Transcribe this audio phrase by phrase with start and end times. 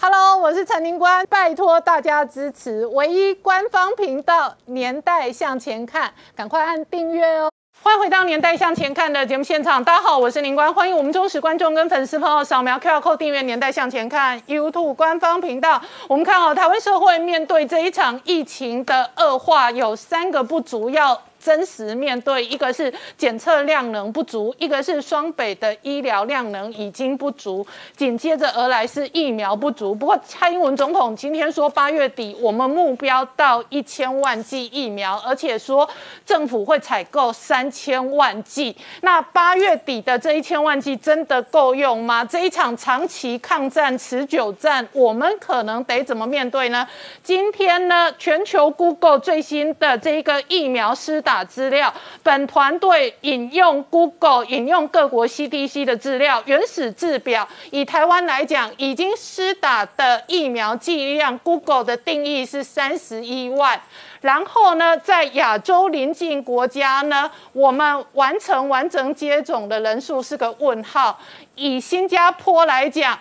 [0.00, 7.50] Hello，我是陈宁官，拜托大家支持唯一官方频道《年代向前看》，赶快按订阅哦！
[7.82, 15.82] 欢迎回到《年代向前看》的节目现场，大家好，我是宁官，欢迎我们忠实观众跟粉丝朋友扫描 QR Code 订阅《年代向前看》YouTube 官方频道。
[16.06, 21.20] 我们看哦，台湾社会面对这一场疫情的恶化，有三个不足要。
[21.38, 27.66] 真实面对，一个是检测量能不足，一个是双北的医疗量能已经不足，
[27.96, 29.94] 紧接着而来是疫苗不足。
[29.94, 35.88] 不过蔡英文总统今天说，八月底我们目标到一千万剂疫苗，而且说
[36.26, 38.76] 政府会采购三千万剂。
[39.02, 42.24] 那八月底的这一千万剂真的够用吗？
[42.24, 46.86] 这一场长期抗战、持久战，我们可能得怎么面对呢？
[47.22, 51.92] 今天呢，全球 Google 最新的这一个疫苗施打资料，
[52.22, 63.78] 本团队引用 Google 引用各国 CDC 的资料，原始制表以台湾来讲，已经施打的疫苗剂量，Google 的定义是三十一万。
[64.22, 71.20] 然后呢，在亚洲邻近国家呢，我们完成完整接种的人数是个问号。
[71.56, 73.18] 以新加坡来讲。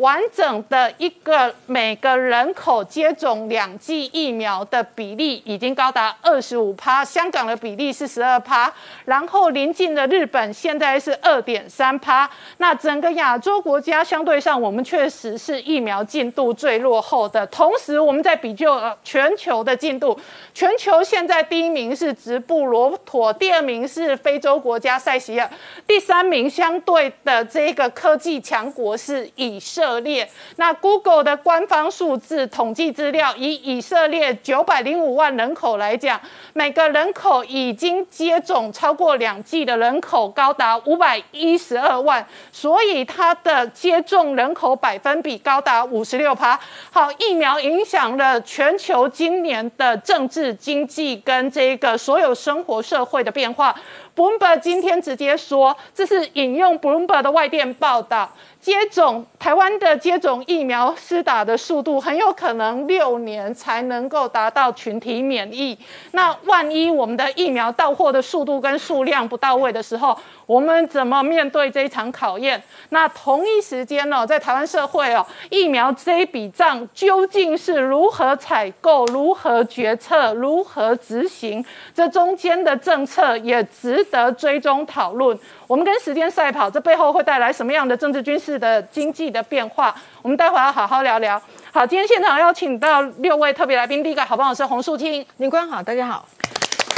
[0.00, 8.72] 完整的一个每个人口接种两剂疫苗的比例已经高达二十五趴，香港的比例是十二趴，
[9.04, 12.28] 然后临近的日本现在是二点三趴。
[12.56, 17.46] 那整个亚洲国家相对上，我们确实是疫苗进度最落后的。
[17.48, 20.18] 同时，我们在比较全球的进度，
[20.54, 25.50] 全球现在第一名是直布罗陀，第二名是非洲国家塞西尔，
[25.86, 29.89] 第三名相对的这个科技强国是以色。
[29.90, 36.20] 以色列，那 Google 的官方数字统计资料，以以色列九百零五万人口来讲，
[36.52, 46.58] 每个人口已经接种超过两剂的人口高达五百一十二万，所以它的接种人口百分比高达五十六趴。
[46.92, 53.74] 好，疫苗影响了全球今年的政治、经济跟这个所有生活社会的变化。
[54.14, 58.30] Bloomberg 今天直接说，这是引用 Bloomberg 的外电报道。
[58.60, 65.76] 接种台湾的接种疫苗施打的速度很有可能六年才能够达到群体免疫。
[66.12, 70.16] 那万一我们的疫苗到货的速度跟数量不到位的时候，
[70.50, 72.60] 我们怎么面对这一场考验？
[72.88, 81.64] 那同一时间呢，在台湾社会哦，疫苗这一笔账究竟是如何采购、如何决策、如何执行？
[81.94, 85.38] 这中间的政策也值得追踪讨论。
[85.68, 89.94] 我们跟时间赛跑，这背后会带来什么样的政治、军事的经济的变化？
[90.20, 91.40] 我们待会要好好聊聊。
[91.72, 96.26] 好，今天现场邀请到六位特别来宾，第一个好朋友是洪树清，林官好，大家好。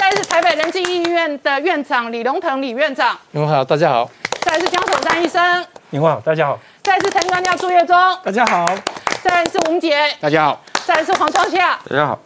[0.03, 4.11] 再是台北仁济医院的院长李龙腾李院长，您好，大家好。
[4.41, 6.59] 再是江守山医生，您好，大家好。
[6.83, 8.67] 再是陈专家朱月忠，大家好。
[9.23, 10.61] 再是吴杰，大家好。
[10.85, 12.19] 再是黄双夏，大家好。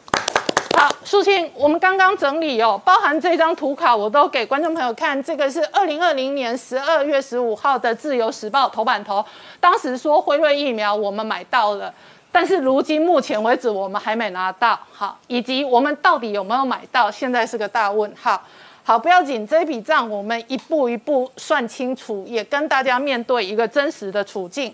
[0.74, 5.22] 好，苏庆，我们刚刚整理哦，包含这张图卡，我都给观众朋友看。
[5.22, 9.22] 这个是二零二零年十二月十五号的《自由时报》头版头，
[9.60, 11.92] 当时说辉瑞疫苗我们买到了，
[12.36, 14.78] 但是如今目前为止我们还没拿到。
[14.92, 18.38] 好，以及我们到底有没有买到，现在是个大问号。
[18.84, 24.70] 好，不要紧，这笔账我们一步一步算清楚，也跟大家面对一个真实的处境。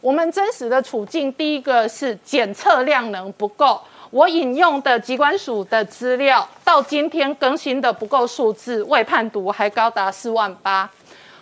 [0.00, 3.80] 我们真实的处境，第一个是检测量能不够。
[4.10, 10.90] 我引用的机关署的资料，到今天更新的不够数字，未判读还高达四万八。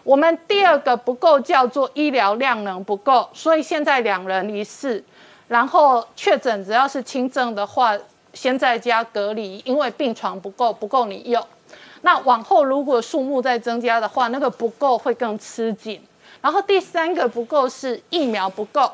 [0.04, 5.02] 我们第二个不够叫做医疗量能不够，所以现在两人一世，
[5.48, 7.96] 然后确诊只要是轻症的话，
[8.32, 11.44] 先在家隔离，因为病床不够，不够你用。
[12.02, 16.00] 那往后如果数目再增加的话，那个不够会更吃紧。
[16.40, 18.90] 然后第三个不够是疫苗不够。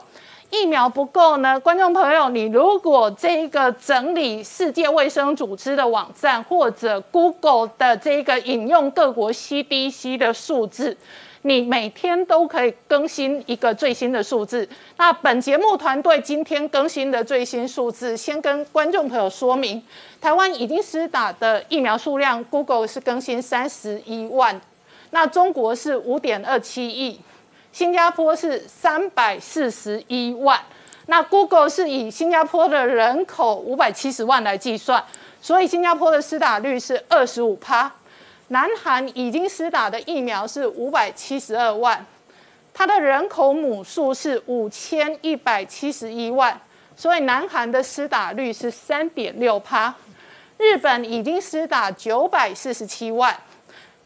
[0.50, 10.96] 疫苗不够呢，观众朋友，你如果这个整理世界卫生组织的网站，或者 Google 的这个引用各国 CDC 的数字，
[11.42, 14.68] 你每天都可以更新一个最新的数字。
[14.96, 19.82] 那本节目团队今天更新的最新数字，先跟观众朋友说明，
[20.20, 24.60] 台湾已经施打的疫苗数量，Google 是更新三十一万，
[25.10, 27.20] 那中国是五点二七亿。
[27.70, 30.58] 新加坡是三百四十一万，
[31.06, 35.04] 那 Google 是以新加坡的人口五百七十万来计算，
[35.40, 37.92] 所以新加坡的施打率是二十五趴。
[38.48, 42.04] 南韩已经施打的疫苗是五百七十二万，
[42.72, 46.58] 它的人口母数是五千一百七十一万，
[46.96, 49.94] 所以南韩的施打率是三点六趴。
[50.56, 53.36] 日本已经施打九百四十七万。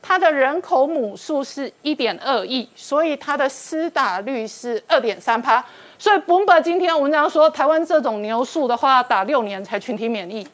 [0.04, 5.64] 它的人口母数是一点二亿，所以它的施打率是二点三趴。
[5.96, 10.44] 所以 Bloomberg 今天文章说，台湾这种牛数的话，打六年才群体免疫。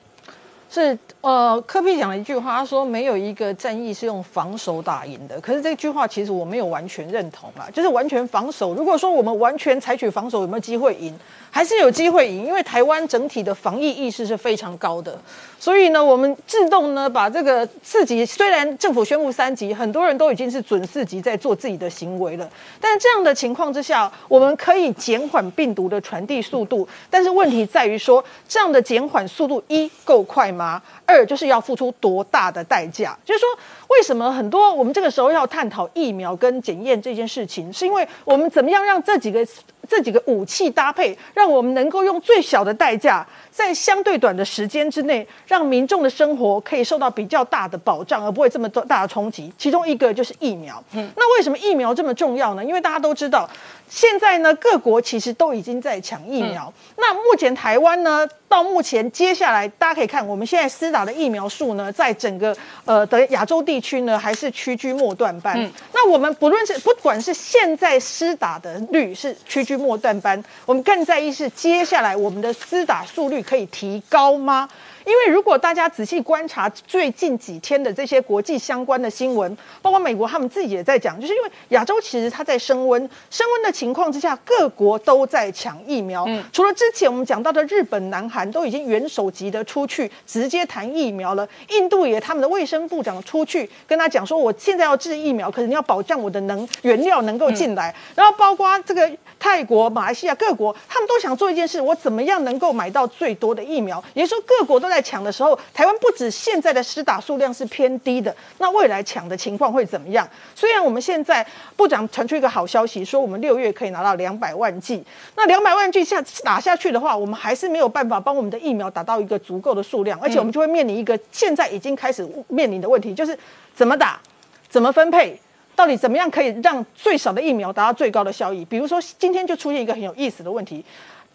[0.68, 5.40] 是呃，科比讲了一句话，他说没有一个战役是用防守打赢的。
[5.40, 8.72] 可是这句话其实我没有完全认同啦，就是完全防守。
[8.74, 11.12] 如果说我们完全采取防守，有没有机会赢？
[11.50, 15.18] 还是有机会赢，因为台湾整体的防疫意识是非常高的，
[15.58, 22.48] 所以呢，我们自动呢把这个四级，虽然政府宣布三级，很多人都已经是准四级在做自己的行为了，
[22.78, 30.80] 但这样的情况之下，我们可以减缓病毒的传递速度，但是问题在于说，这样的减缓速度一够快吗？
[31.08, 33.18] 二就是要付出多大的代价？
[33.24, 33.48] 就是说，
[33.88, 39.44] 为什么很多我们这个时候要探讨疫苗跟检验这件事情，是因为我们怎么样让这几个。
[39.88, 49.50] 这几个武器搭配，让我们能够用最小的代价，在相对短的时间之内，让民众的生活可以受到比较大的保障，而不会这么多大的冲击。
[49.56, 50.82] 其中一个就是疫苗。
[50.92, 52.62] 嗯，那为什么疫苗这么重要呢？
[52.62, 53.48] 因为大家都知道。
[53.90, 56.70] 现在呢，各国其实都已经在抢疫苗。
[56.96, 65.58] 那目前台湾呢，到目前接下来大家可以看，我们现在施打的疫苗数呢，在整个呃的亚洲地区呢，还是屈居末段班。
[65.94, 74.68] 那我们不论是不管是现在施打的率是屈居末段班，我们更在意是接下来我们的施打速率可以提高吗？
[75.06, 86.26] 因为如果大家仔细观察最近几天的这些国际相关的新闻，包括美国他们自己也在讲，就是因为亚洲其实它在升温，升温的情况之下，各国都在抢疫苗。
[86.28, 104.02] 嗯，除了之前我们讲到的日本、南韩都已经元首级的出去直接谈疫苗了，印度也他们的卫生部长出去跟他讲说，我现在要制疫苗，可是你要保障我的能原料能够进来，然后包括这个泰国、马来西亚各国，他们都想做一件事，我怎么样能够买到最多的疫苗？
[104.14, 105.02] 也就是说，各国都在。
[105.08, 110.28] 抢的时候，台湾不止现在的施打数量是偏低的，那未来抢的情况会怎么样？
[110.54, 111.46] 虽然我们现在
[111.76, 115.02] 部长传出一个好消息，说我们六月可以拿到两百万剂，
[115.34, 123.38] 那两百万剂下打下去的话，我们还是没有办法帮我们的疫苗达到一个足够的数量，而且我们就会面临一个现在已经开始面临的问题，就是
[123.72, 124.20] 怎么打，
[124.68, 125.40] 怎么分配，
[125.78, 128.64] 到底怎么样可以让最少的疫苗达到最高的效益？
[128.64, 130.84] 比如说今天就出现一个很有意思的问题。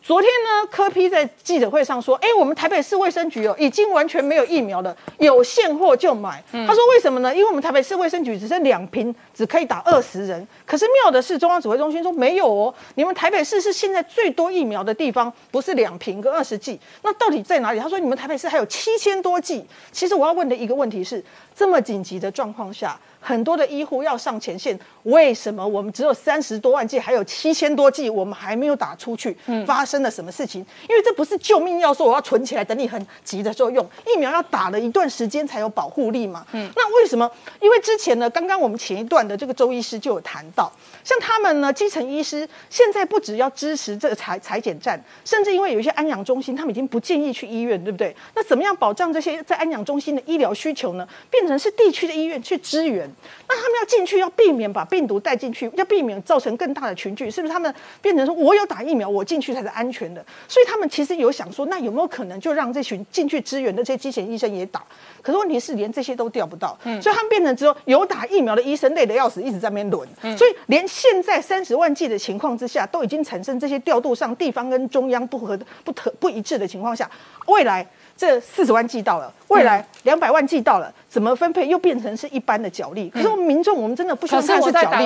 [0.02, 7.34] 昨天呢，柯批在记者会上说：“哎，我们台北市卫生局哦，已经完全没有疫苗了，有现货就买。”他说：“为什么呢？
[7.34, 10.46] 因为我们台北市卫生局只剩两瓶，只可以打二十人。
[10.66, 21.24] 可是妙的是，中央指挥中心说没有哦，你们台北市是现在最多疫苗的地方，不是两瓶跟二十剂，那到底在哪里？”他说：“你们台北市还有七千多剂。”其实我要问的一个问题是：
[21.56, 23.00] 这么紧急的状况下。
[23.26, 29.34] 很多的医护要上前线，为什么我们只有三十多万剂，还有七千多剂，我们还没有打出去？
[29.66, 30.60] 发生了什么事情？
[30.90, 33.90] 因为这不是救命药，说我要存起来，等你很急的时候用。
[34.06, 36.46] 疫苗要打了一段时间才有保护力嘛。
[36.52, 37.32] 嗯，那为什么？
[37.62, 40.70] 因为之前呢，刚刚我们前一段的这个周医师就有谈到，
[41.06, 48.14] 像他们呢，基层医师现在不只要支持这个裁裁剪站，甚至因为有一些安养中心，他们已经不建议去医院，对不对？
[48.36, 51.08] 那怎么样保障这些在安养中心的医疗需求呢？
[51.32, 53.10] 变成是地区的医院去支援。
[53.48, 57.54] 那他们要进去，要避免把病毒带进去，要避免造成更大的群聚，是不是？
[57.54, 60.26] 他们变成说，我有打疫苗，我进去才是安全的。
[60.48, 64.84] 所以他们其实有想说，那有没有可能就让这群进去支援的这些基层医生也打？
[65.22, 70.08] 可是问题是，连这些都调不到，所以他们变成只有有打疫苗的医生累得要死，一直在那边轮。
[70.38, 77.10] 所以连现在三十万剂的情况之下，都已经产生这些调度上地方跟中央不合、不特不一致的情况下，
[77.48, 77.88] 未来。
[78.16, 83.10] 这四十万剂到了，未来两百万剂到了，怎么分配又变成是一般的角力？
[83.10, 85.06] 可是我们民众，我们真的不需要看是角力。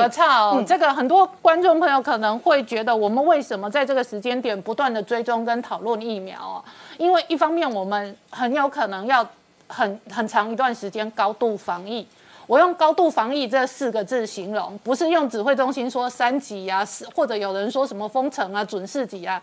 [0.54, 6.64] 嗯，这个很多观众朋友可能会觉得，我们为什么在这个时间点不断的追踪跟讨论疫苗啊？
[6.98, 9.26] 因为一方面我们很有可能要
[9.68, 12.06] 很很长一段时间高度防疫。
[12.46, 16.86] 我用高度防疫这四个字形容，不是用指挥中心说三级啊，
[17.16, 19.42] 或者有人说什么封城啊、准四级啊。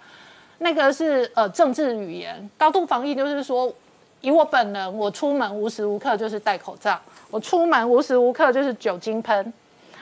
[0.59, 3.73] 那个是呃政治语言，高度防疫就是说，
[4.21, 6.99] 以我本人，我出门无时无刻就是戴口罩，
[7.31, 9.53] 我出门无时无刻就是酒精喷，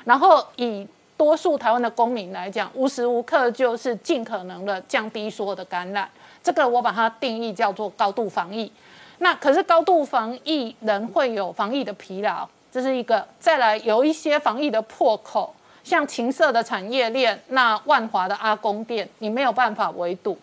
[0.04, 6.08] 然后以多数台湾的公民来讲，无时无刻就是尽可能的降低所有的感染，
[6.42, 8.70] 这个我把它定义叫做高度防疫。
[9.18, 13.26] 那可是高度防疫人会有防疫的疲劳，这是一个。
[13.38, 15.54] 再来有一些防疫的破口。
[15.84, 20.38] 像情色的产业链，那万华的阿公店，你没有办法围堵，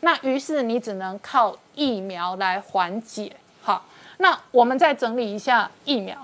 [0.00, 3.32] 那于是你只能靠疫苗来缓解。
[3.60, 3.84] 好，
[4.18, 6.16] 那我们再整理一下疫苗。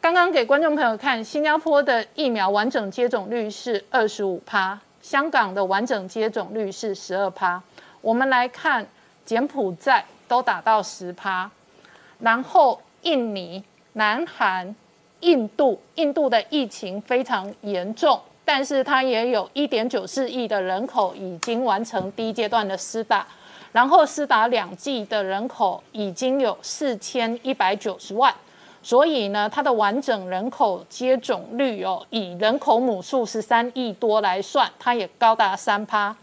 [0.00, 7.62] 刚刚给观众朋友看，新加坡的疫苗完整接种率是二十五趴，香港的完整接种率是十二趴。
[8.00, 8.86] 我们来看
[9.24, 11.50] 柬埔寨都打到十趴，
[12.18, 13.62] 然后印尼、
[13.92, 14.74] 南韩。
[15.24, 23.26] 印度，印度的疫情非常严重，但是它也有一点九四亿的人口已经完成第一阶段的施打，
[23.72, 28.32] 然后施打两剂的人口已经有四千一百九十万，
[28.82, 36.14] 所以呢，它的完整人口接种率哦，以人口母数十三亿多来算，它也高达三趴。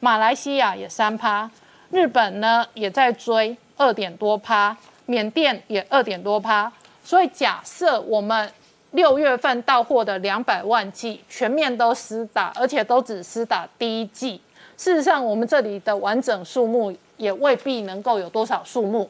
[0.00, 1.50] 马来西亚也三趴，
[1.90, 6.72] 日本呢也在追二点多趴，缅甸也二点多趴。
[7.06, 8.50] 所以假设我们
[8.90, 14.40] 六月份到货的两百万剂全面都施打，而且都只施打第一剂，
[14.76, 19.08] 事实上我们这里的完整数目也未必能够有多少数目。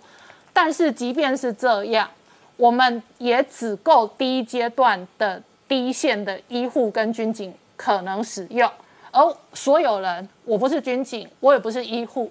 [0.52, 2.06] 但是即便是这样，
[2.58, 8.70] 我们也只够第一阶段的第一线的医护跟军警可能使用。
[9.10, 12.30] 而所有人，我不是军警，我也不是医护，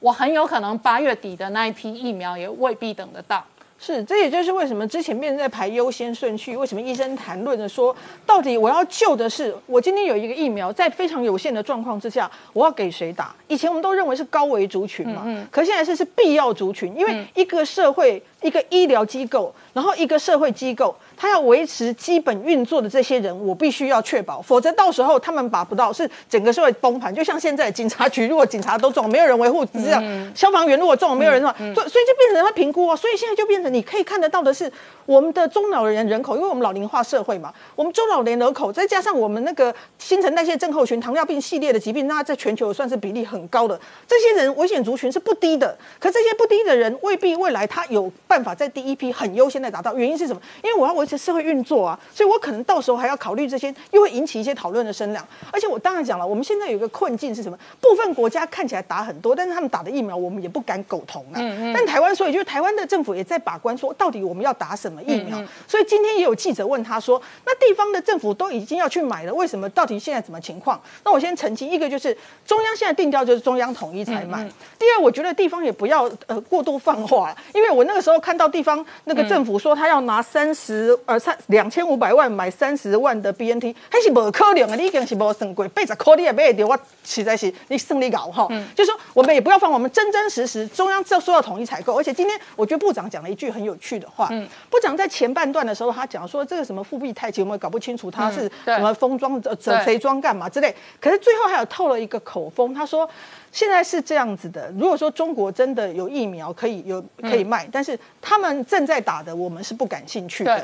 [0.00, 3.44] 我很有可能八月底的那一批疫苗也未必等得到。
[3.84, 13.34] 是，这也就是为什么之前病人在排优先顺序，为什么医生谈论的说，到底我要救的是，我今天有一个疫苗，在非常有限的状况之下，我要给谁打？
[13.46, 18.22] 以前我们都认为是高危族群嘛，嗯，可现在是是必要族群，因为一个社会。
[18.44, 27.12] 一个医疗机构，然后一个社会机构，它要维持基本运作的这些人，我必须要确保，否则到时候他们把不到，是整个社会崩盘。
[27.12, 32.94] 就像现在警察局，如果警察都中，没有人维护，这样消防员如果中，没有人中，所所以就变成要评估啊。
[32.94, 34.70] 所以现在就变成你可以看得到的是，
[35.06, 43.80] 我们的中老年人口，因为我们老龄化社会嘛，我们中老年人口再加上我们那个新陈代谢症候群、糖尿病系列的疾病，那在全球算是比例很高的。
[44.06, 48.12] 这些人危险族群是不低的，可这些不低的人未必未来他有。
[48.34, 50.42] 办法在第一批很优先的达到，原因是什么？
[50.60, 55.24] 因为我要维持社会运作啊，所以我可能到时候还要考虑这些，又会引起一些讨论的声量。
[55.52, 57.56] 而且我当然讲了，我们现在有一个困境是什么？
[57.80, 61.36] 部分国家看起来打很多，但是他们打的疫苗我们也不敢苟同啊。
[61.36, 61.72] 嗯嗯。
[61.72, 65.40] 但台湾所以就是台湾的政府也在把关，说到底我们要打什么疫苗？
[65.68, 69.68] 所以今天也有记者问他说：“那地方的政府都已经要去买了，为什么？
[69.68, 72.12] 到底现在什么情况？”那我先澄清，一个就是
[72.44, 74.42] 中央现在定调就是中央统一才买。
[74.76, 78.23] 第二，我觉得地方也不要呃过度放话，因为我那个时候。
[78.24, 88.48] 看到地方那个政府说他要拿三十呃三两千五百万买三十万的 BNT，还是不可能的，你已经是无算过，八十块你也买得到，我实在是你胜利搞哈。
[88.74, 94.30] 就说我们也不要放，我们真真实实中央就说要统一采购，而且今天我觉得部长讲了一句很有趣的话。
[94.70, 100.74] 部长在前半段的时候，他讲说这个什么复辟太极，我们搞不清楚他是什么封装呃谁装干嘛之类。
[100.98, 103.06] 可是最后还有透了一个口风，他说。
[103.54, 110.58] 现在是这样子的，如果说中国真的有疫苗可以有可以卖，但是他们正在打的，我们是不感兴趣的；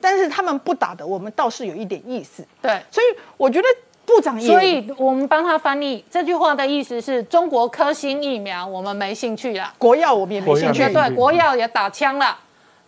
[0.00, 2.44] 但是他们不打的，我们倒是有一点意思。
[2.60, 3.68] 对，所以我觉得
[4.04, 10.92] 部长也，所以我们帮他翻译这句话的意思是中国科兴疫苗我们没兴趣了，国药我们也没兴趣。
[10.92, 12.36] 对，国药也打枪了，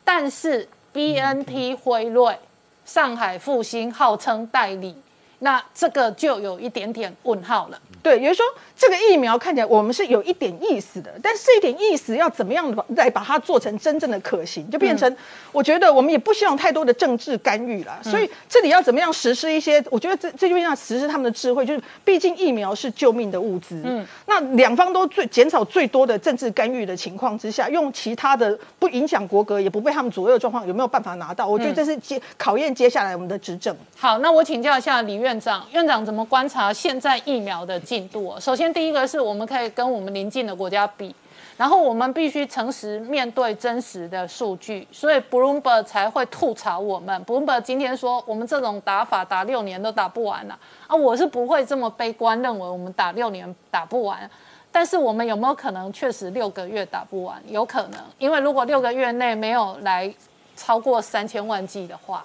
[0.02, 2.36] 但是 B N T 辉瑞、
[2.84, 4.96] 上海复兴号称代理，
[5.44, 7.78] 那这个就有一点点问号了。
[8.02, 8.44] 对，也就是说，
[8.76, 15.16] 这个疫苗看起来我们是有一点意思的，但是这一点意思要怎么样来把它做成真正的可行，就变成
[15.52, 17.98] 我觉得我们也不希望太多的政治干预了。
[18.02, 19.82] 所以这里要怎么样实施一些？
[19.90, 23.80] 我觉得这这就要实施他们的智慧，就是毕竟疫苗是救命的物资。
[23.84, 31.46] 嗯，那两方都最减少最多的政治干预的情况之下，用其他的不影响国格也不被他们左右的状况，有没有办法拿到？
[31.46, 33.74] 我觉得这是接考验接下来我们的执政。
[33.96, 37.78] 好，那我请教一下李院院长，院长怎么观察现在疫苗的？
[37.80, 41.12] 进度首先，第一个是我们可以跟我们邻近的国家比，
[41.56, 47.26] 然后我们必须诚实面对真实的数据，所以 Bloomberg 才会吐槽我们。
[47.26, 50.94] Bloomberg 今天说我们这种打法打六年都打不完了啊！
[50.94, 54.30] 我是不会这么悲观，认为我们打六年打不完。
[54.70, 57.42] 但是我们有没有可能确实六个月打不完？
[57.48, 60.14] 有可能，因为如果六个月内没有来
[60.54, 62.24] 超过三千万剂的话，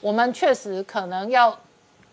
[0.00, 1.56] 我们确实可能要。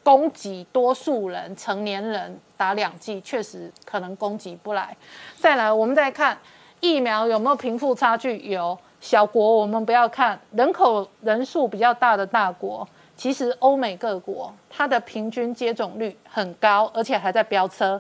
[0.06, 4.96] 供给多数人成年人打两剂，确实可能供给不来。
[5.36, 6.38] 再来，我们再看
[6.80, 8.38] 疫苗有没有贫富差距？
[8.38, 18.00] 有小国，我们不要看人口人数比较大的大国，其实欧美各国它的平均接种率很高，而且还在飙车。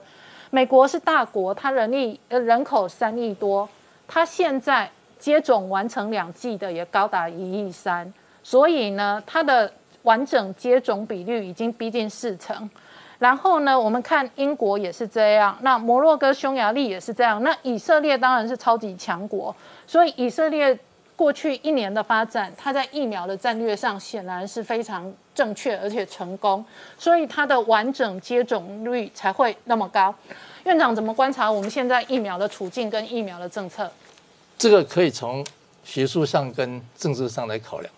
[0.51, 3.67] 美国是大国，它人力呃人口三亿多，
[4.07, 9.73] 它现在接种完成两剂的也高达一亿三，所以呢，它的。
[10.05, 12.69] 完整接种比率已经逼近四成，
[13.19, 19.53] 然后呢，我们看英国也是这样，那摩洛哥、匈牙利也是这样，那以色列当然是超级强国，
[19.85, 20.77] 所以以色列
[21.15, 26.63] 过去一年的发展，它在疫苗的战略上显然是非常正确而且成功，
[26.97, 30.13] 所以它的完整接种率才会那么高。
[30.65, 33.89] 院长怎么观察我们现在疫苗的处境跟疫苗的政策？
[34.57, 35.45] 这个可以从
[35.83, 37.93] 学术上跟政治上来考量。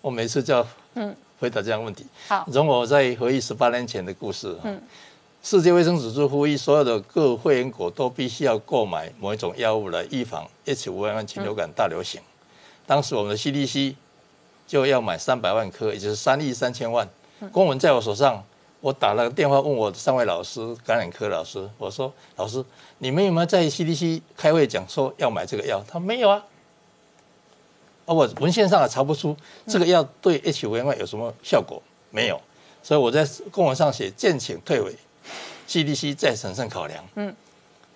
[0.00, 1.14] 我每次叫嗯。
[1.42, 2.06] 回答这样问题。
[2.28, 4.56] 好，容我再回忆十八年前的故事。
[4.62, 4.80] 嗯，
[5.42, 12.20] 世界卫生组织呼吁所有的各会员国都必须要购买某一种药物来预防 H5N1 禽流感大流行。
[12.86, 13.96] 当时我们的 CDC
[14.68, 17.08] 就要买三百万颗，也就是三亿三千万。
[17.50, 18.40] 公文在我手上，
[18.80, 22.64] 我打了个电话问我三位老师，感染科老师，我说：“老师，
[22.98, 26.44] 你们有没有在 CDC 开会讲说要买这个药？”他没有啊。
[28.04, 32.40] 啊，我文献上也查不出这个药对 H5N1 有什么效果，没有。
[32.82, 34.94] 所以我在公文上写建请退回
[35.68, 37.04] ，CDC 再审慎考量。
[37.14, 37.34] 嗯，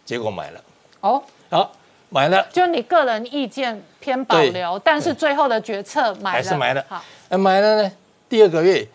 [0.05, 0.65] 结果买了。
[1.01, 1.73] 哦，好。
[2.09, 6.87] 买了，就你个人意见偏保留，但是最后的决策买了，还是买了。
[6.89, 7.03] 好，
[7.37, 7.93] 买了呢。
[8.29, 8.81] 第二个月，《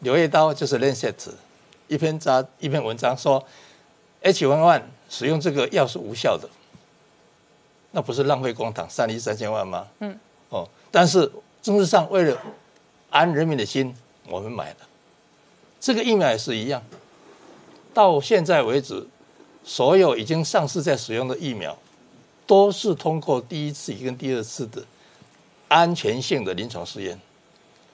[0.00, 1.12] 柳叶刀》就是《Lancet》
[1.86, 3.44] 一篇杂一篇文章说
[4.22, 6.48] ，H1N1 使用这个药是无效的，
[7.90, 9.86] 那不是浪费公帑三亿三千万吗？
[10.00, 10.16] 嗯，哦，
[10.96, 12.40] 但是政治上为了
[13.10, 13.94] 安人民的心，
[14.30, 14.76] 我们买了。
[15.78, 16.82] 这个疫苗也是一样，
[17.92, 19.06] 到现在为止，
[19.62, 21.76] 所有已经上市在使用的疫苗。
[22.46, 24.82] 都是通过第一次跟第二次的
[25.68, 27.20] 安全性的临床试验，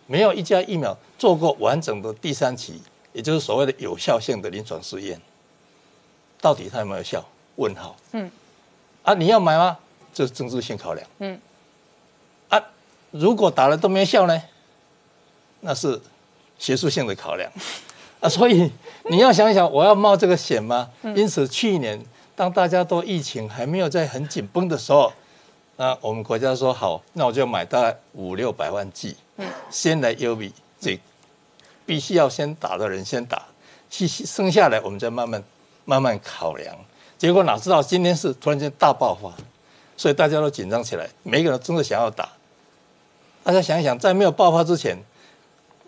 [0.07, 2.81] 没有一家疫苗做过完整的第三期，
[3.13, 5.21] 也就是所谓的有效性的临床试验。
[6.41, 7.25] 到底它有没有效？
[7.57, 7.97] 问号。
[8.13, 8.31] 嗯。
[9.03, 9.77] 啊，你要买吗？
[10.15, 11.05] 这是政治性考量。
[11.19, 11.41] 嗯。
[13.13, 14.43] 啊，如果打了都没效呢？
[15.61, 16.01] 那是
[16.59, 17.51] 学术性的考量。
[18.21, 18.71] 啊，所以
[19.11, 20.91] 你要想想，我要冒这个险吗？
[21.15, 22.03] 因此去年。
[22.35, 25.13] 当大家都疫情还没有在很紧绷的时候，
[25.77, 30.51] 那我们国家说好，那我就买大概五六百万剂，嗯，先来优比
[30.81, 30.99] 这
[31.85, 33.43] 必须要先打的人先打，
[33.91, 35.45] 其剩下来我们再慢慢
[35.85, 36.75] 慢慢考量。
[37.19, 39.31] 结果哪知道今天是突然间大爆发，
[39.95, 42.31] 所以大家都紧张起来，每个人真的想要打。
[43.43, 44.97] 大家想一想，在没有爆发之前，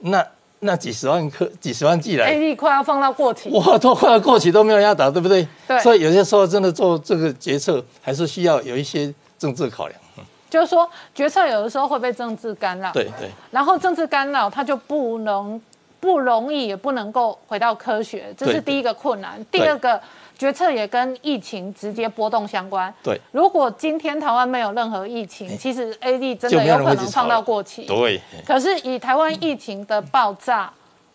[0.01, 0.27] 那。
[0.61, 5.47] 那几十万颗、几十万剂来，A D 快要放到过期，哇，都快要过期都没有要打，对不对？
[5.69, 5.79] 对。
[5.81, 10.01] 所以有些时候真的做这个决策，还是需要有一些政治考量。
[10.49, 12.91] 就是说，决策有的时候会被政治干扰。
[12.93, 13.29] 对对。
[13.51, 15.61] 然后政治干扰，它就不能
[16.01, 19.45] 不容易，也不能够回到科学，这是第一个困难。
[19.51, 20.01] 第二个。
[20.37, 22.93] 决策也跟疫情直接波动相关。
[23.03, 27.87] 对，如果今天台湾没有任何疫情，其实 A D 真的有可能放到过期。
[27.87, 28.21] 对。
[28.45, 30.73] 可是以台湾疫情的爆炸，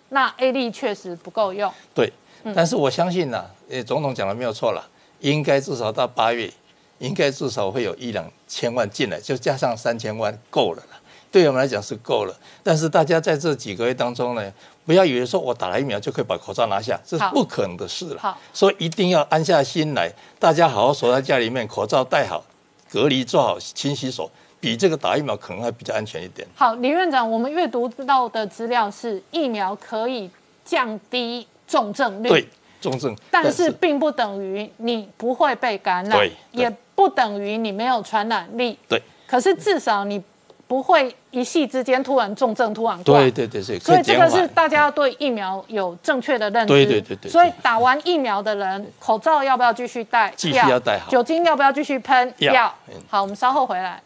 [0.10, 1.71] 那 A D 确实不够用。
[1.93, 2.12] 对。
[2.55, 4.88] 但是我相信呢，呃，总统讲的没有错了，
[5.19, 6.49] 应该至少到八月，
[6.99, 10.82] 应该至少会有一两千万进来，就加上三千万够了
[11.32, 12.34] 对我们来讲是够了。
[12.63, 14.51] 但是大家在这几个月当中呢？
[14.89, 18.19] 不要以为说我打了疫苗就可以把口罩拿下，这是不可能的事了。
[18.19, 22.43] 好，所以一定要安下心来，大家好好守在家里面，口罩戴好，
[22.89, 24.28] 隔离做好，勤洗手，
[24.60, 26.47] 比这个打疫苗可能还比较安全一点。
[26.56, 30.28] 好，李院长，我们阅读到的资料是疫苗可以
[30.65, 32.49] 降低重症率，对
[32.82, 38.75] 重症，但是并不等于你不会被感染，也不等于你没有传染力。
[38.88, 40.19] 对，可是至少你。
[40.69, 46.71] 不会一夕之间突然重症突然挂，对对对，所以这个是大家要对疫苗有正确的认知。
[46.71, 47.32] 对对对对。
[47.32, 50.32] 所以打完疫苗的人，口罩要不要继续戴？
[50.36, 51.10] 继续要戴好。
[51.10, 52.32] 酒精要不要继续喷？
[52.38, 52.71] 要。
[53.10, 53.99] 好，我们稍后回来。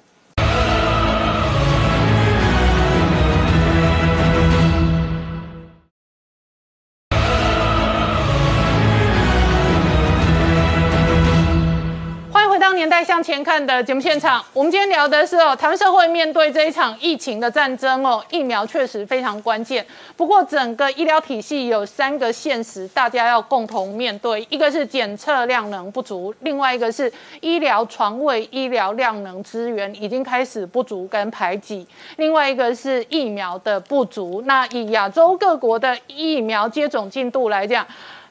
[13.33, 19.83] 前看的节目现场，我们今天聊的是哦，台湾社会面对这一场疫情的战争哦，疫苗确实非常关键。
[20.15, 34.43] 不过，整个医疗体系有三个现实，大家要共同面对：一个是检测量能不足，另外一个是医疗床位、医疗量能资源已经开始不足跟排挤，另外一个是疫苗的不足。
[34.45, 37.83] 那以亚洲各国的疫苗接种进度来讲，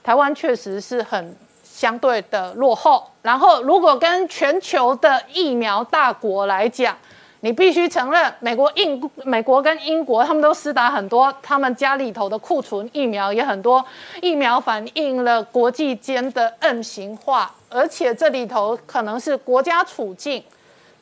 [0.04, 1.34] 台湾确实是很。
[1.82, 6.96] 相对的落后，然后如果跟全球的疫苗大国来讲，
[7.40, 13.84] 你必须承认，美国、英、美国跟英国他们都施打很多，他们家里头的库存疫苗也很多，
[14.20, 20.40] 疫苗反映了国际间的 M 型化，而且这里头可能是国家处境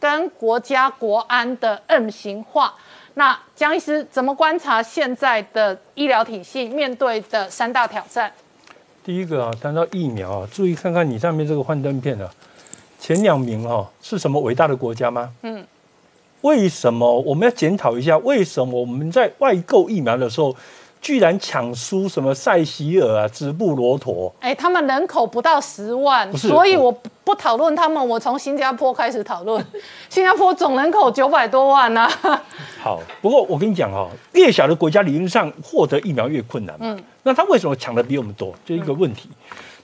[0.00, 2.72] 跟国家国安的 M 型化。
[3.12, 8.32] 那江医师怎么观察现在的医疗体系面对的三大挑战？
[9.02, 12.30] 第一个啊，谈到疫苗啊，注意看看你上面这个幻灯片啊，
[12.98, 15.32] 前两名哈是什么伟大的国家吗？
[15.42, 15.66] 嗯，
[16.42, 18.18] 为什么我们要检讨一下？
[18.18, 20.54] 为什么我们在外购疫苗的时候，
[21.00, 24.30] 居然抢输什么塞西尔啊、直布罗陀。
[24.40, 29.64] 哎，他们人口不到十万，所以我不不讨论他们，我从新加坡开始讨论。
[30.10, 32.44] 新加坡总人口九百多万呢、啊，
[32.82, 36.76] 好，不过我跟你讲哦，越小的国家理论上获得疫苗越困难。
[36.80, 38.54] 嗯，那他为什么抢的比我们多？
[38.64, 39.28] 这一个问题。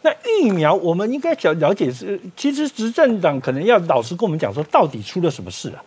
[0.02, 5.82] 那疫苗我们应该想了解是，其实执政党可能要老实跟我们讲说，到底出了什么事啊？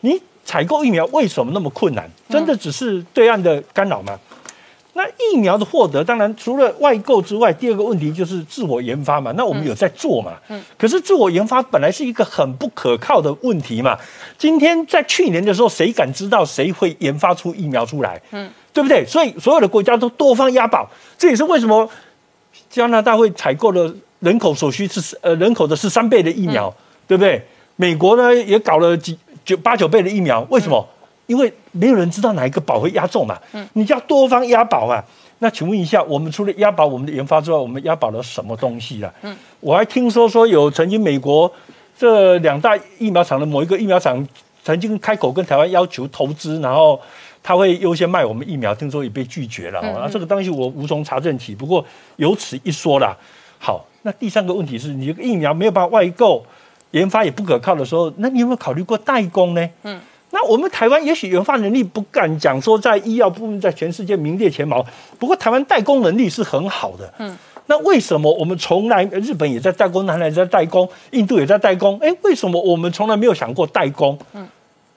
[0.00, 2.08] 你采购疫苗为什么那么困难？
[2.28, 4.18] 真的只是对岸的干扰吗？
[4.92, 9.30] 那疫苗的获得，当然除了外购之外，第二个问题就是自我研发嘛。
[9.32, 10.32] 那我们有在做嘛？
[10.48, 10.62] 嗯。
[10.78, 13.98] 可是自我研发本来是一个很不可靠的问题嘛。
[14.38, 18.18] 今天在去年的时候，谁敢知道谁会研发出疫苗出来？
[18.30, 19.02] 嗯，对不对？
[19.06, 20.86] 所以所有的国家都多方押宝，
[21.16, 21.88] 这也是为什么
[22.68, 26.70] 加拿大会采购了人口所需是呃人口的是三倍的疫苗，
[27.08, 27.42] 对不对？
[27.76, 30.86] 美国呢也搞了几九八九倍的疫苗，为什么？
[31.26, 35.02] 因为没有人知道哪一个宝会压中嘛，嗯，你叫多方押宝啊。
[35.38, 39.10] 那请问一下，我们除了押宝我们的研发之外，我们押宝了什么东西啊？
[39.22, 41.50] 嗯，我还听说说有曾经美国
[41.96, 44.26] 这两大疫苗厂的某一个疫苗厂
[44.62, 47.00] 曾经开口跟台湾要求投资，然后
[47.46, 49.78] 他会优先卖我们疫苗，听说也被拒绝了。
[49.78, 51.84] 啊，这个东西我无从查证起，不过
[52.16, 53.16] 有此一说啦。
[53.56, 56.44] 好，那第三个问题是你疫苗没有办法外购，
[56.90, 59.70] 研发也不可靠的时候，那你有没有考虑过代工呢？
[59.84, 60.00] 嗯。
[60.32, 64.84] 那我们台湾也许研发能力不敢讲说在医药部分在全世界名列前茅，
[65.16, 67.14] 不过台湾代工能力是很好的。
[67.20, 71.96] 嗯，那为什么我们从来日本也在代工，南韩也在代工，印度也在代工？
[72.00, 74.18] 哎，为什么我们从来没有想过代工？
[74.34, 74.46] 嗯，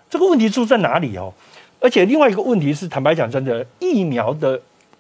[0.10, 1.32] 这个问题出在哪里哦？
[1.80, 4.60] 而且另外一个问题是，坦白讲，真的疫苗的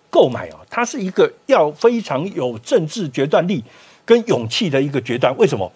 [0.09, 3.63] 购买哦，它是一个要非常有政治决断力
[4.05, 5.35] 跟勇气的一个决断。
[5.37, 5.71] 为什么？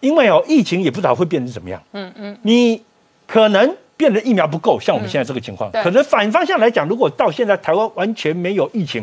[0.00, 1.82] 因为哦，疫情也不知道会变成怎么样。
[1.92, 2.82] 嗯嗯，你
[3.26, 3.76] 可能。
[3.98, 9.02] 变得疫苗不够，像我们现在这个情况，可能反方向来讲，如果到现在台湾完全没有疫情，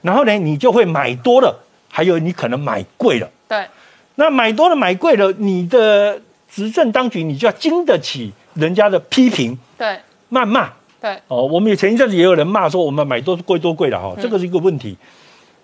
[0.00, 1.52] 然后呢，你就会买多了，
[1.88, 3.28] 还有你可能买贵了。
[3.48, 3.66] 对，
[4.14, 9.98] 那买多了买贵了，你的执政当局你就要经得起人家的批评，对，
[10.32, 11.20] 谩骂，对。
[11.28, 14.96] 哦，我们也前一阵子也有人骂说我们买多贵多贵了哈，这个是一个问题。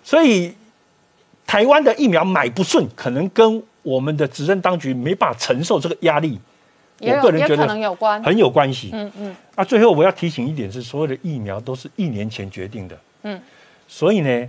[0.03, 0.53] 所以
[1.47, 6.39] 台湾的疫苗买不顺，可能跟我们的执政当局没办法承受这个压力。
[6.99, 8.91] 我个人觉得可能有关很有关系。
[8.93, 9.35] 嗯嗯。
[9.55, 12.97] 啊，最后我要提醒一点是，所有的疫苗都是一年前决定的。
[13.23, 13.41] 嗯。
[13.87, 14.47] 所以呢，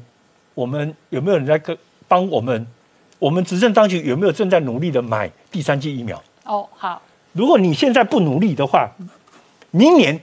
[0.52, 2.66] 我们有没有人在跟帮我们？
[3.18, 6.22] 我们执政当局有没有正在努力的买第三剂疫苗？
[6.44, 7.02] 哦，好。
[7.32, 8.90] 如果你现在不努力的话，
[9.70, 10.20] 明年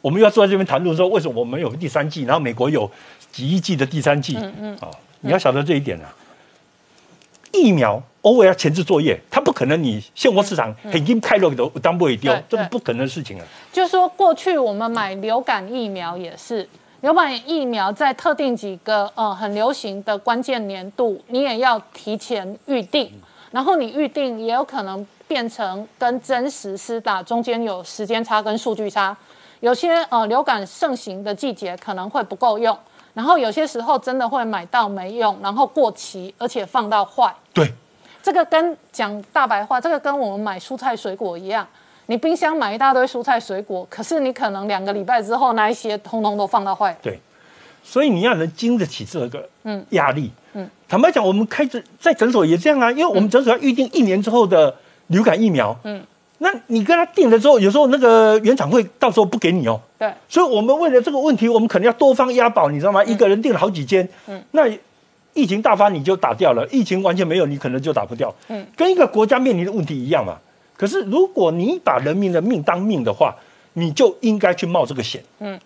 [0.00, 2.90] 我们要坐在这边谈论说，为什么我们有第三季，然后美国有
[3.32, 4.36] 几亿剂的第三季？
[4.36, 4.78] 嗯嗯。
[4.80, 6.14] 哦，你要晓得这一点啊。
[7.52, 13.46] 疫苗偶尔要前置作业，它不可能你现货市场很经开了都当不会丢，这个不可能的事情啊。
[13.72, 16.68] 就是说，过去我们买流感疫苗也是，
[17.02, 23.12] 流感疫苗在特定几个呃很流行的关键年度，你也要提前预定，
[23.52, 29.16] 然后你预定也有可能变成跟真实施打中间有时间差跟数据差，
[29.60, 32.76] 有些呃流感盛行的季节可能会不够用。
[33.14, 37.32] 然后有些时候真的会买到没用，然后过期，而且放到坏。
[37.52, 37.72] 对，
[38.20, 41.64] 这个跟讲大白话，这个跟我们买蔬菜水果一样，
[42.06, 46.96] 你冰箱买一大堆蔬菜水果，可是你可能两个礼拜之后，那一些通通都放到坏。
[47.00, 47.20] 对，
[47.84, 50.32] 所以你要能经得起这个嗯压力。
[50.54, 54.74] 嗯，坦白讲，我们开诊在诊所也这样啊，因为我们诊所要预定一年之后的
[55.08, 55.76] 流感疫苗。
[55.84, 56.02] 嗯。
[56.38, 59.80] 那你跟他定了之后，有时候那个原厂会到时候不给你哦。
[59.98, 60.12] 对。
[60.28, 63.02] 所以，我们为了这个问题，我们可能要多方押宝，你知道吗？
[63.04, 64.06] 一个人订了好几间。
[64.26, 64.42] 嗯。
[64.50, 64.68] 那
[65.32, 68.34] 疫情大发，你就打掉了；疫情完全没有，你可能就打不掉。
[68.48, 68.66] 嗯。
[68.76, 70.36] 跟一个国家面临的问题一样嘛。
[70.76, 73.34] 可是，如果你把人民的命当命的话，
[73.74, 75.22] 你就应该去冒这个险。
[75.38, 75.58] 嗯。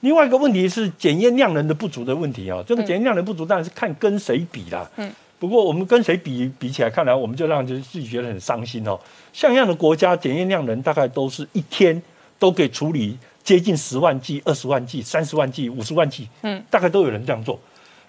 [0.00, 2.62] 另外一个问题是检验量能的不足的问题啊。
[2.66, 4.88] 这个检验量能不足，当然是看跟谁比啦。
[4.96, 5.10] 嗯。
[5.38, 8.98] 不过我们跟谁比比起来，看来我们就让自己觉得很伤心哦。
[9.32, 12.00] 像样的国家检验量能大概都是一天
[12.38, 17.58] 都可以处理接近十万剂、二十万剂、三十万剂、五十万剂，嗯，大概都有人这样做。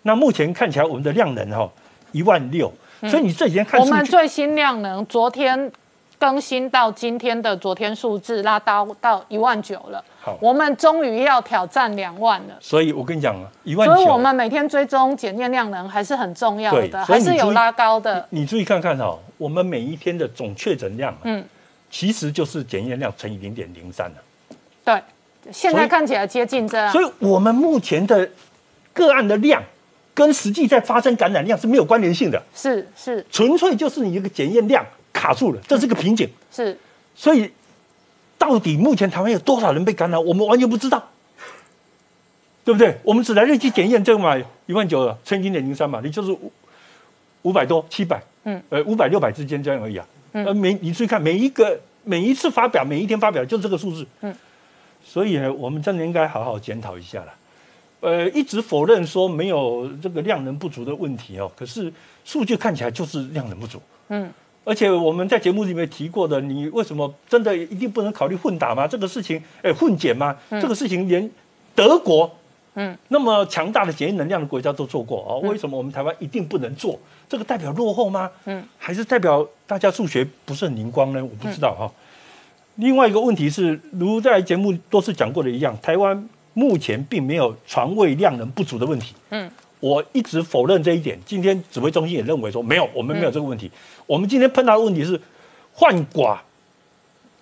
[0.03, 1.69] 那目前看起来我们的量能哈
[2.11, 5.71] 一万六，所以你这几天看我们最新量能昨天。
[6.17, 10.03] 更新到今天的昨天数字，拉到到一万九了。
[10.25, 12.57] 好，我们终于要挑战两万了。
[12.59, 13.87] 所以我跟你讲啊，一万。
[13.87, 18.25] 所以我们每天追踪检验量能还是很重要的，还是有拉高的。
[18.31, 21.45] 你注意看看哈，我们每一天的总确诊量，嗯，
[21.91, 24.15] 其实就是检验量乘以零点零三了。
[24.83, 24.99] 对，
[25.51, 26.91] 现在看起来接近这样。
[26.91, 28.27] 所以我们目前的
[28.93, 29.61] 个案的量，
[30.15, 32.41] 跟实际在发生感染量是没有关联性的。
[32.55, 34.83] 是是，纯粹就是你一个检验量。
[35.13, 36.29] 卡住了，这是个瓶颈。
[36.51, 36.77] 是，
[37.15, 37.49] 所以
[38.45, 41.03] 到底目前台湾有多少人被感染，我们完全不知道。
[42.63, 42.95] 对不对？
[43.03, 44.35] 我们只来得及检验这个嘛，
[44.67, 46.51] 一万九了，乘以零点零三嘛，你就是五
[47.43, 50.07] 五百多、七百，嗯，呃，五百六百之间这样而已啊。
[50.31, 54.05] 呃，每你注意看，每一个每一次发表，每一天发表，就这个数字。
[54.21, 54.35] 嗯，
[55.03, 57.33] 所以呢，我们真的应该好好检讨一下了。
[58.01, 61.91] 呃，一直否认说没有这个量能不足的问题哦，可是
[62.23, 63.79] 数据看起来就是量能不足。
[64.09, 64.31] 嗯，
[64.65, 68.85] 而且我们在节目里面提过的，你为什么真的一定不能考虑混打吗？
[68.85, 70.35] 这个事情，哎，混检吗？
[70.49, 71.29] 这个事情连
[71.73, 72.29] 德国，
[72.73, 76.99] 嗯，那么强大的检验能量的国家都做过哦，为什么我们台湾一定不能做？
[77.29, 78.29] 这个代表落后吗？
[78.45, 81.23] 嗯，还是代表大家数学不是很灵光呢？
[81.23, 81.91] 我不知道哈、
[82.75, 89.13] 另外一个问题是，如在节目多次讲过的一样，台湾目前并没有床位量能不足的问题。
[89.29, 91.19] 嗯，我一直否认这一点。
[91.25, 93.69] 今天指挥中心也认为说没有，我们没有这个问题。
[94.05, 95.19] 我们今天碰到的问题是
[95.73, 96.37] 换寡，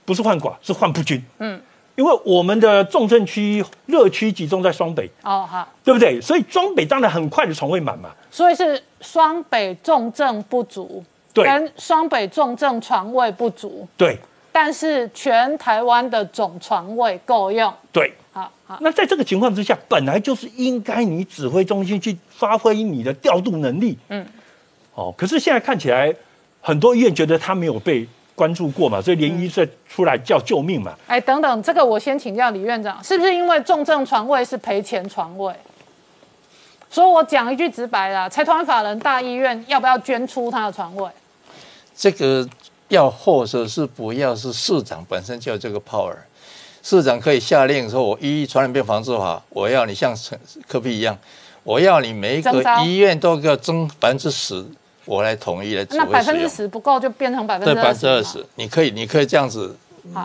[0.05, 1.23] 不是换寡，是换不均。
[1.39, 1.61] 嗯，
[1.95, 6.19] 因为我们的重症区热区集中在双北，哦好，对不对？
[6.19, 8.09] 所以双北当然很快的床位满嘛。
[8.31, 14.17] 所以是双北重症不足，对跟双北重症床位不足，对
[14.51, 17.73] 但是全台湾的总床位够用。
[17.91, 18.11] 对。
[18.33, 23.95] 好好，那在这个情况之下，本来就是应该你指挥中心去发挥你的调度能力。
[24.09, 24.25] 嗯，
[24.95, 26.11] 哦，可是现在看起来，
[26.59, 30.95] 很多医院觉得他没有被关注过嘛，所以连医生出来叫救命嘛。
[31.05, 35.53] 哎，等等，这个我先请教李院长，是不是因为重症床位是赔钱床位？
[36.89, 41.07] 所以我讲一句直白的啊，财团法人大医院要不要捐出他的床位？
[41.95, 42.47] 这个
[42.87, 46.15] 要或者是不要是市长本身就有这个 power，
[46.83, 51.17] 市长可以下令说，我依传染病防治法，我要你像陈科比一样，
[51.63, 54.63] 我要你每一个医院都要增百分之十，
[55.05, 56.49] 我来统一来指那百分之。
[56.49, 57.87] 十不够，就变成百分之二十。
[57.87, 59.73] 分之二十，你可以，你可以这样子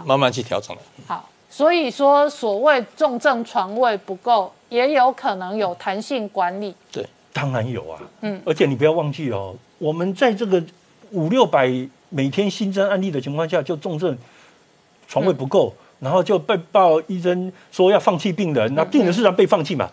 [0.05, 0.83] 慢慢去调整了。
[1.07, 6.75] 好，所以说所谓重症床位不够，也有可能有弹性管理。
[6.91, 10.61] 对当然有啊，嗯而且你不要忘记哦，我们在这个
[11.13, 11.73] 五六百
[12.09, 14.19] 每天新增案例的情况下，就重症
[15.07, 19.89] 床位不够，然后就被报医生说要放弃病人，那病人事实上被放弃嘛。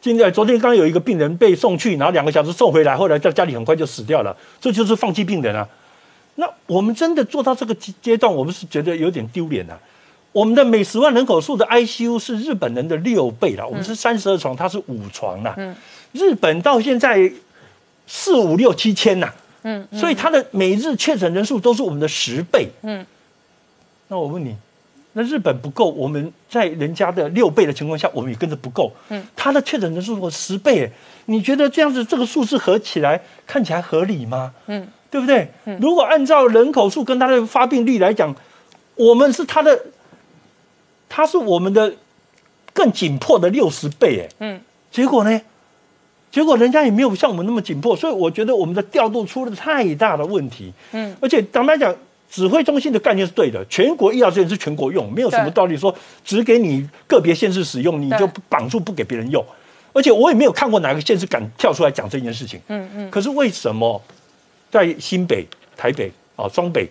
[0.00, 5.68] 现在昨天刚有一个病人被送去，然后两个小时送回来，后来在家里很快就死掉了，这就是放弃病人啊。
[6.36, 9.78] 那我们真的做到这个阶阶段，我们是觉得有点丢脸啊。
[10.30, 15.54] 我们的每十万人口数的 ICU 是日本人的六倍了，我们是三十二床，它是五床啦。
[15.56, 15.74] 嗯
[16.12, 17.30] 日本到现在
[18.06, 19.30] 四五六七千呐，
[19.62, 22.66] 嗯，所以它的每日确诊人数都是我们的十倍。
[22.82, 23.04] 嗯，
[24.08, 24.56] 那我问你，
[25.18, 28.92] 那日本不够，我们在人家的六倍的情况下，我们也跟着不够。
[29.08, 30.90] 嗯，它的确诊人数我十倍，哎
[31.26, 34.54] 你觉得这样子这个数字合起来看起来合理吗？
[34.68, 35.48] 嗯，对不对？
[35.80, 38.32] 如果按照人口数跟它的发病率来讲，
[38.94, 39.86] 我们是它的，
[41.08, 41.92] 它是我们的
[42.72, 44.60] 更紧迫的六十倍，哎，嗯，
[44.92, 45.40] 结果呢？
[46.30, 50.72] 结果人家也没有像我们那么紧迫，所以我觉得我们的调度出了太大的问题。
[50.92, 51.92] 嗯，而且坦白讲，
[52.30, 59.44] 指挥中心的概念是对的，全国医疗资源是全国用，没有什么道理说只给你个别县市使用，你就绑住不给别人用。
[59.94, 62.60] 而且我也没有看过哪个县市敢跳出来讲这件事情。
[62.68, 64.00] 嗯嗯，可是为什么
[64.70, 66.86] 在新北、台北啊、双北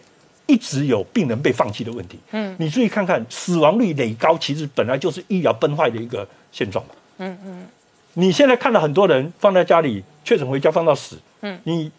[0.47, 2.17] 一直有病人被放弃的问题？
[2.31, 6.91] 嗯，你注意看看，死亡率累高，其实本来就是医疗崩坏的一个现状嘛。
[7.19, 7.65] 嗯嗯，
[8.15, 11.91] 你现在看到很多人放在家里确诊回家放到死，嗯，你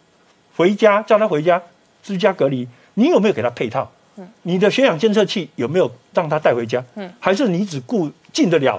[0.55, 1.61] 回家叫他回家
[2.03, 2.67] 居家隔离，
[2.99, 3.89] 你有没有给他配套？
[4.17, 6.83] 嗯，你的血氧监测器有没有让他带回家？
[6.95, 8.77] 嗯，还是你只顾进得了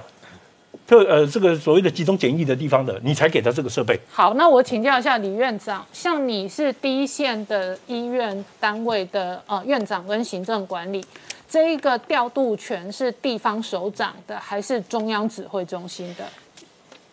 [0.85, 3.99] 特呃这个所谓的集中检疫的地方的，你才给他这个设备？
[4.11, 11.03] 好，那我请教一下李院长，像你是第一线的医院单位的呃院长跟行政管理，
[11.49, 16.25] 这一个调度权是地方首长的，还是中央指挥中心的？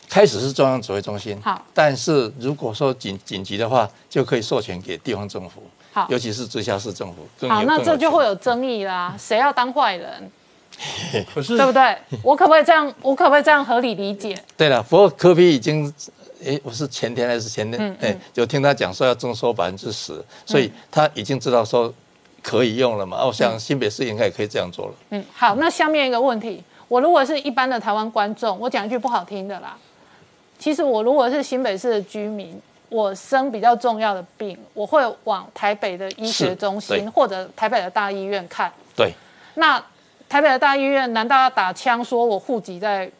[0.08, 5.62] 开始是中央指挥中心，好，但是如果说紧紧急的话，就可以授权给地方政府，
[6.02, 7.26] 好尤其是直辖市政府。
[7.40, 10.30] 更好，那这就会有争议啦，谁要当坏人，
[11.34, 11.96] 可是对不对？
[12.22, 12.92] 我可不可以这样？
[13.02, 14.36] 我可不可以这样合理理解？
[14.56, 15.92] 对了，不过科比已经，
[16.44, 21.92] 诶，我是前天还是前天，嗯哎、就听他讲说要征收百分之十，所以他已经知道说
[22.42, 23.24] 可以用了嘛。
[23.24, 24.92] 我想新北市应该也可以这样做了。
[25.10, 29.76] 嗯，好，那下面一个问题，我如果是一般的台湾观众，我讲一句不好听的啦，
[30.58, 38.72] 其实我如果是新北市的居民，我生比较重要的病，我会往台北的医学中心或者台北的大医院看。
[38.96, 39.12] 对，
[39.54, 39.82] 那
[40.28, 43.10] 台北的大医院难道要打枪说我户籍在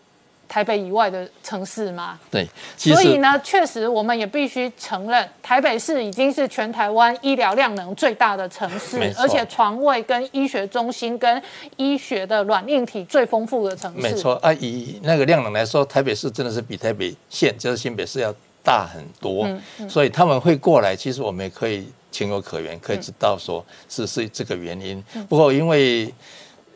[0.48, 2.18] 台北以外的城市吗？
[2.30, 11.42] 对，所以呢，确实我们也必须承认，台北市已经是全台湾医疗量能最大的城市而且床位跟医学中心跟
[11.76, 14.00] 医学的软硬体最丰富的城市。
[14.00, 18.34] 没错啊，以那个量能来说，台北市真的是比台北县就是新北市要
[18.68, 19.46] 大很多，
[19.78, 25.02] 嗯所以他们会过来，其实我们也可以情有可原，可以知道说是是这个原因。
[25.14, 26.12] 嗯不过因为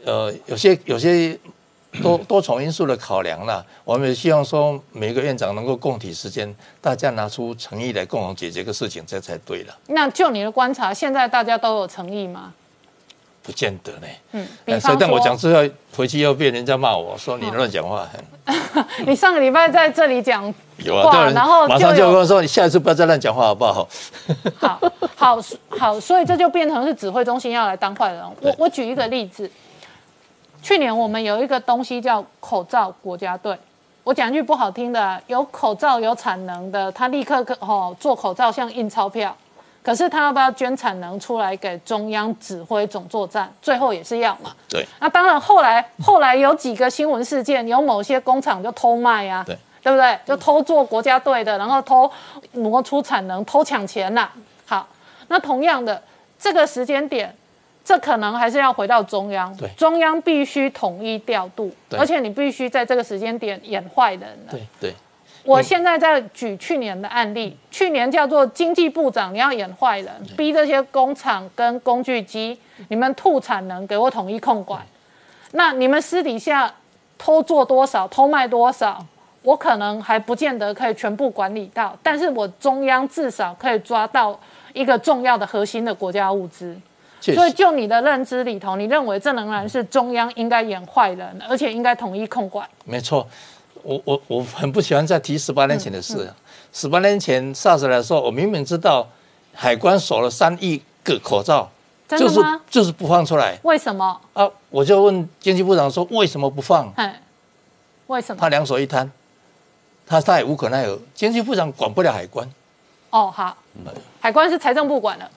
[0.06, 1.38] 呃有些有些
[2.02, 9.78] 多 多重因素的考量啦，我们也希望说每个院长能够共体时间，大家拿出诚意来共同解决个事情，这才对了。
[9.88, 12.54] 那就你的观察，现在大家都有诚意吗？
[13.42, 14.06] 不见得呢。
[14.32, 15.62] 嗯，比哎所以方说但我讲，之后
[15.96, 18.08] 回去又被人家骂我说你乱讲话。
[19.06, 23.88] 你上个礼拜在这里讲有啊，然后马上就跟我说，你下一次不要再乱讲话好不好？
[24.58, 24.80] 好
[25.16, 25.38] 好
[25.78, 28.22] 好，所以这就变成是指挥中心要来当坏人。
[28.40, 29.50] 我我举一个例子，
[30.62, 33.56] 去年我们有一个东西叫口罩国家队。
[34.04, 39.36] 我讲一句不好听的，有口罩有产能的，他立刻可哦做口罩像印钞票。
[39.82, 43.52] 可是他要不要捐产能出来给中央指挥总作战？
[43.60, 44.54] 最后也是要嘛。
[44.68, 50.18] 对那当然，后来后来有几个新闻事件，有某些工厂就偷卖啊，对对不对？
[50.24, 52.08] 就偷做国家队的，然后偷
[52.52, 54.30] 挪出产能，偷抢钱呐、
[54.64, 54.86] 好，
[55.26, 56.00] 那同样的
[56.38, 57.34] 这个时间点，
[57.84, 64.52] 这可能还是要回到中央，对中央必须统一调度，对而且你必须在这个时间点演坏人了。
[64.52, 64.94] 对对
[65.44, 74.80] 我现在在举去年的案例，去年叫做经济部长，你要演坏人，逼这些工厂跟工具机，你们吐产能，给我统一控管。
[75.52, 76.72] 那你们私底下
[77.18, 79.04] 偷做多少，偷卖多少，
[79.42, 84.38] 我可能还不见得可以全部管理到，但是我中央至少可以抓到
[84.72, 86.76] 一个重要的核心的国家物资。
[87.20, 92.68] 所以，就你的认知里头，你认为这仍然是中央应该演坏人，而且应该统一控管。
[92.84, 93.24] 没错。
[93.82, 96.34] 我我我很不喜欢再提十八年前的嗯事。
[96.72, 99.06] 十八年前 SARS 来说，我明明知道
[99.52, 101.70] 海关锁了三亿个口罩，
[102.08, 102.60] 就是真的吗？
[102.70, 104.20] 就是不放出来为什么？
[104.32, 104.48] 啊！
[104.70, 106.90] 我就问经济部长说为什么不放？
[106.96, 107.20] 哎，
[108.06, 108.48] 为什么他？
[108.48, 109.10] 两手一摊，
[110.06, 110.98] 他他也无可奈何。
[111.14, 112.50] 经济部长管不了海关，
[113.10, 113.56] 哦，好，
[114.20, 115.30] 海关是财政部管的，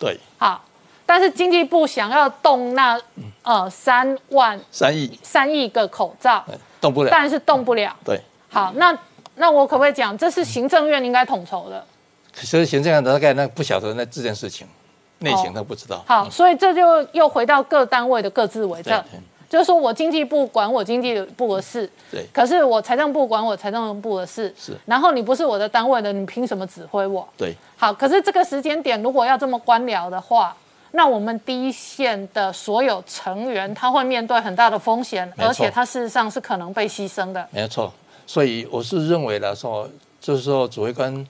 [0.00, 0.64] 对，好，
[1.06, 3.00] 但是经济部想要动那
[3.42, 7.08] 呃三万三亿三亿个口罩，哎动不了。
[7.10, 7.96] 但是动不了。
[8.04, 8.94] 对，好，那
[9.36, 11.82] 那我可不可以讲，这是行政院应该统筹的？
[12.34, 14.66] 可是行政院大概那不晓得那这件事情
[15.20, 16.04] 内情哦他不知道。
[16.06, 19.02] 好，所以这就又回到各单位的各自为政。
[19.48, 27.28] 就是说我经济部管我经济部的事，对可是我财政部管我财政部的事，是然后你不是我的单位的，你凭什么指挥我？
[27.36, 30.56] 对好，可是这个时间点如果要这么官僚的话，
[30.92, 37.46] 那我们第一线的所有成员他会面对很大的风险，而且他事实上是可能被牺牲的。
[37.50, 37.92] 没有错。
[38.26, 39.88] 所以我是认为来说，
[40.20, 41.26] 就是说指挥官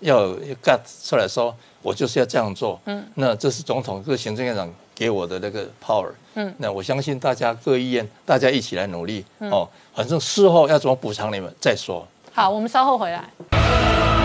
[0.00, 2.80] 要有 gut 出来说，我就是要这样做。
[2.86, 6.10] 嗯，那这是总统，这是行政院长给我的那个 power。
[6.34, 9.68] 嗯，那我相信大家各医院大家一起来努力、哦。
[9.94, 12.06] 反正事后要怎么补偿你们再说。
[12.32, 14.21] 好，我们稍后回来。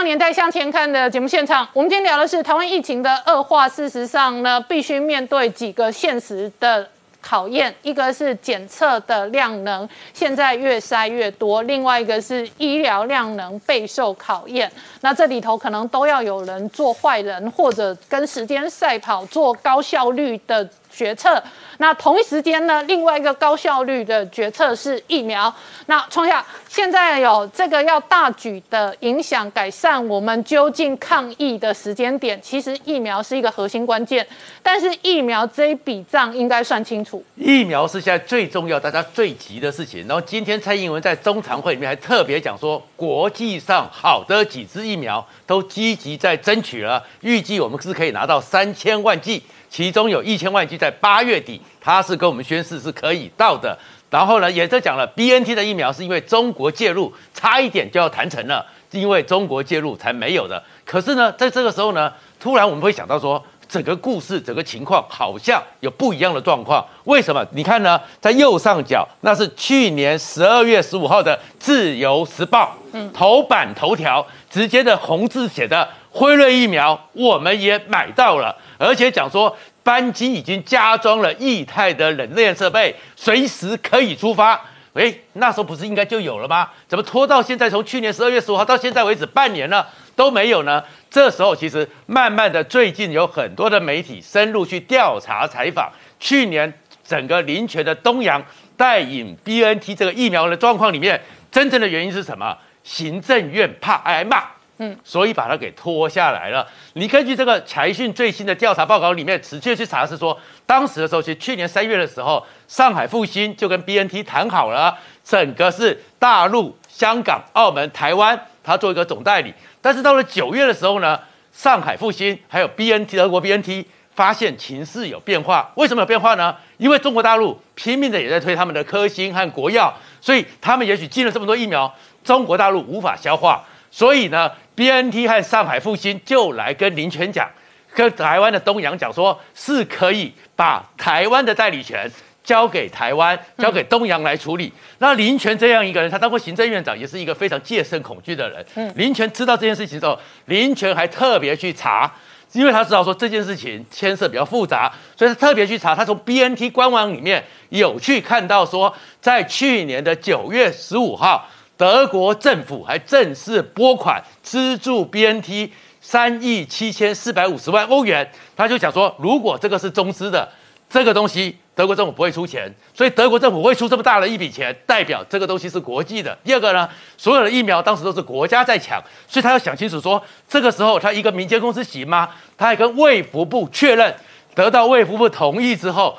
[0.02, 1.68] 《年代向前看》的节目现场。
[1.74, 6.88] 我们今天聊的是台湾疫情的恶化，事实上呢，必须面对几个现实的
[7.20, 14.72] 考验，一个是检测的量能现在越筛越多，另外一个是医疗量能备受考验。
[15.02, 21.42] 那这里头可能都要有人做坏人，或者跟时间赛跑，做高效率的决策。
[21.78, 25.52] 那同一时间呢，另外一个高效率的决策是疫苗。
[25.86, 34.26] 那创下现在有这个要大举的影响改善我们究竟抗疫的时间点，其实疫苗是一个核心关键。
[34.62, 37.24] 但是疫苗这一笔账应该算清楚。
[37.34, 40.06] 疫苗是现在最重要、大家最急的事情。
[40.06, 53.78] 然后今天蔡英文在中常会里面还特别讲说，国际上好的几支疫苗都积极在争取了，预计我们是可以拿到三千万剂，其中有一千万剂在八月底，他是跟我们宣誓是可以到的。
[54.10, 60.60] 然后呢，也在讲了 B N T 的疫苗是因为中国介入，差一点就要谈成了，因为中国介入才没有的。
[60.84, 66.84] 可是呢，在这个时候呢，突然我们会想到说，整个故事、整个情况好像有不一样的状况。
[67.04, 67.46] 为什么？
[67.52, 72.76] 你看呢，在右上角那是去年十二月十五号的《自由时报》
[73.12, 84.58] 头版头条，直接的红字写的辉瑞疫苗我们也买到了，而且讲说班机已经加装了液态的冷链设备，随时可以出发。
[84.94, 86.68] 诶，那时候不是应该就有了吗？
[86.88, 87.68] 怎么拖到现在？
[87.68, 90.82] 从去年十二月十五号到现在为止，半年了都没有呢？
[91.10, 96.72] 这时候其实慢慢的，最近有很多的媒体深入去调查采访，去年
[97.06, 98.42] 整个林权的东阳
[98.76, 101.20] 代引 BNT 这个疫苗的状况里面，
[101.52, 102.56] 真正的原因是什么？
[102.82, 104.42] 行政院怕挨骂。
[104.82, 106.66] 嗯，所以把它给拖下来了。
[106.94, 119.52] 你根据这个财讯最新的调查报告里面，直接去查是说，当时的时候，其实去年三月的时候，上海复兴就跟 BNT 谈好了，整个是大陆、香港、澳门、台湾，他做一个总代理。
[119.82, 121.20] 但是到了九月的时候呢，
[121.52, 125.70] 上海复兴还有 BNT 德国 BNT 发现情势有变化。
[125.74, 126.56] 为什么有变化呢？
[126.78, 134.50] 因为中国大陆拼命的也在推他们的科兴和国药，所以他们也许进了这么多疫苗，中国大陆无法消化，所以呢。
[134.80, 137.46] B N T 和上海复兴就来跟林权讲，
[137.92, 142.10] 跟台湾的东洋讲说，是可以把台湾的代理权
[142.42, 144.72] 交给台湾，交给东洋来处理。
[144.96, 148.64] 那林权这样一个人，他当过行政院长，也是一个非常戒慎恐惧的人。
[148.76, 152.10] 嗯，林权知道这件事情之后，林权还特别去查，
[152.52, 155.94] 因为他知道说这件事情牵涉比较复杂，所以他特别去查。
[155.94, 161.46] 他从 B N T 官网里面有去看到说，在去年的九月十五号。
[161.80, 170.46] 德国政府还正式拨款资助 BNT 三亿七千四百五十万欧元，他就讲说，如果这个是中资的，
[170.90, 176.36] 这个东西德国政府不会出钱，所以德国政府会出这么大的一笔钱，代表这个东西是国际的。
[176.44, 182.28] 第二个呢，所有的疫苗当时都是国家在抢，所以他要想清楚说，这个时候他一个民间公司行吗？
[182.58, 184.14] 他还跟卫福部确认，
[184.54, 186.18] 得到卫福部同意之后，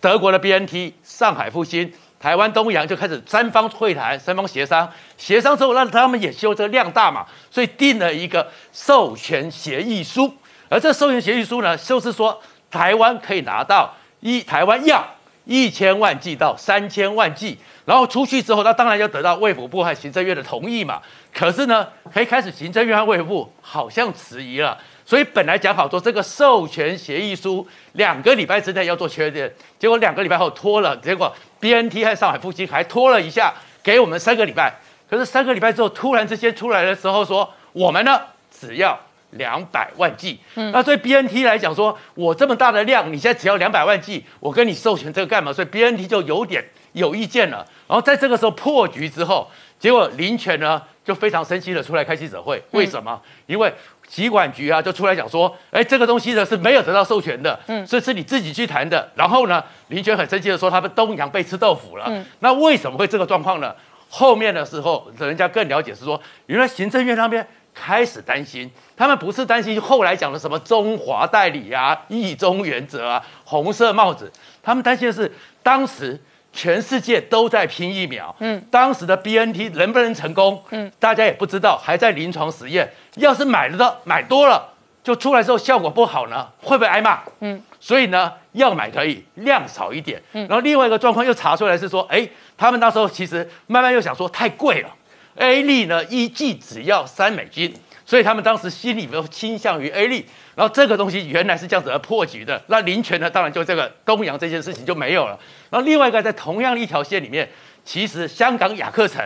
[0.00, 1.92] 德国的 BNT 上海复兴。
[2.22, 10.32] 台湾东洋就开始三方会谈，三方协商，协商之后让他们也希望这个量大嘛，所以定了一个授权协议书。
[10.68, 15.04] 而这授权协议书呢，就是说台湾可以拿到一台湾要
[15.44, 21.02] 一千万剂到三千万剂，然后出去之后，那当然要得到卫福部和行政院的同意嘛。
[21.34, 24.78] 可是呢，可以开始行政院和卫福部好像迟疑了。
[25.04, 33.54] 所以本来讲好做这个授权协议书两个礼拜之内要做确认，结果两个礼拜后拖了，结果 B N T 和上海复兴还拖了一下，
[33.84, 34.74] 给我们三个礼拜。
[35.08, 38.98] 可是三个礼拜之后，突然之间出来的时候说，我们呢只要
[39.30, 40.40] 两百万剂。
[40.56, 45.52] 嗯，那对 B N T 来讲，说我这么大的量，你现在只要两百万剂，我跟你授权这个干嘛？
[45.52, 47.64] 所以 B N T 就有点有意见了。
[47.86, 49.48] 然后在这个时候破局之后，
[49.78, 53.22] 结果林权呢就非常生气的出来开记者会，为什么？
[53.46, 53.72] 因为
[54.12, 59.10] 疾管局啊，就出来讲说，哎，这个东西呢是没有得到授权的，嗯，所以是你自己去谈的。
[59.14, 62.04] 然后呢，林权很生气的说，他们东阳被吃豆腐了。
[62.08, 63.74] 嗯，那为什么会这个状况呢？
[64.10, 74.30] 后面的时候，人家更了解是说，原来行政院那边开始担心，他们不是担心后来讲的什么中华代理啊、一中原则啊、红色帽子，
[74.62, 75.32] 他们担心的是
[75.62, 76.20] 当时。
[76.52, 80.62] 全世界都在拼疫苗，嗯，当时的 B N T 能不能成功？
[80.70, 82.92] 嗯，大家也不知道，还在临床实验。
[83.16, 87.20] 要是买了的买多了，就出来之后效果不好呢，会不会挨骂？
[87.40, 90.22] 嗯，所以呢，要买可以量少一点。
[90.34, 94.88] 嗯，然后另外一个状况又查出来是说，哎，他们那时候其实慢慢又想说太贵了
[95.36, 97.74] ，A 粒呢一剂只要三美金，
[98.04, 100.26] 所以他们当时心里都倾向于 A 粒。
[100.54, 105.38] 然后这个东西原来是这样子而破局的，那林权呢，当然就这个东阳这件事情就没有了。
[105.70, 107.48] 然后另外一个在同样的一条线里面，
[107.84, 109.24] 其实香港雅克城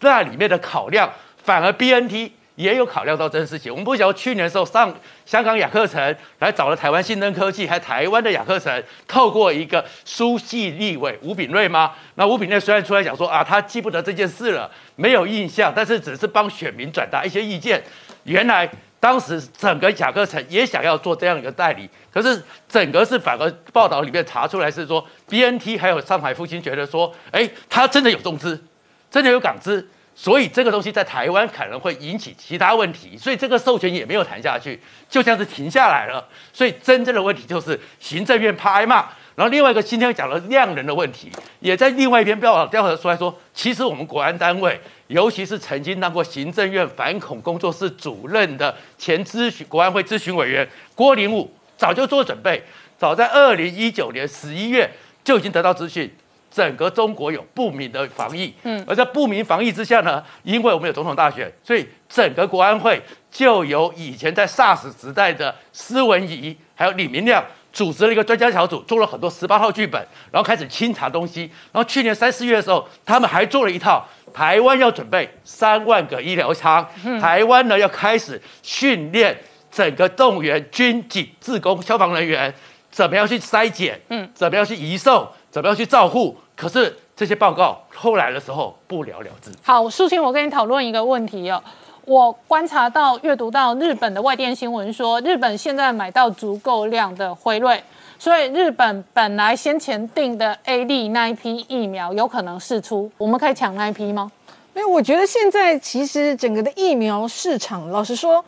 [0.00, 1.10] 那里面的考量，
[1.42, 3.72] 反而 B N T 也有考量到这件事情。
[3.72, 4.94] 我们不晓得去年的时候上
[5.24, 11.94] 香港雅克城来找了台湾信登科技，还台湾的雅克城透过一个书记立委吴炳瑞吗？
[12.16, 17.82] 那吴炳瑞虽然出来讲说啊，他记不得这件事了，没有印象，但是只是帮选民转达一些意见。
[18.24, 18.68] 原来。
[19.00, 28.60] 当时整个甲壳城也想要做这样一个代理，可是整个是反而报道里面查出来是说，B N T 还有上海复兴觉得说，哎，他真的有中资，
[29.08, 36.26] 真的有港资，所以这个东西在台湾可能会引起其他问题，所以这个授权也没有谈下去，就像是停下来了。
[36.52, 39.06] 所以真正的问题就是行政院怕挨骂。
[39.36, 41.30] 然后另外一个今天讲了量人的问题，
[41.60, 44.80] 也在另外一篇报道调查出来说，其实我们国安单位。
[45.08, 52.62] 尤其是曾经当过行政院反恐工作室主任的前咨询国安会咨询委员郭林武，早就做准备，
[52.98, 54.90] 早在二零一九年十一月
[55.24, 56.10] 就已经得到资讯，
[56.50, 58.52] 整个中国有不明的防疫。
[58.64, 67.42] 嗯，而在不明防疫之下呢，因为我们有总统大选，所以整个国安会就由以前在 SARS 时代的施文仪还有李明亮
[67.72, 71.50] 组织了一个专家小组，做了很多十八号剧本，然后开始清查东西。
[71.72, 74.06] 然后去年三四月的时候，他们还做了一套。
[74.38, 76.86] 台湾要准备三万个医疗舱，
[77.20, 79.36] 台湾呢要开始训练
[79.68, 82.54] 整个动员军警、自工、消防人员，
[82.88, 86.36] 怎么样去筛检，嗯，怎么样去移送，怎么样去照护。
[86.54, 89.50] 可是这些报告后来的时候不了了之。
[89.60, 91.60] 好，苏青，我跟你讨论一个问题哦。
[92.04, 97.82] 我观察到、阅读到日本的外电新闻说，日本现在买到足够量的辉瑞，
[98.18, 104.30] 所以日本本来先前定的 A D 那一批疫苗有可能试出，我们可以抢那一批吗？
[104.74, 108.44] 因为我觉得现在其实整个的疫苗市场，老实说。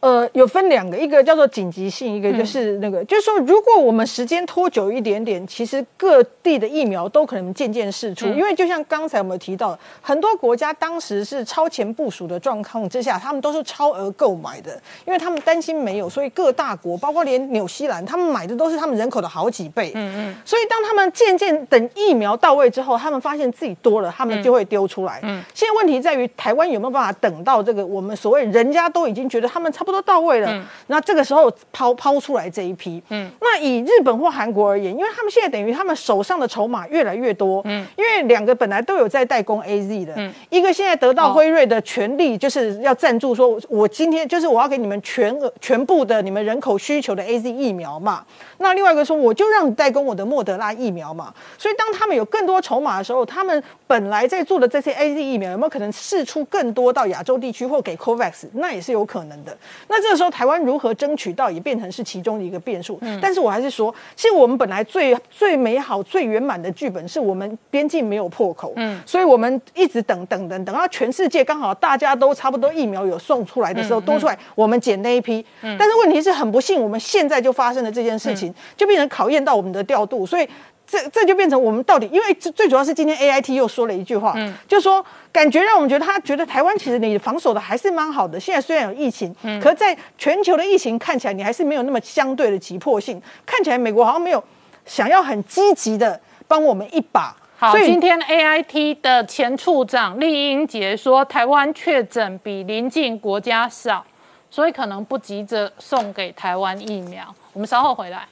[0.00, 8.26] 呃，有分两个，一个叫做紧急性，一个就是那个，就是说，如果我们时间拖久一点点，其实各地的疫苗都可能渐渐释出。
[8.26, 19.90] 因为就像刚才我们提到，很多国家当时是超前部署的状况之下，他们都是超额购买的，因为他们担心没有，所以各大国，包括连纽西兰，他们买的都是他们人口的好几倍。
[19.94, 20.36] 嗯嗯。
[20.44, 25.20] 所以当他们渐渐等疫苗到位之后，他们发现自己多了，他们就会丢出来。
[25.22, 25.42] 嗯。
[25.54, 29.96] 现在问题在于台湾有没有办法等到这个我们所谓人家都已经觉得他们差不多。
[29.96, 48.22] 都到位了，那这个时候抛抛出来这一批，嗯，那以日本或韩国而言，因为他们现在等于他们手上的筹码越来越多，嗯，因为两个本来都有在代工 A Z 的，嗯，一个现在得到辉瑞的权利，就是要赞助，说我今天就是我要给你们全额全部的你们人口需求的 A Z 疫苗嘛，
[48.58, 59.56] 那另外一个说我就让你代工我的莫德拉疫苗嘛，所以当他们有更多筹码的时候，他们本来在做的这些 A Z 疫苗有没有可能试出更多到亚洲地区或给 COVAX，那也是有可能的。
[59.88, 62.98] 那这个时候，台湾如何争取到，也变成是其中的一个变数。
[63.02, 68.72] 嗯，但是我还是说，其实我们本来最最美好、最圆满的剧本，是我们边境没有破口。
[68.74, 75.44] 嗯，所以我们一直等等等等到全世界刚好大家都差不多疫苗有送出来的时候，多出来，我们捡那一批。
[75.62, 80.48] 嗯，但是问题是很不幸，我们现在就发生了这件事情，就变成考验到我们的调度，所以。
[80.86, 88.38] 这这就变成我们到底，因为最主要是今天 A I T 又说了一句话，嗯，就说感觉让我们觉得他觉得台湾其实你防守的还是蛮好的。
[88.38, 94.42] 现在虽然有疫情，嗯，可在全球的疫情看起来你还是没有那么相对的急迫性，看起来美国好像没有
[94.84, 97.36] 想要很积极的帮我们一把。
[97.58, 104.04] 好，今天 A I T 的前处长厉英杰说，台湾确诊比邻近国家少，
[104.50, 107.34] 所以可能不急着送给台湾疫苗。
[107.54, 108.28] 我们稍后回来。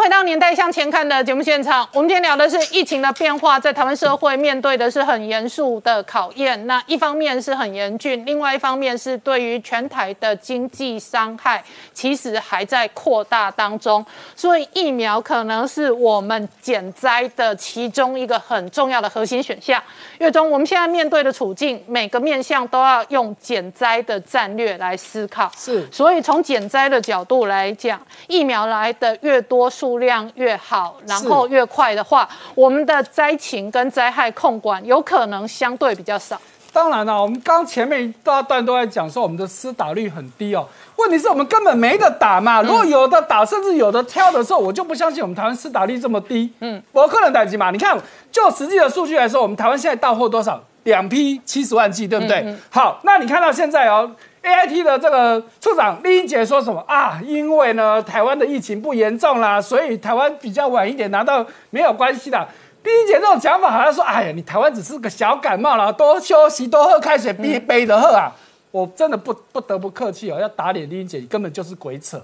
[0.00, 6.66] 回到年代向前看的节目现场，我们今天聊的是疫情的变化，在台湾社会面对的是很严肃的考验。
[6.66, 14.02] 那一方面是很严峻，另外一方面是对于全台的经济伤害，其实还在扩大当中。
[14.34, 19.82] 所以疫苗可能是我们减灾的其中一个很重要的核心选项。
[20.16, 25.52] 月中，我们现在面对的处境，每个面向都要用减灾的战略来思考。
[25.54, 29.89] 是，所以从减灾的角度来讲，疫苗来的越多数。
[29.90, 36.40] 数量越好，然后越快的话，我们的灾情跟灾害控管有可能相对比较少。
[36.72, 40.64] 当然了，我们刚前面一大段都在讲说我们的施打率很低哦，
[40.94, 42.62] 问题是我们根本没得打嘛。
[42.62, 46.52] 如果有的打，甚至有的挑的时候，我就不相信我们台湾施打率这么低。
[46.60, 47.98] 嗯，我个人打击嘛，你看，
[48.30, 50.62] 就实际的数据来说，我们台湾现在到货多少？
[50.84, 52.56] 两批七十万剂，对不对？
[52.70, 54.08] 好，那你看到现在哦。
[54.42, 57.20] A I T 的这个处长丽英姐说什么啊？
[57.24, 62.48] 因为呢，台湾的疫情不严重啦，所以台湾比较晚一点拿到没有关系的。
[62.82, 68.32] 丽英姐这种讲法好像说，哎呀，你台湾只是个小感冒了，多休息，多喝开水，别背的喝啊！
[68.70, 72.18] 我真的不不得不客气哦，要打脸丽英姐，你根本就是鬼扯。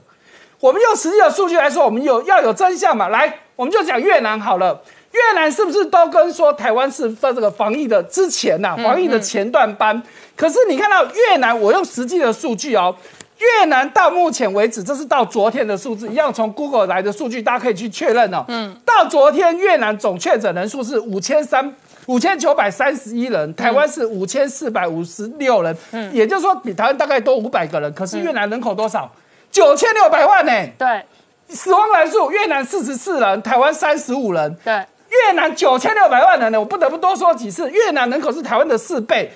[0.58, 3.08] 我们用实际的数据来说，我们有要有真相嘛？
[3.08, 4.80] 来，我们就讲越南好了。
[5.12, 8.76] 越南是不是都跟说台湾是在这个防疫的之前呐？
[8.76, 10.02] 防疫的前段班。
[10.36, 12.94] 可是你看到越南，我用实际的数据哦，
[13.38, 18.44] 越南到目前为止，这是到昨天的数字，一样从 Google 来的数据，大家可以去确认哦。
[18.48, 18.76] 嗯。
[18.84, 21.74] 到昨天，越南总确诊人数是五千三
[22.06, 25.74] 五千九百三十一人，台湾是五千四百五十六人。
[25.92, 26.14] 嗯。
[26.14, 27.90] 也就是说，比台湾大概多五百个人。
[27.94, 29.10] 可是越南人口多少？
[29.50, 30.52] 九千六百万呢？
[30.76, 31.02] 对。
[31.48, 34.54] 死亡人数，越南四十四人，台湾三十五人。
[34.62, 34.84] 对。
[35.24, 37.70] 越南九千六百万人呢，我不得不多说几次。
[37.70, 39.30] 越南人口是台湾的四倍，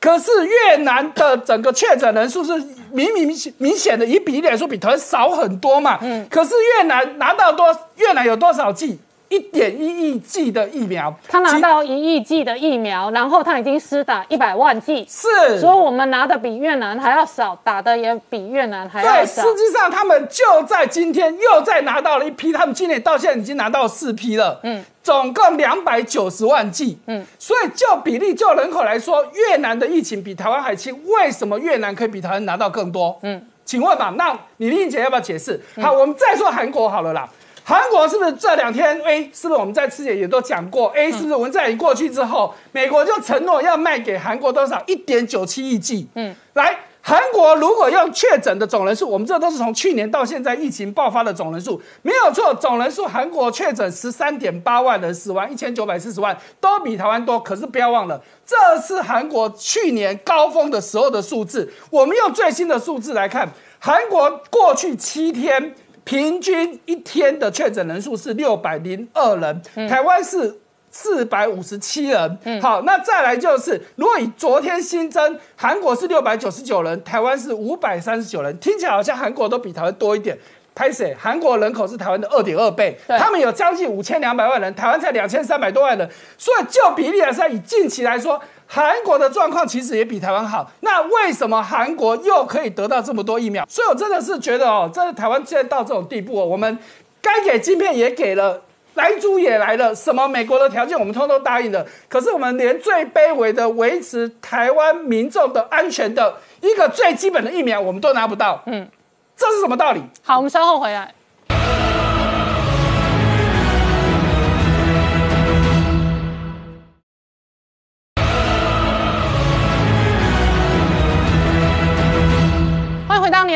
[0.00, 2.52] 可是越南的整个确诊人数是
[2.92, 5.98] 明明明明显的以比例来说比台湾少很多嘛。
[6.02, 8.98] 嗯，可是越南拿到多，越南有多少剂？
[9.28, 19.42] 一点一亿剂的疫苗，他拿到一亿剂的疫苗，然后他已经施打一百万剂，是，所以我们拿的比越南还要少，打的也比越南还要少。
[19.42, 33.18] 对，实际上他们就在今天又再拿到了一批，他们今年到现在已经拿到四批了，嗯，总共两百九十万剂，嗯，所以就比例就人口来说，越南的疫情比台湾还轻，为什么越南可以比台湾拿到更多？
[33.22, 35.60] 嗯，请问吧，那李丽姐要不要解释？
[35.82, 37.28] 好，我们再说韩国好了啦。
[37.68, 46.06] 韩国是不是这两天 A 是不是我们在之前也都讲过 A 是不是文在寅过去之后，美国就承诺要卖给韩国多少一点九七亿剂？
[46.14, 57.36] 嗯，来，韩国如果用确诊的总人数，我们这都是从去年到现在疫情爆发的总人数，没有错，总人数韩国确诊十三点八万人，死亡一千九百四十万，都比台湾多。
[57.40, 61.68] 可是不要忘了，这是韩国去年高峰的时候的数字。
[61.90, 63.48] 我们用最新的数字来看，
[63.80, 65.74] 韩国过去七天
[66.06, 70.60] 平均一天的确诊人数是六百零二人，台湾是。
[70.88, 80.38] 四百五十七人，好，那再来就是，如果以昨天新增，韩国是六百九十九人，台湾是五百三十九人，听起来好像韩国都比台湾多一点。
[80.74, 81.14] 拍谁？
[81.18, 90.70] 韩国人口是台湾的二点二倍，他们有将近五千两百万人，台湾才两千三百多万人，所以就比例来说，以近期来说，韩国的状况其实也比台湾好。
[90.80, 93.64] 那为什么韩国又可以得到这么多疫苗？
[93.68, 96.78] 所以我真的是觉得哦，真的台湾现在到这种地步，我们
[97.20, 98.62] 该给晶片也给了。
[98.94, 108.88] 来猪也来了，什么美国的条件我们通通答应了，可是我们连最卑微的维持台湾民众的安全的一个最基本的疫苗我们都拿不到，嗯，
[109.36, 110.00] 这是什么道理？
[110.22, 111.12] 好，我们稍后回来。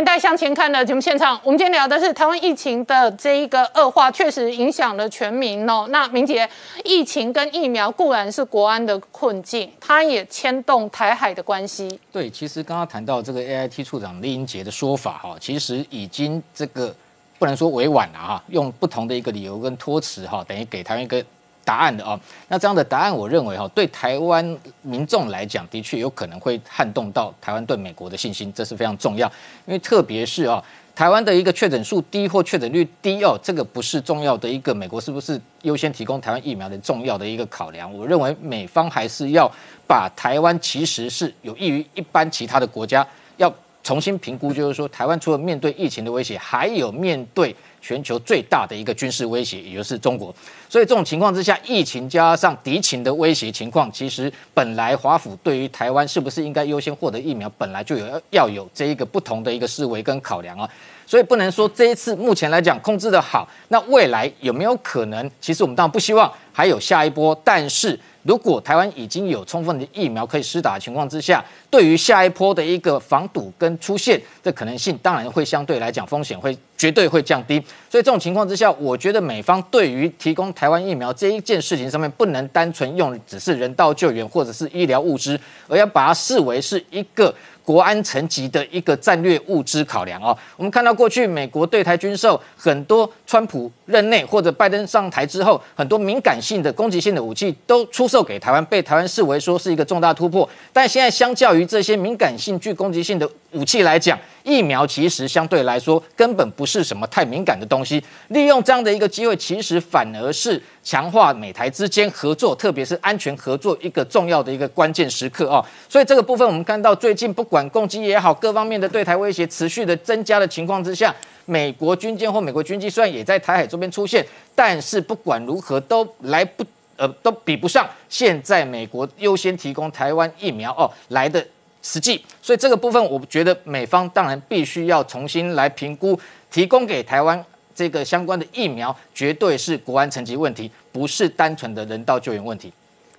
[0.00, 5.86] 年代向前看的节目现场，我们今天聊的是台湾疫情的这一个恶化，确实影响了全民哦。
[5.90, 6.48] 那明杰，
[6.84, 12.00] 疫情跟疫苗固然是国安的困境，它也牵动台海的关系。
[12.10, 16.96] 对，其实刚刚谈到这个 A I T 处长李英杰的说法哈，其实已经这个
[17.38, 21.22] 不能说委婉了哈，用不同的一个理由跟托词哈，等于给台湾一个。
[21.64, 29.26] 答案的啊，那这样的答案，我认为哈，对台湾民众来讲，的确有可能会撼动到台湾对美国的信心，这是非常重要。
[29.66, 30.62] 因为特别是啊，
[30.94, 37.92] 台湾的一个确诊数低或确诊率低哦，这个不是重要的一个美国是不是优先提供台湾疫苗的重要的一个考量。
[37.96, 39.50] 我认为美方还是要
[39.86, 43.06] 把台湾其实是有益于一般其他的国家，
[43.36, 43.52] 要
[43.82, 47.54] 重新评估，就是说台湾除了面对疫情的威胁，还有面对。
[47.80, 50.34] 全球最大的一个军事威胁，也就是中国。
[50.68, 60.68] 所以这种情况之下，疫情加上敌情的威胁情况，其实本来华府对于台湾是不是应该优先获得疫苗，本来就有要有这一个不同的一个思维跟考量啊。
[61.10, 65.28] 所以不能说这一次目前来讲控制的好，那未来有没有可能？
[65.40, 67.98] 其实我们当然不希望还有下一波，但是。
[68.22, 77.58] 如果台湾已经有充分的疫苗可以施打的情况之下，对于下一波的一个防堵跟出现的可能性，当然会相对来讲风险会绝对会降低。
[77.88, 87.34] 所以这种情况之下，我觉得美方对于提供台湾疫苗这一件事情上面，不能单纯用只是人道救援或者是医疗物资，而要把它视为是一个。
[87.70, 100.48] 国安层级的一个战略物资考量哦，我们看到过去美国对台军售很多，川普任内或者拜登上台之后，很多敏感性的攻击性的武器都出售给台湾，被台湾视为说是一个重大突破。
[100.72, 108.02] 但现在相较于这些敏感性具攻击性的武器来讲，疫苗其实相对来说根本不是什么太敏感的东西。
[108.28, 115.64] 利用这样的一个机会，其实反而是强化美台之间合作，特别是安全合作一个重要的一个关键时刻哦。
[115.88, 121.14] 所以这个部分我们看到最近不管攻击也好，各方面的对台威胁持续的增加的情况之下，
[121.46, 124.24] 美国军舰或美国军机虽然也在台海周边出现，
[124.54, 126.64] 但是不管如何都来不
[126.96, 131.44] 呃都比不上现在美国优先提供台湾疫苗哦来的。
[131.82, 136.18] 实际，所以这个部分，我觉得美方当然必须要重新来评估，
[136.50, 137.42] 提供给台湾
[137.74, 142.72] 这个相关的疫苗，绝对是国安层级问题，不是单纯的人道救援问题。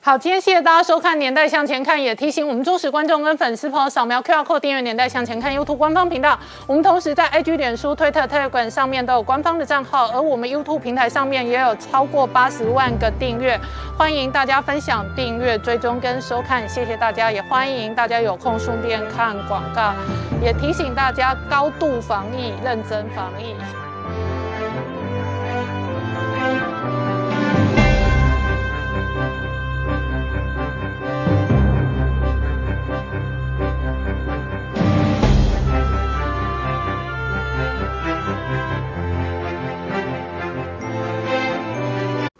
[0.03, 6.39] 好，今天谢谢大家收看《年代向前看》，也提醒我们忠实观众跟粉丝朋友扫描 QR Code 订阅《年代向前看》YouTube 官方频道。
[6.65, 13.59] 我们同时在 IG、脸书、推特、Telegram 上面都有官方的账号，而我们 YouTube 平台上面也有超过八十万个订阅，
[13.95, 19.93] 欢迎大家分享、订阅、追踪跟收看，谢谢大家，也欢迎大家有空顺便看广告，
[20.41, 23.53] 也提醒大家高度防疫，认真防疫。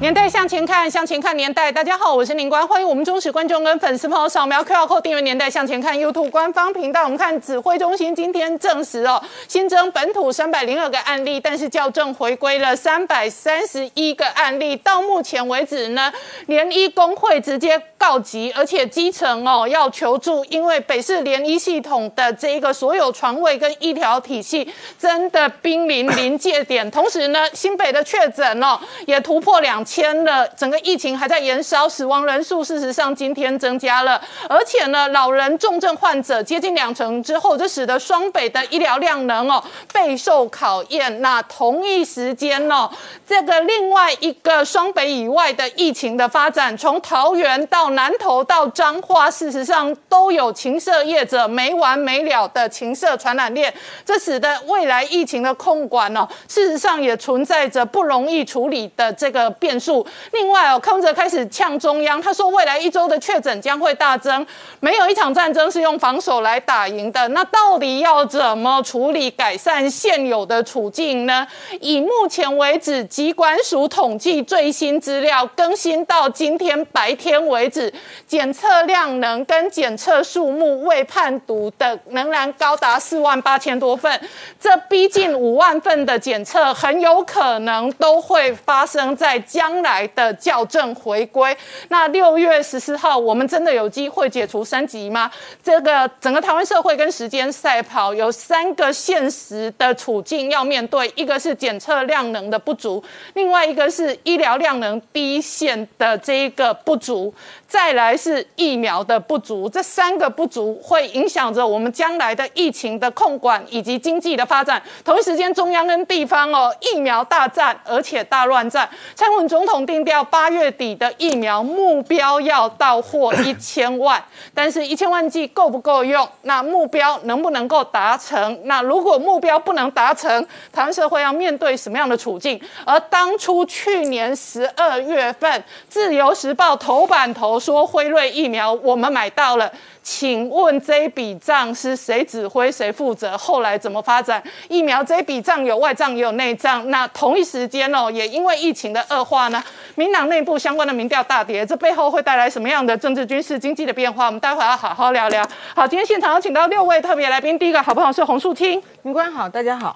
[0.00, 1.70] 年代向前看，向前看年代。
[1.70, 7.04] 大家好，我是林官，欢迎我们忠实观众跟粉丝朋友扫描 QR Code 订阅《年代向前看》YouTube 官方频道。
[7.04, 14.74] 我们看指挥中心今天证实哦，新增本土三百零二个案例，但是校正回归了三百三十一个案例。
[14.76, 16.10] 到目前为止呢，
[16.46, 24.66] 联医工会直接告急，而且基层哦要求助，因为北市联医系统的这一个所有床位跟医疗体系
[24.98, 26.90] 真的濒临临界点。
[26.90, 29.84] 同时呢，新北的确诊哦也突破两。
[29.90, 39.60] 千了，整个疫情还在延烧，死亡人数事实上今天增加了，而且呢，老人重症患者接近两成之后，这使得双北的医疗量能哦
[39.92, 41.20] 备受考验。
[41.20, 42.88] 那同一时间哦，
[43.26, 53.74] 这个另外一个双北以外的疫情的发展，从桃园到南投到彰化，事实上都有情色业者没完没了的情色传染链，
[54.04, 59.79] 这使得未来疫情的控管哦，事实上也存在着不容易处理的这个变。
[59.80, 64.46] 数另外哦，康泽开始呛中央，他说未来一周的确诊将会大增，
[64.80, 67.26] 没有一场战争是用防守来打赢的。
[67.28, 71.46] 那到底要怎么处理改善现有的处境呢？
[71.80, 77.90] 以目前为止，疾管署统计最新资料更新到今天白天为止，
[78.26, 84.20] 检测量能跟检测数目未判读的仍然高达四万八千多份，
[84.60, 89.69] 这逼近五万份的检测，很有可能都会发生在将。
[89.70, 91.56] 将来的校正回归，
[91.90, 95.30] 那六月十四号，我们真的有机会解除三级吗？
[95.62, 103.00] 这个整个台湾社会跟时间赛跑，有三个现实的处境要面对：一个是检测量能的不足，
[103.34, 107.32] 另外一个是医疗量能第一线的这一个不足，
[107.70, 109.68] 再来是疫苗的不足。
[109.68, 114.82] 这三个不足会影响着我们将来的疫情的控管以及经济的发展。
[115.04, 118.90] 同一时间，中央跟地方哦，疫苗大战，而且大乱战。
[119.14, 119.60] 蔡英文总。
[119.60, 126.26] 总统定调八月底的疫苗目标要到货一千万，但是一千万剂够不够用？
[126.44, 128.58] 那目标能不能够达成？
[128.64, 130.42] 那如果目标不能达成，
[130.72, 132.58] 台湾社会要面对什么样的处境？
[132.86, 135.60] 而当初去年十二月份，
[135.90, 139.70] 《自由时报》头版头说辉瑞疫苗我们买到了。
[140.02, 143.36] 请问这笔账是谁指挥谁负责？
[143.36, 144.42] 后来怎么发展？
[144.66, 146.88] 疫苗这笔账有外账也有内账。
[146.90, 149.62] 那同一时间哦，也因为疫情的恶化呢，
[149.96, 154.24] 民党内部相关的民调大跌，这背后会带来什么样的政治、军事、经济的变化？
[154.24, 155.46] 我们待会要好好聊聊。
[155.76, 159.94] 好，今天现场有请到六位特别来宾，第一个好朋友是洪树清，民官好，大家好。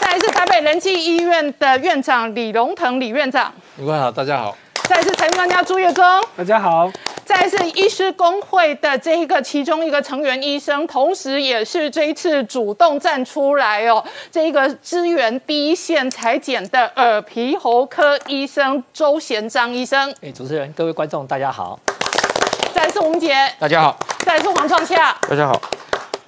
[0.00, 4.56] 再来是台北仁济医院的院长李荣腾李院长，民官好，大家好。
[4.92, 6.04] 再来是财经专家朱月忠，
[6.36, 6.92] 大家好。
[7.24, 20.14] 再是医师工会的这一个其中一个成员医生，同时也是这一次主动站出来哦，这一个支援第一线裁剪的耳鼻喉科医生周贤章医生。
[20.20, 21.80] 哎，主持人，各位观众，大家好。
[22.74, 23.98] 再是吴杰，大家好。
[24.26, 25.58] 再是黄创夏，大家好。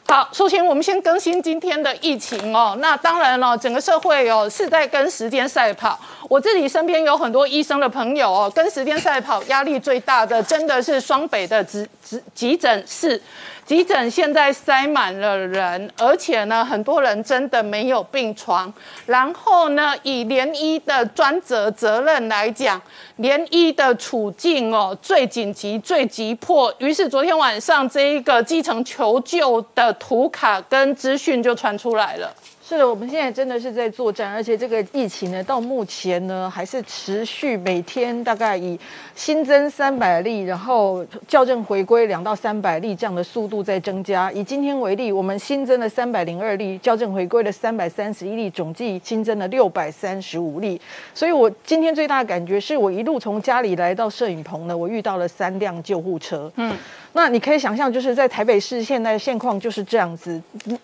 [0.07, 2.77] 好，首先我们先更新今天的疫情哦。
[2.79, 5.99] 那当然了，整个社会哦是在跟时间赛跑。
[6.29, 13.21] 我自己身边有很多医生的朋友哦，跟时间赛跑，压力最大的真的是双北的急急急诊室。
[13.67, 18.73] 急诊现在塞满了人，而且呢，很多人真的没有病床。
[19.07, 22.81] 然后呢，以联医的专责责任来讲，
[23.17, 26.73] 联医的处境哦最紧急、最急迫。
[26.79, 32.31] 于是昨天晚上这一个基层求救的图卡跟资讯就传出来了。
[32.67, 38.81] 是的，我们现在真的是在作战，而且这个疫情呢，到目前呢还是持续，每天大概以
[39.15, 44.33] 新增三百例，然后校正回归两到三百例这样的速度在增加。
[44.33, 50.81] 以今天为例，我们新增了三百零二例，校正回归了三百三十一例，总计新增了六百三十五例。
[51.13, 56.51] 所以我今天最大的感觉是我一路从家里来到摄影棚呢，我遇到了三辆救护车。
[56.57, 56.75] 嗯。
[57.17, 60.41] 那你可以想象，就是在台北市现在现况就是这样子。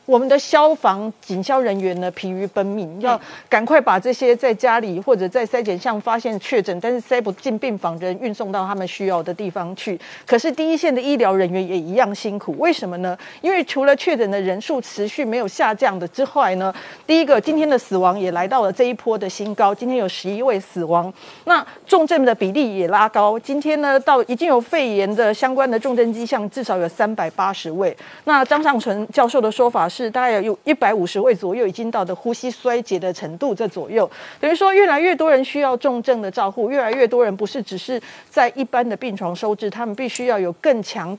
[0.06, 10.00] 我们的消防警消人员呢疲于奔命，要赶快把这些在家里或者在筛检上发现确诊但是塞不进病房的人运送到他们需要的地方去。
[10.24, 13.18] 可是第一线的医疗人员也一样辛苦，为什么呢？
[13.40, 16.72] 因为除了确诊的人数持续没有下降的之外呢，
[17.08, 21.12] 第一个今天的死亡也来到了这一波的新高，今天有十一位死亡。
[21.46, 26.19] 那重症的比例也拉高，今天呢到已经有肺炎的相关的重症。
[26.20, 27.96] 迹象至少有三百八十位。
[28.24, 34.08] 那张尚存教授的说法是，大概有一百五十位左右已经到的呼吸衰竭的程度，这左右
[34.38, 37.98] 等于说越来越多人需要重症的照护，越来越多人不是只是
[38.28, 41.18] 在一般的病床收治，他们必须要有更强。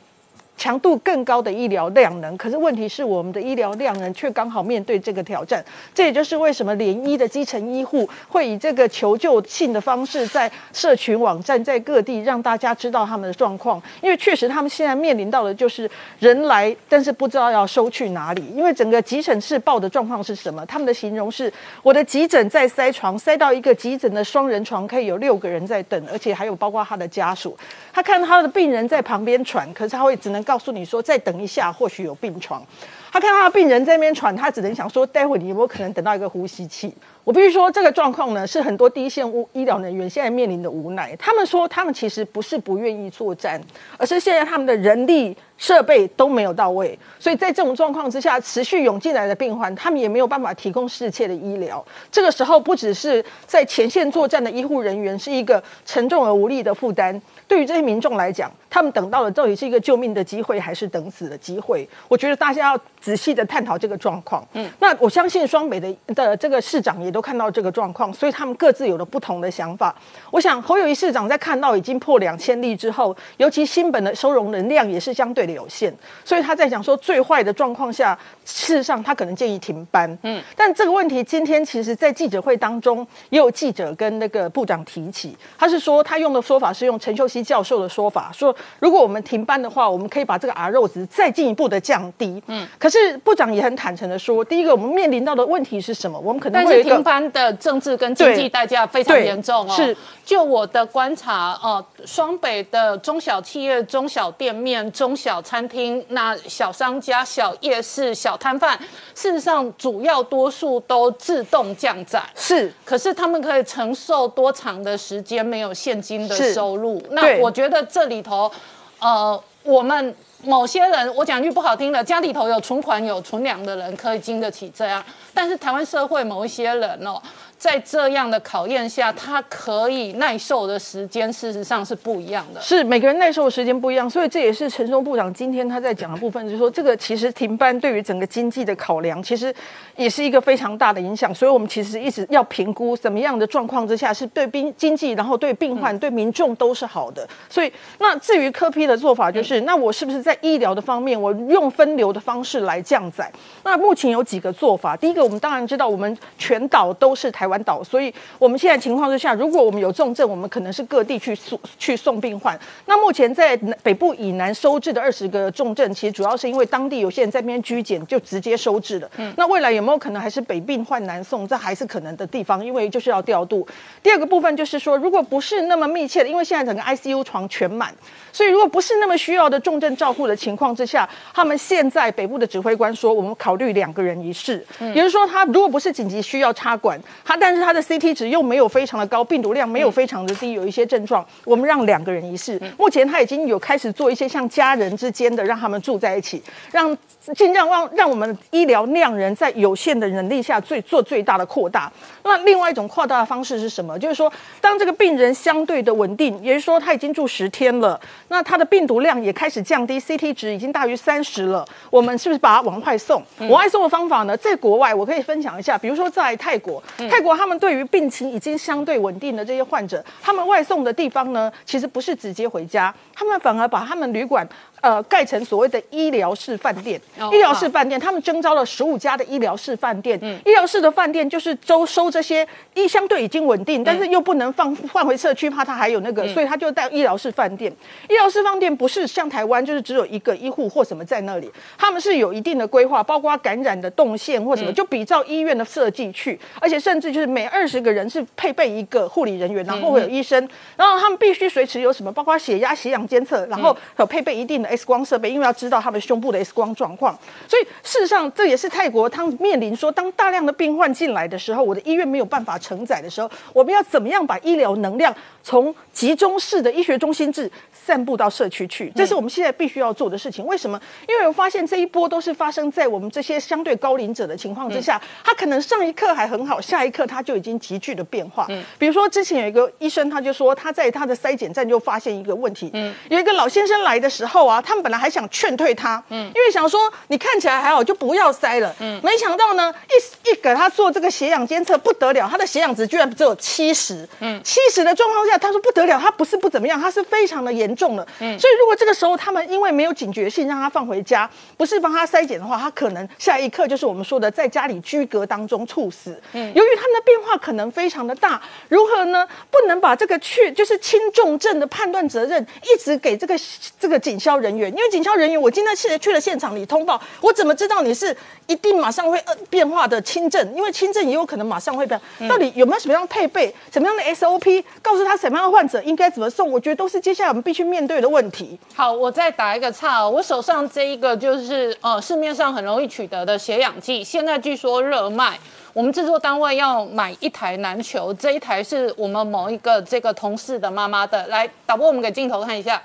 [0.61, 2.37] 强度更高的医疗量能。
[2.37, 5.65] 可是问题是，我们的医疗量能却刚好面对这个挑战。
[5.91, 13.81] 这也就是为什么联医的基层医护会以这个求救性的方式，在社群网站在各地让大家知道他们的状况。
[14.03, 15.89] 因为确实他们现在面临到的就是
[16.19, 18.45] 人来，但是不知道要收去哪里。
[18.55, 20.63] 因为整个急诊室报的状况是什么？
[20.67, 21.51] 他们的形容是：
[21.81, 27.57] 我的急诊在塞床，塞到一个急诊的双人床，可以有六个人在等，而且还有包括他的家属。
[27.91, 32.61] 他看他的病人在旁边喘，可是他会只能告诉你说再等一下，或许有病床。
[33.09, 36.93] 他看他病人在那边喘，他只能想说待会你有没有可能等到一个呼吸器。
[37.23, 41.15] 我必须说，这个状况呢，是很多第一线医疗人员现在面临的无奈。
[41.17, 43.61] 他们说，他们其实不是不愿意作战，
[43.97, 46.97] 而是现在他们的人力设备都没有到位。
[47.17, 51.85] 所以在这种状况之下，持续涌进来的病患，他们也没有办法提供适切的医疗。
[52.11, 61.87] 这个时候，不只是在前线作战的医护人员是一个沉重而无力的负担，对于这些民众来讲，他们等到的到底是一个救命的机会，还是等死的机会？
[62.07, 64.47] 我觉得大家要仔细的探讨这个状况。
[64.53, 69.93] 嗯，那我相信双北的的这个市长也都看到这个状况，所以他们各自有了不同的想法。
[70.31, 75.93] 我想侯友谊市长在看到已经破两千例之后，尤其新本的收容能量也是相对的有限，
[76.23, 80.17] 所以他在讲说最坏的状况下，事实上他可能建议停班。
[80.23, 92.41] 嗯，但这个问题今天其实在记者会当中也有记者跟那个部长提起，他是说他用的说法是用陈秀熙教授的说法，说如果我们停班的话，我们可以把这个 R 肉值再进一步的降低。
[92.47, 96.19] 嗯，可是部长也很坦诚的说，第一个我们面临到的问题是什么？
[96.19, 99.73] 我们可能会停班的政治跟经济代价非常对严重哦。
[99.75, 99.95] 是，
[100.25, 108.77] 就我的观察哦，双北的中小企业、中小店面、中小餐厅、那小商家、小夜市、小摊贩，
[109.15, 112.21] 事实上主要多数都自动降载。
[112.35, 117.01] 是可是他们可以承受多长的时间没有现金的收入？
[117.11, 118.50] 那我觉得这里头，
[118.99, 127.21] 呃，我们某些人，我讲句不好听的，家里头有存款有存粮的人可以经得起这样，但是台湾社会某一些人哦，
[127.61, 132.59] 在这样的考验下，他可以耐受的时间，事实上是不一样的。
[132.59, 139.53] 是每个人耐受的时间不一样，所以这也是陈松部长今天他在讲的部分，就是说这个其实停班对于整个经济的考量，其实
[139.95, 141.31] 也是一个非常大的影响。
[141.35, 147.29] 所以我们其实一直要评估怎么样的状况之下是对病经济，然后对病患、对民众都是好的。
[147.47, 153.31] 所以那至于科批的做法，就是、那我是不是在医疗的方面，我用分流的方式来降载？
[153.63, 162.59] 那目前有几个做法，第一个我们当然知道，我们全岛都是台湾岛，所以我们现在情况之下，如果我们有重症，我们可能是各地去送去送病患。
[162.85, 169.11] 那目前在南北部以南收治的二十个重症，其实主要是因为当地有些人在那边居检，就直接收治了。
[169.35, 171.47] 那未来有没有可能还是北病患南送？
[171.47, 173.67] 这还是可能的地方，因为就是要调度。
[174.01, 177.93] 第二个部分就是说，如果不是那么密切的，因为现在整个 ICU 床全满，
[178.31, 192.61] 所以如果不是那么需要的重症照护的情况之下，他们现在北部的指挥官说，我们考虑两个人一室，也就是说，他如果不是紧急需要插管，他但是他的 CT 值又没有非常的高，病毒量没有非常的低，有一些症状，我们让两个人一室。
[192.77, 196.39] 目前他已经有开始做一些像家人之间的，让他们住在一起，
[196.71, 196.95] 让
[197.35, 201.91] 尽量让让我们医疗量人在有限的能力下最做最大的扩大。
[202.23, 203.97] 那另外一种扩大的方式是什么？
[203.99, 207.99] 就是说，当这个病人相对的稳定，也就是说他已经住十天了，
[208.29, 213.23] 那他的病毒量也开始降低，CT 值已经大于三十了，我们是不是把它往外送？
[213.39, 224.47] 往外送的方法呢，在国外我可以分享一下，比如说在泰国，泰国他们对于病情已经相对稳定的这些患者，他们外送的地方呢，其实不是直接回家，他们反而把他们旅馆。
[224.81, 227.29] 呃，盖成所谓的医疗式饭店，哦。
[227.31, 230.19] 医疗式饭店，他们征招了十五家的医疗式饭店。
[230.43, 237.71] 医疗式的饭店就是周收这些医相对已经稳定，但是又不能放换回社区，怕他还有那个，所以他就带医疗式饭店。
[238.09, 257.17] 医疗式饭店不是像台湾，就是只有一个医护或什么在那里，他们是有一定的规划，包括感染的动线或什么，就比照医院的设计去，而且甚至就是每二十个人是配备一个护理人员，然后会有医生，然后他们必须随时有什么，包括血压、血氧监测，然后有配备一定的 X 光设备，因为要知道他们胸部的 X 光状况。
[257.47, 265.13] 所以事实上，这也是泰国他们面临说，当大量的病患进来的时候，我的医院没有办法承载的时候，我们要怎么样把医疗能量
[265.43, 268.91] 从集中式的医学中心制散布到社区去？
[268.95, 270.45] 这是我们现在必须要做的事情。
[270.45, 270.79] 为什么？
[271.07, 278.47] 因为我发现这一波都是发生在我们这些相对高龄者的情况之下，他可能上一刻还很好，下一刻他就已经急剧的变化。
[278.77, 282.71] 比如说之前有一个医生，他就说他在他的筛检站就发现一个问题，
[283.09, 309.27] 有一个老先生来的时候啊，啊，他们本来还想劝退他，嗯，因为想说你看起来还好，就不要塞了，嗯，没想到呢，一一给他做这个血氧监测不得了，他的血氧值居然只有七十，嗯，七十的状况下，他说不得了，他不是不怎么样，他是非常的严重了，嗯，所以如果这个时候他们因为没有警觉性，让他放回家，不是帮他筛检的话，他可能下一刻就是我们说的在家里居隔当中猝死，嗯，由于他们的变化可能非常的大，如何呢？
[309.49, 313.35] 不能把这个去就是轻重症的判断责任一直给这个
[313.79, 318.15] 这个警消人员，因为警消人员，我今天去去了现场，你通报，我怎么知道你是
[318.47, 320.55] 一定马上会呃变化的轻症？
[320.55, 321.99] 因为轻症也有可能马上会变，
[322.29, 326.51] 到底有没有什么样的配备，什么样的 SOP，告诉他什么样的患者应该怎么送？
[326.51, 328.59] 我觉得都是接下来我们必须面对的问题。
[328.75, 335.39] 好，我再打一个岔，我手上这一个就是呃市面上很容易取得的血氧计，现在据说热卖。
[335.73, 341.25] 我们制作单位要买一台难求，这一台是我们某一个这个同事的妈妈的。
[341.27, 342.81] 来，导播，我们给镜头看一下，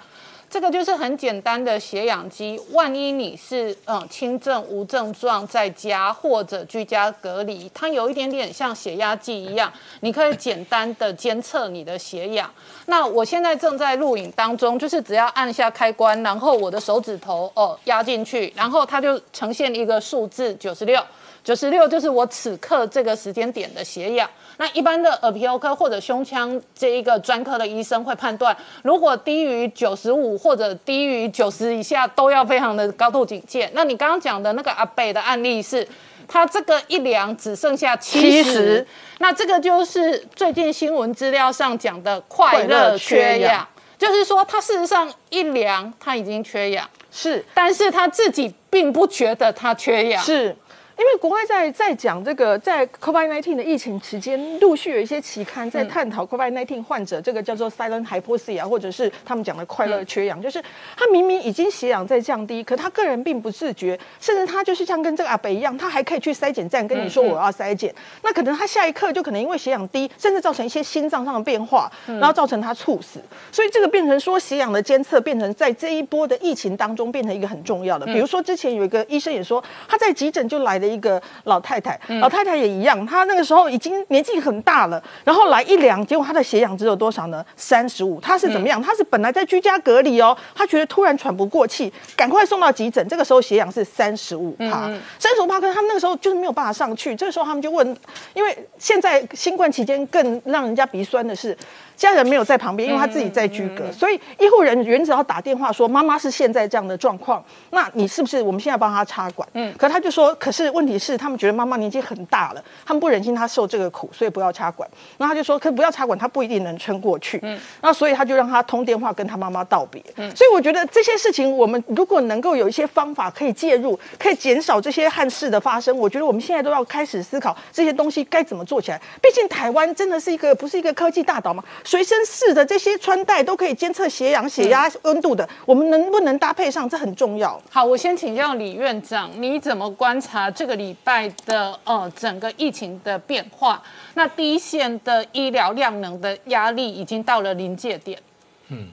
[0.49, 2.59] 这个就是很简单的血氧机。
[2.73, 9.71] 万一你是嗯轻症无症状在家或者居家隔离，它有一点点像血压计一样，
[10.01, 12.51] 你可以简单的监测你的血氧。
[12.87, 21.03] 那我现在正在录影当中，就是只要按下开关，然后我的手指头哦压进去，然后它就呈现一个数字九十六。
[21.47, 24.29] 九十六就是我此刻这个时间点的血氧。
[24.57, 33.71] 那一般的耳鼻喉科或者胸腔这一个专科的医生会判断，如果低于九十五或者低于九十以下，都要非常的高度警戒。
[33.75, 35.87] 那你刚刚讲的那个阿北的案例是，
[36.27, 38.85] 他这个一量只剩下七十，
[39.19, 43.65] 那这个就是最近新闻资料上讲的快乐缺氧，
[43.97, 50.57] 就是说他事实上一量他已经缺氧，是，但是他自己并不觉得他缺氧，是。
[50.99, 60.63] 因为国外在在讲这个，在 COVID-19 的疫情期间，陆续有一些期刊在探讨 COVID-19 患者这个叫做 silent hypoxia，或者是他们讲的快乐缺氧，就是
[60.97, 73.21] 他明明已经血氧在降低，可他个人并不自觉，甚至他就是像跟这个阿北一样，他还可以去筛检站跟你说我要筛检，那可能他下一刻就可能因为血氧低，甚至造成一些心脏上的变化，然后造成他猝死。
[73.53, 78.07] 所以这个变成说血氧的监测变成在这一波的疫情当中变成一个很重要的。
[78.07, 80.97] 比如说之前有一个医生也说，他在急诊就来的。
[80.97, 87.45] 一个老太太，老太太也一样，她那个时候已经年纪很大了，然后来一量，结果她的血氧只有多少呢？
[87.55, 88.19] 三十五。
[88.19, 88.81] 她是怎么样？
[88.81, 93.07] 她是本来在居家隔离哦，她觉得突然喘不过气，赶快送到急诊。
[93.09, 97.15] 这个时候血氧是三十五帕，三十五帕，可是他们那个时候就是没有办法上去。
[97.15, 97.87] 这个时候他们就问，
[98.33, 101.55] 因为现在新冠期间更让人家鼻酸的是。
[101.97, 109.49] 家人没有在旁边，因为他自己在居隔，所以医护人员只要打电话说妈妈是现在这样的状况，那你是不是我们现在帮他插管？
[109.55, 114.89] 嗯，可他就说，可是问题是他们觉得妈妈年纪很大了，他们不忍心她受这个苦，所以不要插管。
[115.17, 117.41] 那他就说，可不要插管，他不一定能撑过去。
[117.43, 120.03] 嗯，那所以他就让他通电话跟他妈妈道别。
[120.17, 129.01] 嗯，所以我觉得这些事情，我们如果能够有一些方法可以介入，可以减少这些憾事的发生，我觉得我们现在都要开始思考这些东西该怎么做起来。
[129.23, 131.65] 毕竟台湾真的是一个不是一个科技大岛吗？
[131.87, 136.89] 随身式的这些穿戴都可以监测血氧、血压、温度的，我们能不能搭配上？
[136.89, 137.63] 这很重要。
[137.71, 143.81] 好，我先请教李院长，你怎么观察这个礼拜的呃整个疫情的变化？
[144.15, 148.21] 那第一线的医疗量能的压力已经到了临界点。
[148.67, 148.89] 嗯，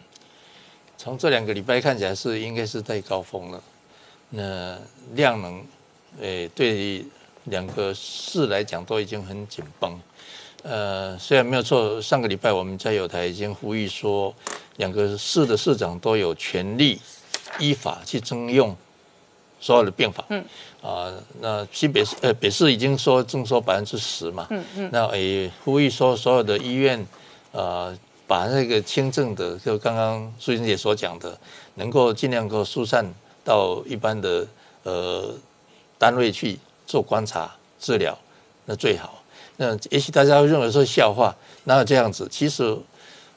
[0.95, 3.59] 从这两个礼拜看起来是应该是在高峰了。
[4.29, 4.77] 那
[5.15, 5.65] 量能，
[6.21, 7.03] 诶，对
[7.45, 9.99] 两个市来讲都已经很紧绷。
[10.63, 14.33] 呃，虽然没有错，上个礼拜我们在有台已经呼吁说，
[14.77, 16.99] 两个市的市长都有权利
[17.59, 18.75] 依法去征用
[19.59, 20.25] 所有的病房。
[20.29, 20.43] 嗯。
[20.81, 21.11] 啊，
[21.41, 24.47] 那新北市呃北市已经说征收百分之十嘛。
[24.49, 24.89] 嗯嗯。
[24.91, 27.05] 那也呼吁说，所有的医院，
[27.51, 31.37] 呃，把那个轻症的，就刚刚苏欣姐所讲的，
[31.75, 33.05] 能够尽量够疏散
[33.43, 34.47] 到一般的
[34.83, 35.33] 呃
[35.97, 36.57] 单位去
[36.87, 38.17] 做观察治疗，
[38.65, 39.22] 那最好。
[39.57, 41.35] 那也许大家会认为说笑话，
[41.65, 42.27] 哪有这样子？
[42.31, 42.75] 其实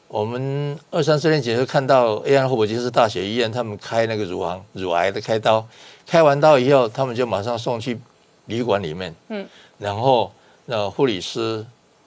[0.09, 5.67] 我们二三十年前就看到 A 安霍普金斯大学医院，他们开那个乳房乳癌的开刀，
[6.07, 7.99] 开完刀以后，他们就马上送去
[8.47, 9.47] 旅馆里面，嗯，
[9.79, 10.33] 然后
[10.65, 11.65] 那护理师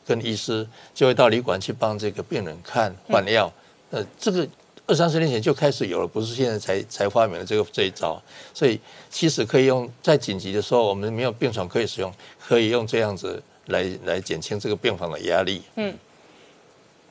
[0.07, 3.51] 跟医师就会到旅馆去帮这个病人看换药。
[3.91, 4.47] 呃，这个
[4.88, 8.20] 二三十年前就开始有了，不是现在才才发明了这个这一招。
[8.53, 8.80] 所以
[9.10, 13.41] 其实可以用在紧急的时候，我们没有病床可以使用，可以用这样子。
[13.70, 15.63] 来来减轻这个病房的压力。
[15.76, 15.93] 嗯，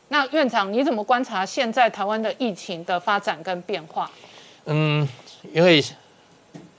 [0.09, 4.11] 那院长你怎么观察现在台湾的疫情的发展跟变化？
[4.67, 5.09] 嗯，
[5.53, 5.83] 因为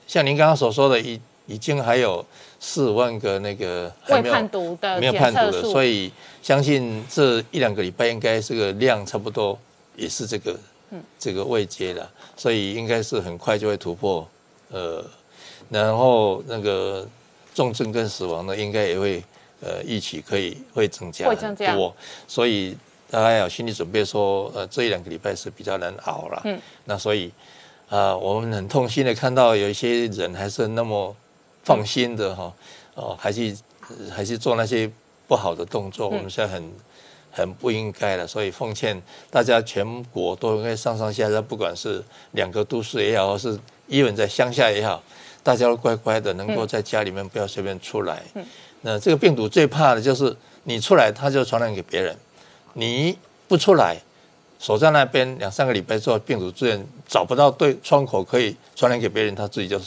[0.06, 2.24] 像您刚刚所说的，已已经还有
[2.60, 6.12] 四万个那个未判读的没有判读的，所以
[6.42, 9.58] 相信这一两个礼拜应该这个量差不多
[9.96, 10.56] 也是这个
[11.18, 14.28] 这个位阶了，所以应该是很快就会突破，
[14.70, 15.04] 呃，
[15.68, 17.06] 然后那个
[17.52, 19.22] 重症跟死亡呢，应该也会
[19.60, 21.26] 呃一起可以会增加
[21.74, 21.94] 多，
[22.26, 22.76] 所以
[23.10, 26.40] 大家要有心理准备说，呃，这一两个礼拜是比较难熬了。
[26.44, 27.32] 嗯，那所以
[27.88, 31.12] 啊、我们很痛心的看到有一些人还是那么
[31.64, 32.54] 放心的哈，
[32.94, 33.56] 哦，还是
[34.08, 34.88] 还是做那些
[35.26, 36.72] 不好的动作，我们现在很
[37.32, 42.00] 很不应该了，所以奉劝大家全国都应该上上下下，不管是
[42.30, 43.58] 两个都市也好，或是
[43.88, 45.02] 一文在乡下也好，
[45.42, 48.22] 大家都乖乖的，能够在家里面不要随便出来。
[48.82, 52.14] 那这个病毒最怕的就是你出来，它就传染给别人；
[52.74, 53.16] 你
[53.48, 53.96] 不出来，
[54.58, 59.80] 守在那边两三个礼拜之后，病毒自然找不到对窗口可以传染给别人，他自己就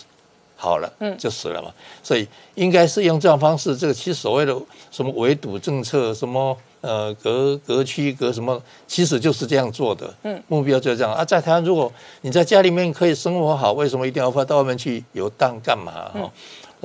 [0.55, 1.71] 好了，嗯，就死了嘛。
[2.01, 3.75] 所以应该是用这种方式。
[3.75, 4.55] 这个其实所谓的
[4.91, 10.13] 什么围堵政策，什么呃隔隔区隔什么，其实就是这样做的。
[10.23, 11.25] 嗯，目标就是这样啊。
[11.25, 11.91] 在台湾，如果
[12.21, 15.91] 你在家里面可以生活好，为什么一定要到外面去游荡干嘛？
[16.13, 16.31] 哈、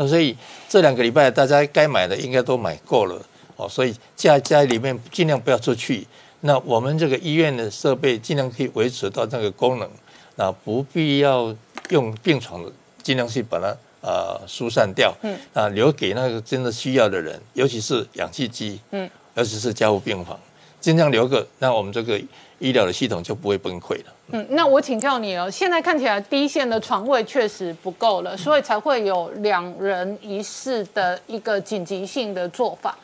[0.01, 0.37] 那所以
[0.69, 3.21] 这两个礼拜大家该买的应该都买够了
[3.57, 6.07] 哦，所以家家里面尽量不要出去。
[6.43, 9.91] 那我们这个医院的设备尽量可以维持到那个功能，
[10.37, 11.53] 那不必要
[11.91, 12.71] 用病床的，
[13.03, 20.39] 尽量去把它呃疏散掉，嗯，啊留给那个真的需要的人，尤其是氧气机，嗯，尤其是加护病房，
[20.81, 22.21] 尽量留个，那我们这个
[22.59, 24.13] 医疗的系统就不会崩溃了。
[24.33, 32.97] 嗯，那我请教你哦，现在看起来第一线的床位确实不够了，所以才会有两人一室的一个紧急性的做法。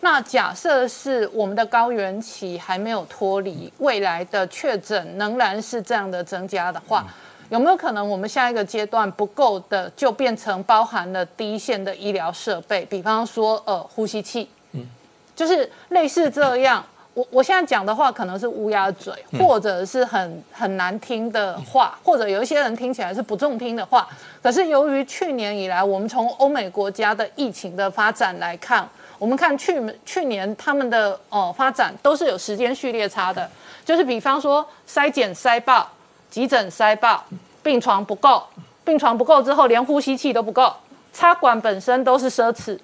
[0.00, 7.04] 那假设是我们的高原期还没有脱离，未来的确诊仍然是这样的增加的话，
[7.50, 14.86] 有没有可能我们下一个阶段不够的，就变成包含了第一线的医疗设备，比方说呃呼吸器，嗯
[15.34, 16.84] 就是类似这样。
[17.18, 24.08] 我我现在讲的话可能是乌鸦嘴，或者是很很难听的话，或者有一些人听起来是不中听的话。
[24.40, 28.88] 可是由于去年以来，我们从欧美国家的疫情的发展来看，
[29.18, 33.50] 我们看去去年他们的呃发展都是有时间序列差的，
[33.84, 35.90] 就是比方说筛检筛爆，
[36.30, 37.24] 急诊筛爆，
[37.64, 38.40] 病床不够，
[38.84, 40.72] 病床不够之后连呼吸器都不够，
[41.12, 42.78] 插管本身都是奢侈。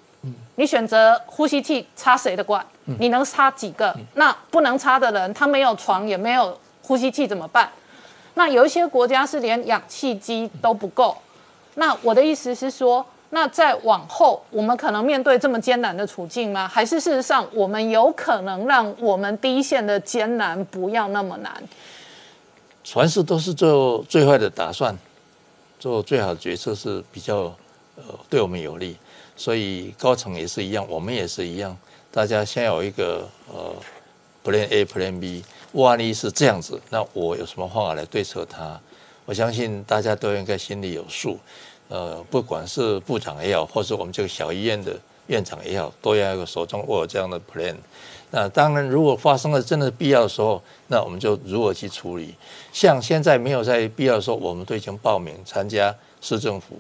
[0.57, 2.65] 你选择呼吸器插谁的管？
[2.99, 3.97] 你能插几个？
[4.15, 7.71] 那不能插的人，他没有床也没有呼吸器怎么办？
[8.35, 11.17] 那有一些国家是连氧气机都不够。
[11.77, 16.69] 那我的意思是说，那再往后，我们可能面对这么艰难的处境吗？
[16.69, 21.53] 还是事实上，我们有可能让我们第一线的艰难不要那么难？
[22.85, 24.97] 凡事都是做最坏的打算，
[25.81, 27.53] 做最好的决策是比较
[27.97, 28.97] 呃对我们有利。
[29.37, 31.77] 所以高层也是一样，我们也是一样，
[32.11, 33.75] 大家先有一个呃
[34.45, 38.79] Plan A、Plan B，万一是这样子，那我有什么方法来对策它？
[39.25, 41.39] 我相信大家都应该心里有数。
[41.89, 47.75] 呃，不管是部长也好，或是我们这个小医院的院长也好，都要有手中握有这样的 plan。
[48.31, 52.35] 那当然，如果发生了真的必要的时候，那我们就如何去处理。
[52.73, 56.79] 像现在没有在必要的时候，我们都已经报名参加市政府。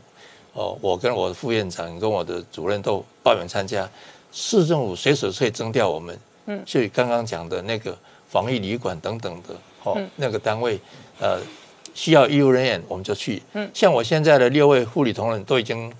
[0.55, 3.88] 哦，我跟我的副院长跟我的主任都报名参加，
[4.32, 6.16] 市政府随时可以征调我们。
[6.46, 7.96] 嗯，所以刚刚讲的那个
[8.28, 10.78] 防疫旅馆等等的，哦，那个单位，
[11.18, 11.40] 呃，
[11.92, 13.42] 需要医务人员我们就去。
[13.55, 15.92] 嗯，像我现在的六位护理同仁都已经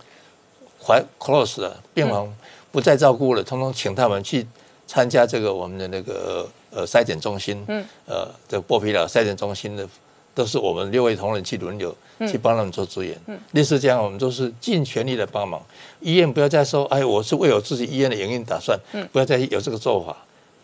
[0.81, 2.33] 怀 close 了，病房
[2.71, 4.47] 不再照顾了，通通请他们去
[4.87, 7.65] 参加这个我们的那个呃筛检中心。
[7.67, 9.89] 嗯，呃，这个剥皮寮筛检中心的。
[10.35, 11.95] 都是我们六位同仁去轮流
[12.29, 13.17] 去帮他们做支援，
[13.53, 15.63] 类似这样，我们都是尽全力的帮忙。
[16.01, 18.79] 医院不要再说，哎，我是为我自己医院的营运打算，
[19.13, 20.17] 不要再有这个做法，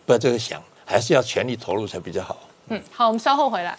[0.05, 2.37] 不要这个想，还是要全力投入才比较好。
[2.67, 3.77] 嗯，好，我们稍后回来。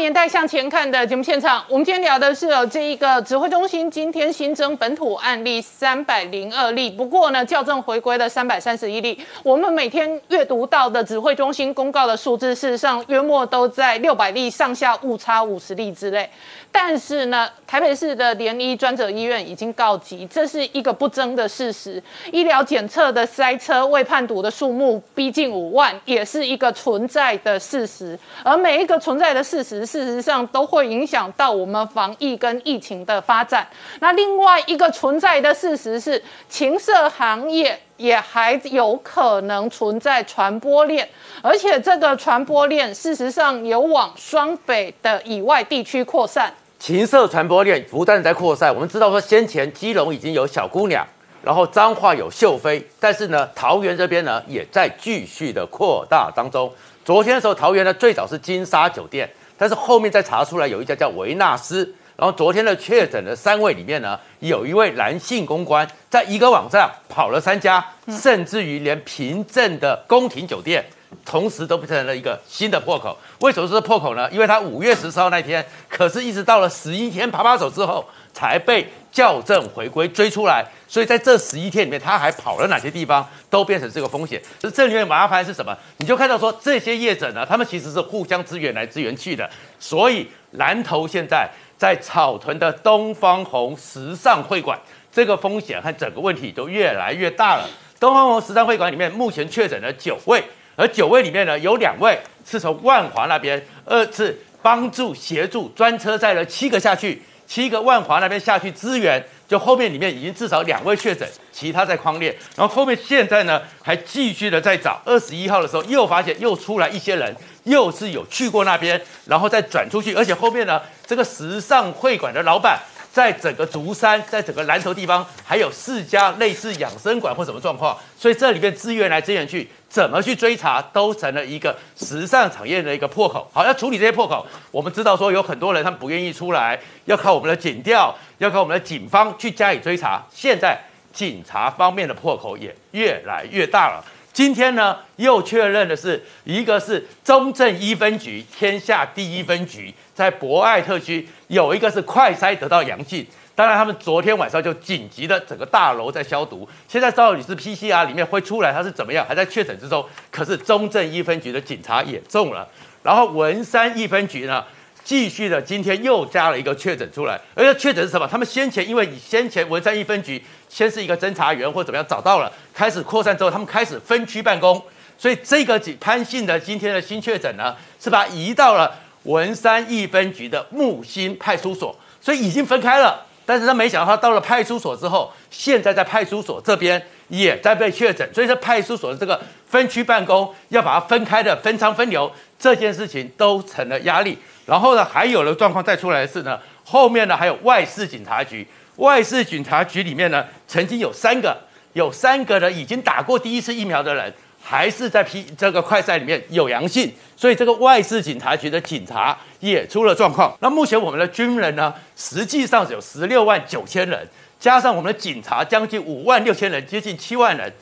[0.00, 9.22] 年代向前看的节目现场，我们今天聊的是哦，这一个指挥中心今天新增本土案例三百零二例，不过呢，校正回归的三百三十一例。
[9.42, 16.28] 我们每天阅读到的指挥中心公告的数字，事实上约莫都在六百例上下，误差五十例之内。
[16.72, 22.02] 但是呢，台北市的联医专责医院已经告急，这是一个不争的事实。
[22.32, 28.18] 医疗检测的塞车未判读的数目逼近五万，也是一个存在的事实。
[28.42, 33.66] 而每一个存在的事实，事实上都会影响到我们防疫跟疫情的发展。
[33.98, 41.08] 那另外一个存在的事实是，情色行业也还有可能存在传播链，
[41.42, 46.54] 而且这个传播链事实上有往双北的以外地区扩散。
[46.78, 48.72] 情色传播链不断在扩散。
[48.72, 51.04] 我们知道说，先前基隆已经有小姑娘，
[51.42, 56.72] 然后彰化有秀妃，但是呢，桃园这边呢也在继续的扩大当中。
[57.04, 59.28] 昨天的时候，桃园呢最早是金沙酒店，
[59.60, 61.94] 但是后面再查出来有一家叫维纳斯。
[62.16, 70.82] 然后昨天的确诊的三位里面呢，有一位男性公关，在一个网站跑了三家，甚至于连凭证的宫廷酒店，
[71.26, 73.16] 同时都变成了一个新的破口。
[73.40, 74.30] 为什么是破口呢？
[74.30, 80.64] 因为他五月十四号那天，可是一直到了十一天爬爬手之后，才被校正回归追出来。
[80.88, 84.40] 所以在这十一天里面，他还跑了哪些地方，都变成这个风险。
[84.58, 85.76] 这这里面麻烦是什么？
[85.98, 89.48] 你就看到说这些业者呢，他们其实是互相支援来支援去的。
[89.78, 91.48] 所以蓝头现在。
[91.80, 94.78] 在草屯的东方红时尚会馆，
[95.10, 97.66] 这个风险和整个问题都越来越大了。
[97.98, 100.44] 东方红时尚会馆里面目前确诊了九位，
[100.76, 115.02] 而九位里面呢，有两位是从万华那边二次帮助协助专车载了七个下去，七个万华那边下去支援，就后面里面已经至少两位确诊，其他在框列，然后后面现在呢还继续的在找。
[115.04, 117.34] 二十一号的时候又发现又出来一些人。
[117.64, 122.80] 又是有去过那边，然后再转出去，而且后面呢，这个时尚会馆的老板，
[123.12, 133.50] 在整个竹山，在整个南头地方，还有四家类似养生馆或什么状况，所以这里面资源来资源去，怎么去追查，都成了一个时尚产业的一个破口。
[133.52, 140.22] 好，要处理这些破口，我们知道说有很多人他们不愿意出来，要靠我们的警调，要靠我们的警方去加以追查。
[140.32, 140.80] 现在
[141.12, 144.04] 警察方面的破口也越来越大了。
[144.32, 153.26] 今天呢，又确认的是，一个是中正一分局，天下第一分局，在博爱特区有一个是快筛得到阳性。
[153.54, 156.66] 当然，他们昨天晚上就紧急的整个大楼在消毒。
[156.88, 160.02] 现在到底是 PCR 里面会出来，它是怎么样，还在确诊之中。
[160.30, 162.66] 可是中正一分局的警察也中了，
[163.02, 164.64] 然后文山一分局呢？
[165.10, 168.28] 继续的，今天又加了一个确诊出来，而且确诊是什么？
[168.28, 174.80] 他们先前因为以先前文山一分局先是一个侦查员或怎么样找到了，开始扩散之后，他们开始分区办公，
[175.18, 183.26] 所以这个潘姓的今天的新确诊呢，是把移到了文山一分局的木星派出所，所以已经分开了。
[183.50, 194.38] 但是他没想到，他到了派出所之后，现在在派出所这边也在被确诊，所以说派出所的这个分区办公要把它分开的分仓分流，这件事情都成了压力。
[194.66, 198.64] 然后呢，还有的状况再出来的是呢，后面呢还有外事警察局，
[198.98, 201.58] 外事警察局里面呢，曾经有三个，
[201.94, 204.32] 有三个呢已经打过第一次疫苗的人，
[204.62, 210.56] 还是在批这个快赛里面有阳性，所以这个外事警察局的警察也出了状况。
[210.60, 214.28] 那目前我们的军人呢，实际上有十六万九千人，
[214.58, 217.72] 加上我们的警察将近五万六千人，接近七万人，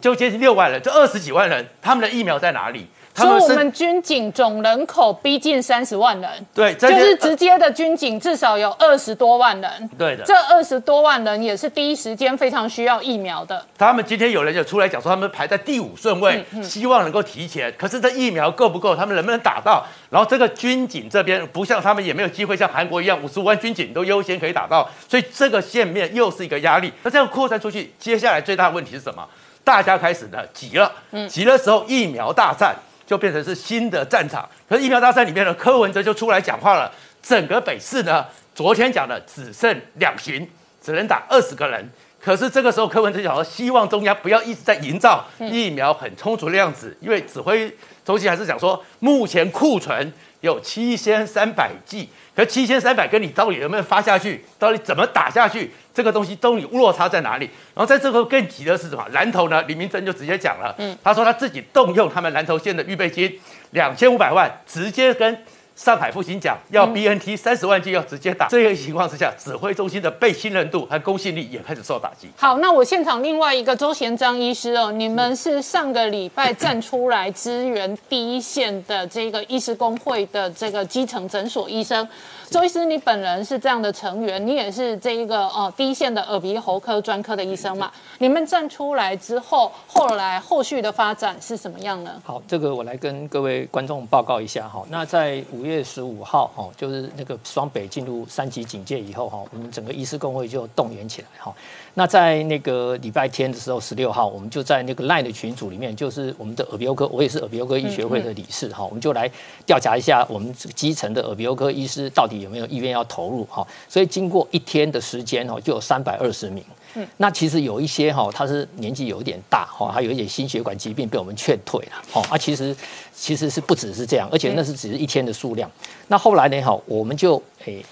[0.00, 2.86] 就接近六万人，这二十几万人，他们的疫苗在哪里？
[3.14, 10.24] 所以我们军警总人口逼近三十万人，对，就是直接的军警至少有二十多万人，对的。
[10.24, 13.64] 这二十多万人也是第一时间非常需要疫苗的。
[13.76, 17.72] 他们今天有人就出来讲说，他们排在第五顺位，希望能够提前。
[17.76, 18.96] 可是这疫苗够不够？
[18.96, 19.84] 他们能不能打到？
[20.08, 26.90] 然后这个军警这边不像他们也没有机会像韩国一样五十五万军警都优先可以打到，所以这个线面又是一个压力。
[27.02, 29.22] 那这样扩散出去，接下来最大的问题是什么？
[29.62, 30.90] 大家开始呢急了，
[31.28, 32.74] 急的时候疫苗大战。
[33.12, 34.48] 就变成是新的战场。
[34.66, 36.90] 可是疫苗大战里面呢，柯文哲就出来讲话了。
[37.22, 38.24] 整个北市呢，
[38.54, 40.48] 昨天讲的只剩两巡，
[40.80, 41.86] 只能打二十个人。
[42.18, 47.70] 可是这个时候，柯文哲讲说，希望中央不要一直在营造疫苗很充足的样子，因为指挥
[48.02, 50.10] 中心还是讲说，目前库存
[50.40, 52.08] 有七千三百剂。
[52.34, 54.44] 可七千三百跟你到底有没有发下去？
[54.58, 55.70] 到底怎么打下去？
[55.92, 57.44] 这个东西都你落差在哪里？
[57.74, 59.06] 然后在这个更急的是什么？
[59.12, 59.62] 南投呢？
[59.68, 63.38] 李明珍就直接讲了，嗯，他说他自己动用他们南投县的预备金
[63.72, 65.44] 两千五百万，直接跟。
[65.74, 72.28] 上海复兴奖要 B N T 三十万剂要直接打，这个情况之下，指挥中心的被信任度和公信力也开始受打击。
[72.36, 82.06] 好，那我现场另外一个周贤章医师哦，你们是上个礼拜站出来支援第一线的这个医师工会的这个基层诊所医生。
[82.52, 87.90] 周医师，你本人是这样的成员，你也是这一个呃第一线的耳鼻喉科专科的医生嘛？
[88.18, 92.20] 你们站出来之后，后来后续的发展是什么样呢？
[92.22, 94.84] 好，这个我来跟各位观众报告一下哈。
[94.90, 101.54] 那在五月十五号哈，就是那个双北进入三级警戒以后哈，我们整个医师工会就动员起来哈。
[101.94, 109.30] 那在那个礼拜天的时候，十六号，我们就在那个 LINE 的群组里面，就是我们的耳鼻喉科，我也是耳鼻喉科医学会的理事哈，我们就来
[109.66, 113.66] 调查一下我们这个基层的耳鼻喉科医师到底有没有意愿要投入哈。
[113.90, 116.64] 所以经过一天的时间哈，就有三百二十名。
[116.94, 121.92] 嗯，那其实有一些哈，他是年纪有一点大哈，还有一点心血管疾病被我们劝退了。
[122.14, 122.74] 哦，啊，其实
[123.14, 125.70] 其实是不只是这样，而且那是只是一天的数量。
[126.08, 127.84] 那后来呢哈，我们就诶。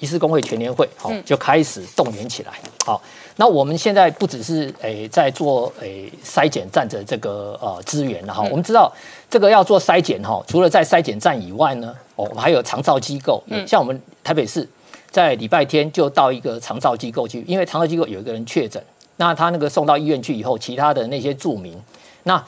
[0.00, 2.52] 医师工会全年会，好就开始动员起来。
[2.84, 3.00] 好，
[3.36, 8.92] 那我们现在不只是诶在做诶筛检站的这个呃资源了哈，我们知道
[9.28, 14.68] 这个要做筛检哈，除了在筛检站以外呢，哦，我们还有长照机构，像我们台北市
[15.10, 18.82] 在礼拜天就到一个长照机构去，因为长照机构有一个人确诊，
[19.16, 21.76] 那他那个送到医院去以后，其他的那些住民，
[22.22, 22.42] 那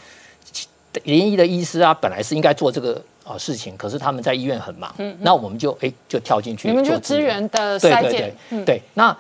[1.03, 3.03] 联医的医师啊，本来是应该做这个。
[3.27, 8.33] 啊，事情，可是他们在医院很忙，嗯，那我们就哎就跳进去，你们就支援的筛检，
[8.65, 9.11] 对，那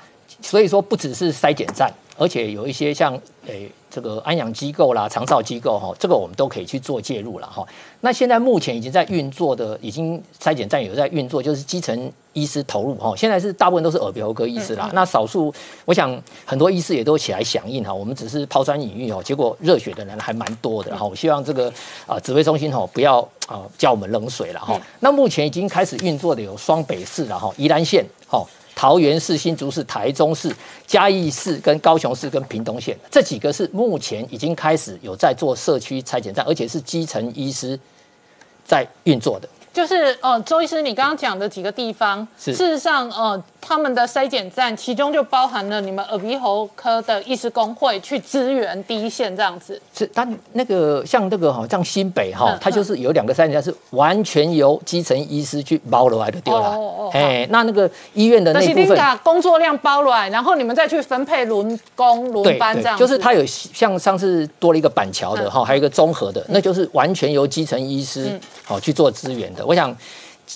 [0.40, 3.70] 所以说不只是筛检站，而且有一些像诶。
[3.88, 7.66] 这个安养机构啦、长照机构哈，这个我们都可以去做介入了哈。
[8.02, 13.14] 那现在目前已经在运作的，已经筛检站有在运作，就是基层医师投入哈。
[13.16, 15.54] 现在是大部分都是耳鼻喉科医师啦，那少数
[15.86, 16.14] 我想
[16.44, 17.94] 很多医师也都起来响应哈。
[17.94, 21.06] 我们只是抛砖引玉哦，结果热血的人还蛮多的哈。
[21.06, 21.72] 我希望这个
[22.06, 24.78] 啊指挥中心哈不要啊叫我们冷水了哈。
[25.00, 28.44] 那目前已经开始运作的有双北市了哈，宜兰县哈。
[28.76, 30.54] 桃园市、新竹市、台中市、
[30.86, 37.80] 嘉义市、跟高雄市、跟屏东县这几个是目前已经开始有在做社区拆检站，而且是基层医师
[38.66, 39.48] 在运作的。
[39.76, 49.78] 就是呃，周医师，你刚刚讲的几个地方，事实上呃，他们的筛检站，其中就包含了你们耳鼻喉科的医师工会去支援第一线这样子。
[49.94, 56.70] 是，但那个像那个哈，像新北哈，它就是有两个筛检站是完全由基层医师去包了来的，对了。
[56.70, 57.10] 哦哦。
[57.12, 62.96] 哎，那那个医院的那部分工作量包来，然后你们再去分配轮工轮班这样。
[62.96, 69.65] 就是它有像上次多了一个板桥的哈，还有一个综合的，那就是完全由基层医师好去做支援的。
[69.66, 69.94] 我想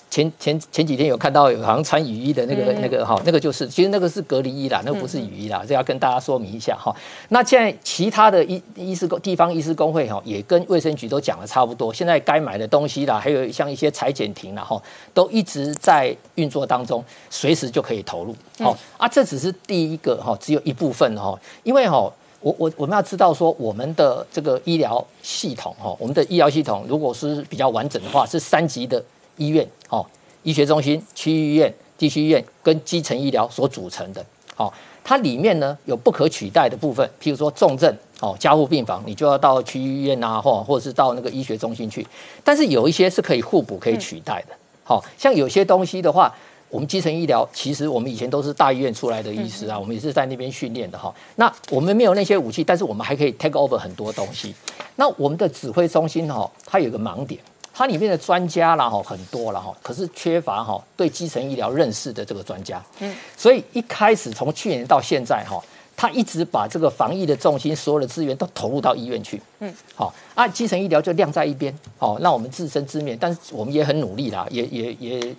[0.09, 6.95] 前前前几天有看到有好像穿雨衣的那个那个哈，那个就是其实那个是隔离衣啦，那个不是雨衣啦，这要跟大家说明一下哈。
[7.31, 14.81] 那现在其他的医医师工地方医师工会哈，也跟卫生局都讲的差不多，现在该买的东西啦，还有像一些裁剪亭啦哈，
[15.13, 18.35] 都一直在运作当中，随时就可以投入。
[18.61, 22.09] 好啊，这只是第一个哈，只有一部分哈，因为哈。
[22.41, 29.03] 我我我们要知道说，我们的这个医疗系统哈，我们的医疗系统如果是比较完整的话，是三级的
[29.37, 30.05] 医院哦，
[30.43, 34.25] 医学中心、区域医院、地区医院跟基层医疗所组成的。
[34.55, 34.73] 好，
[35.05, 42.07] 它里面呢有不可取代的部分，譬如说重症哦，加护病房，你就要到区域医院啊，或或者是到那个医学中心去。
[42.43, 44.55] 但是有一些是可以互补、可以取代的。
[44.83, 46.35] 好像有些东西的话。
[46.71, 51.13] 我们基层医疗其实我们以前都是大医院出来的医师啊，我们也是在那边训练的哈。
[51.37, 54.55] 那我们没有那些武器，但是我们还可以 take over 很多东西。
[54.97, 57.41] 那我们的指挥中心哈，它有个盲点，
[57.75, 62.81] 它里面的专家啦哈很多了哈，可是缺乏哈对基层医疗认识的这个专家。
[63.01, 65.61] 嗯，所以一开始从去年到现在哈。
[66.01, 69.39] 他一直把这个防疫的重心，所有的资源都投入到医院去。
[69.59, 71.71] 嗯，好，啊，基层医疗就晾在一边。
[71.99, 75.37] 好，那我们自生自灭，但是我们也很努力啦，也也也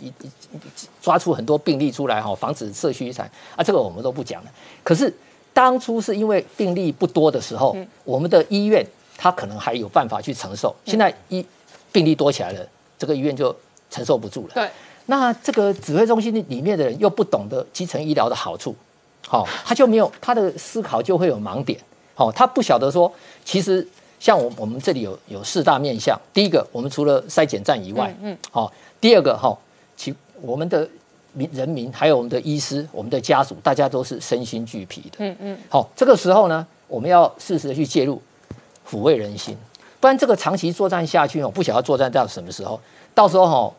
[1.01, 3.25] 抓出很多病例出来哈，防止社区遗产
[3.55, 4.51] 啊，这个我们都不讲了。
[4.83, 5.11] 可是
[5.51, 8.85] 当初是因为病例不多的时候，我们的医院
[9.17, 10.75] 他可能还有办法去承受。
[10.85, 11.43] 现在医
[11.91, 12.63] 病例多起来了，
[12.99, 13.55] 这个医院就
[13.89, 14.53] 承受不住了。
[14.53, 14.69] 对，
[15.07, 18.75] 那这个指挥中心里面的人又不懂得基层医疗的好处。
[19.27, 21.79] 好，他就没有他的思考就会有盲点。
[22.13, 23.11] 好，他不晓得说，
[23.45, 23.87] 其实
[24.19, 26.19] 像我我们这里有有四大面向。
[26.33, 28.71] 第一个，我们除了筛检站以外，嗯，好。
[28.99, 29.57] 第二个，哈，
[29.95, 30.87] 其我们的
[31.33, 35.17] 民人民还有我们的医师、我们的家属，大家都是身心俱疲的。
[35.19, 35.57] 嗯嗯。
[35.69, 38.21] 好，这个时候呢，我们要适时的去介入，
[38.87, 39.57] 抚慰人心，
[39.99, 42.79] 不然这个长期作战下去哦，不晓得作战到什么时候，
[43.15, 43.73] 到时候哈。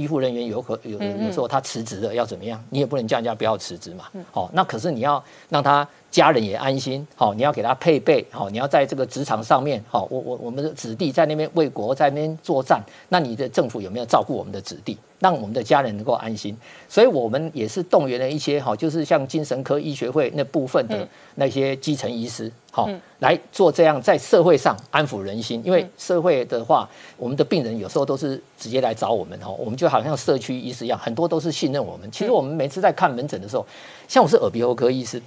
[0.00, 2.58] 医护人员有可有有时候他辞职了要怎么样？
[2.70, 4.04] 你也不能叫人家不要辞职嘛。
[4.32, 7.06] 好，那可是你要让他家人也安心。
[7.14, 8.24] 好，你要给他配备。
[8.30, 9.82] 好，你要在这个职场上面。
[9.88, 14.96] 好，我我我们的子弟在那边为国在那边作战，那你的政府有没有照顾我们的子弟？
[15.20, 16.56] 让我们的家人能够安心，
[16.88, 22.88] 所以我们也是动员了一些哈，就是像精神科医学会那部分的那些基层医师，好
[23.18, 25.60] 来做这样在社会上安抚人心。
[25.62, 26.88] 因为社会的话，
[27.18, 32.10] 我们的病人有时候都是直接来找我们哈，我们就好像社区医师一样，很多都是信任我们。
[32.10, 33.66] 其实我们每次在看门诊的时候，
[34.08, 35.20] 像我是耳鼻喉科医师，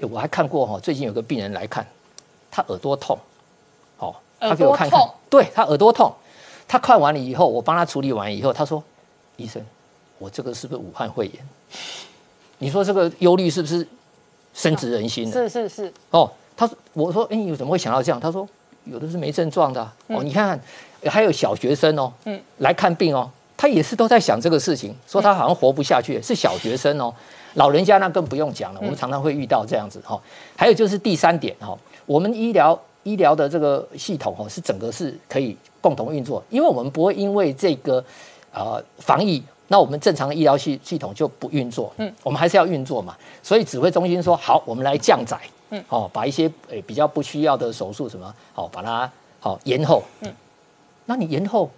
[0.00, 1.86] 我还看过哈，最近有个病人来看，
[2.50, 3.18] 他耳朵痛，
[3.96, 5.00] 好，他给我看看，
[5.30, 6.12] 对他耳朵痛，
[6.66, 8.82] 他看完了以后，我帮他处理完以后，他说。
[9.36, 9.60] 医生，
[10.18, 11.48] 我这个是不是武汉肺炎？
[12.58, 13.84] 你说这个忧虑是不是
[14.54, 15.28] 深植人心？
[15.28, 15.92] 是是是。
[16.10, 18.20] 哦，他说，我说，哎，你怎么会想到这样？
[18.20, 18.48] 他说，
[18.84, 19.82] 有的是没症状的。
[20.06, 20.60] 哦，你看，
[21.06, 26.22] 还有小学生哦，嗯，来看病哦，他也是都在想这个事情，说他好像活不下去。
[26.22, 27.12] 是小学生哦，
[27.54, 28.80] 老人家那更不用讲了。
[28.80, 30.20] 我们常常会遇到这样子哈。
[30.56, 31.76] 还有就是第三点哈，
[32.06, 38.04] 我们医疗医疗的这个系统哦，是整个是可以共同运作，因为我们不会因为这个。
[38.56, 43.16] 呃，防疫那我们正常的医疗系系统就不运作，嗯，我们还是要运作嘛。
[43.42, 45.36] 所以指挥中心说好，我们来降载，
[45.70, 49.10] 嗯，哦，把一些诶比较不需要的手术什么，好把它
[49.40, 50.32] 好延后，嗯，
[51.06, 51.68] 那你延后，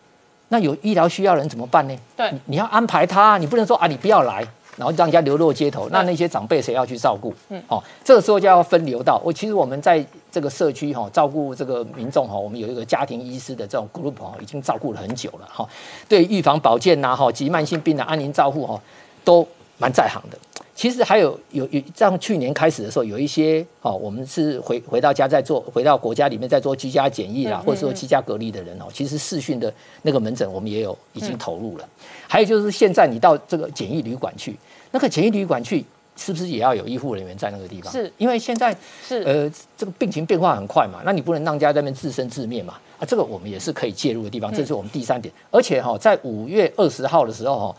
[0.49, 1.97] 那有医疗需要的人怎么办呢？
[2.15, 4.47] 对你，你要安排他，你不能说啊你不要来，
[4.77, 7.35] 然后让人家流落街头，那那些长辈谁要去照顾？
[7.49, 9.33] 嗯，哦，这个时候就要分流到我。
[9.33, 15.67] 其实我们在这个社区哈、照顾这个民众哈、我们有一个家庭医师的这种 group 哈、已经照顾了很久了哈、
[16.09, 18.81] 对预防保健呐哈、及慢性病的安宁照护哈、
[19.25, 19.47] 都
[19.79, 20.39] 蛮在行的。
[20.75, 29.73] 其实还有有有，像去年开始的时候，有一些哦，我们是回回到家在做，回到国家里面在做居家检疫啦，或者说居家隔离的人哦，其实视讯的
[30.03, 31.89] 那个门诊我们也有已经投入了。
[32.29, 34.55] 还有就是现在你到这个检疫旅馆去，
[34.91, 35.83] 那个检疫旅馆去
[36.15, 37.91] 是不是也要有医护人员在那个地方？
[37.91, 45.33] 是因为现在是呃这个病情变化很快嘛，那你不能让家在那边自生自灭嘛啊，这个我们也是可以介入的地方，这是我们第三点。
[45.51, 47.77] 而且哈、在五月二十号的时候哈、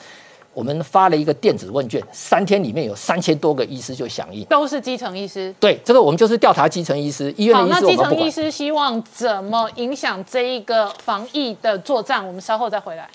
[0.57, 4.43] 我们发了一个电子问卷，三天里面有三千多个医师就响应。
[4.45, 5.53] 都是基层医师。
[5.59, 8.09] 对，这个我们就是调查基层医师，医院好，的医那师我们不管。
[8.09, 12.25] 基层医师希望怎么影响这一个防疫的作战？
[12.25, 13.07] 我们稍后再回来。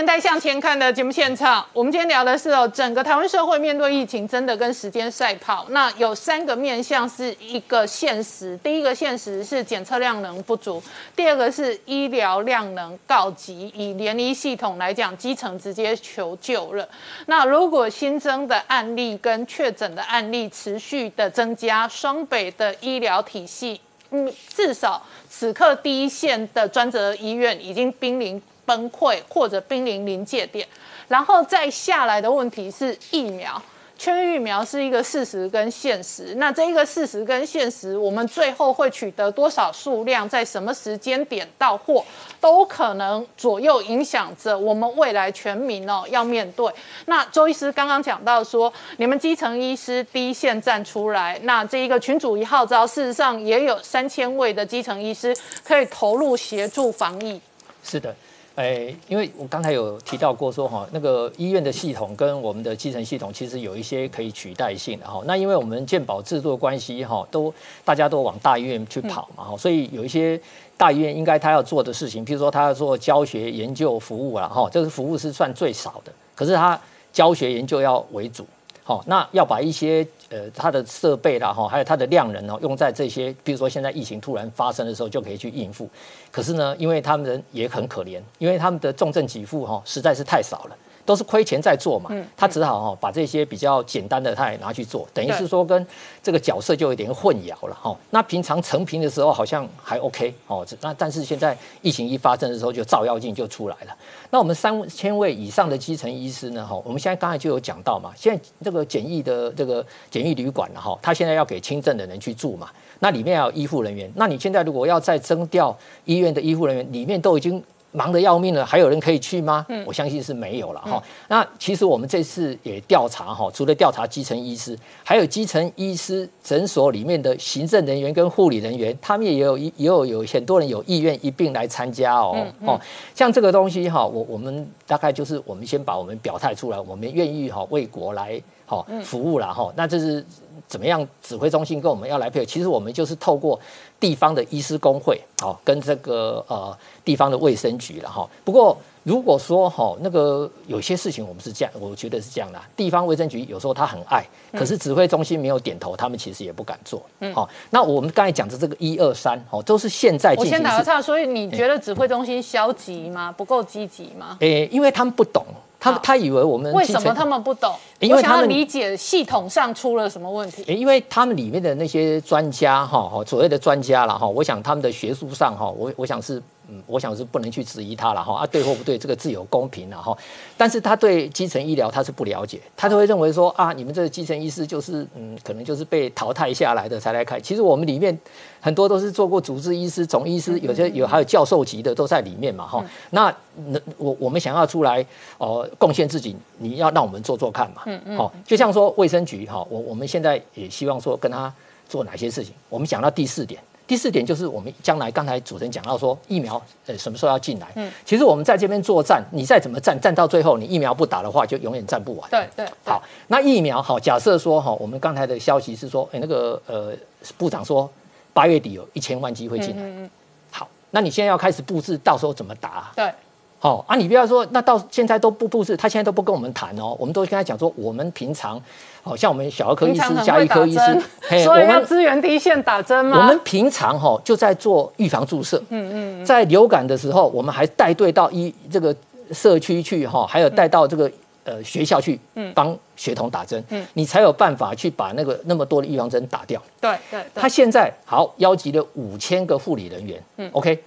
[0.00, 1.62] 年代向前看》的节目现场。
[1.74, 5.66] 我们今天聊的是哦，整个台湾社会面对疫情，真的跟时间赛跑。
[5.68, 10.82] 那有三个面向是一个现实，第一个现实是检测量能不足，
[11.14, 13.70] 第二个是医疗量能告急。
[13.74, 16.88] 以联医系统来讲，基层直接求救了。
[17.26, 23.78] 那如果新增的案例跟确诊的案例持续的增加，双北的医疗体系
[24.12, 28.40] 嗯，至少此刻第一线的专责医院已经濒临
[28.70, 30.64] 崩溃或者濒临临界点，
[31.08, 33.60] 然后再下来的问题是疫苗。
[33.98, 42.02] 缺疫苗是一个事实跟现实，那这一个事实跟现实，我们最后会取得多少数量，在什么时间点到货，
[42.40, 46.72] 都可能左右影响着我们未来全民哦要面对。
[47.06, 57.38] 那周医师刚刚讲到说，你们基层医师第一线站出来，那这一个群主一号召，事实上也有三千位的基层医师可以投入协助防疫。
[57.84, 58.16] 是的，
[58.56, 65.22] 诶，因为我刚才有提到过说哈，那个医院的系统跟我们的基层系统其实有一些可以取代性的哈。
[65.24, 67.52] 那因为我们健保制度的关系哈，都
[67.84, 70.38] 大家都往大医院去跑嘛哈，所以有一些
[70.76, 76.78] 大医院应该他要做的事情，譬如说他要做教学、研究、服务啦哈，这个服务是算最少的，可是他
[77.12, 78.46] 教学研究要为主。
[78.82, 85.88] 好，那要把一些呃它的设备啦哈，还有它的量能哦，用在这些，比如说现在疫情突然发生的时候，就可以去应付。
[86.32, 90.76] 可是呢，因为他们人也很可怜，因为他们的重症给付哈实在是太少了。
[91.10, 95.84] 都是亏钱在做嘛，他只好哈把这些比较简单的他也拿去做，等于是说跟
[96.22, 97.96] 这个角色就有点混淆了哈。
[98.10, 103.96] 那平常成平的时候好像还 OK 哦，那但是现在疫情一发生的时候就照妖镜就出来了。
[104.30, 112.70] 那我们三千位以上的基层医师呢哈，我们现在刚才就有讲到嘛，现在这个简易的这个简易旅馆了哈，他现在要给轻症的人去住嘛，
[113.00, 117.60] 那里面要有医护人员，那你现在如果要再征调医院的医护人员，里面都已经。
[117.92, 119.66] 忙得要命了，还有人可以去吗？
[119.68, 121.02] 嗯，我相信是没有了哈。
[121.28, 132.46] 那其实我们这次也调查哈，除了调查基层医师，还有基层医师诊所里面的行政人员跟护理人员，他们也有也有有很多人有意愿一并来参加哦。
[132.64, 132.80] 哦，
[133.14, 138.40] 像这个东西哈，我我们大概就是我们先把我们表态出来，我们愿意哈为国来
[138.70, 139.72] 好服务了哈。
[139.74, 140.24] 那这是
[140.68, 141.06] 怎么样？
[141.20, 143.58] 指挥中心跟我们要来配合，其实我们就是透过
[143.98, 148.28] 地方的医师工会，好跟这个呃地方的卫生局了哈。
[148.44, 157.02] 不过如果说哈那个有些事情我们是这样，我觉得是这样的，地方卫生局有时候他很爱，可是指挥中心没有点头，他们其实也不敢做。
[157.20, 160.56] 嗯，好，那我们刚才讲的这个一二三，哦，都是现在我进行式。
[160.56, 163.32] 先打个岔，所以你觉得指挥中心消极吗？
[163.32, 164.36] 不够积极吗？
[164.40, 165.44] 诶，因为他们不懂，
[165.80, 167.74] 他他以为我们为什么他们不懂？
[168.02, 170.62] 我想要因为他们理解系统上出了什么问题。
[170.66, 176.40] 诶因为他们里面的那些专家哈，哈，所谓的专家了哈，我想他们的学术上哈，我我想是，
[176.70, 180.16] 嗯，我想是不能去质疑他了哈，啊，对或不对，这个自有公平了哈。
[180.56, 187.40] 但是他对基层医疗他是不了解，他都会认为说啊，你们这个基层医师就是，嗯，可能就是被淘汰下来的才来开。
[187.40, 188.16] 其实我们里面
[188.60, 192.84] 很多都是做过主治医师、总医师，有些有还有教授级的都在里面嘛哈。
[193.10, 193.34] 那
[193.66, 195.04] 那我我们想要出来
[195.38, 197.82] 哦、贡献自己，你要让我们做做看嘛。
[197.86, 198.16] 嗯嗯。
[198.16, 201.52] 好、就像说卫生局哈、我我们现在也希望说跟他
[201.88, 202.54] 做哪些事情。
[202.68, 203.60] 我们讲到第四点，
[203.90, 212.30] 第四点就是我们将来刚才主持人讲到说疫苗呃什么时候要进来，嗯，其实我们在这边作战，你再怎么战，战到最后你疫苗不打的话，就永远战不完。
[212.30, 216.92] 对对，好，那疫苗好，假设说哈，我们刚才的消息是说，哎，那个呃
[217.36, 217.90] 部长说
[218.32, 220.10] 八月底有一千万机会进来，嗯嗯，
[220.52, 222.92] 好，那你现在要开始布置，到时候怎么打？
[222.94, 223.12] 对。
[223.58, 226.96] 好啊，你不要说，那到现在都不布置，他现在都不跟我们谈哦。
[226.98, 228.58] 我们都跟他讲说，我们平常，
[229.02, 233.18] 好像我们小儿科医师、加医科医师，所以要支援第一线打针吗？
[233.18, 238.94] 我们平常哈就在做预防注射，嗯嗯，在流感的时候，我们还带队到医这个
[239.32, 241.10] 社区去哈，还有带到这个
[241.44, 246.60] 呃学校去，嗯，帮学童打针，嗯，你才有办法去把那个那么多的预防针打掉。
[246.80, 250.82] 对对，他现在好邀集了五千个护理人员，嗯，OK。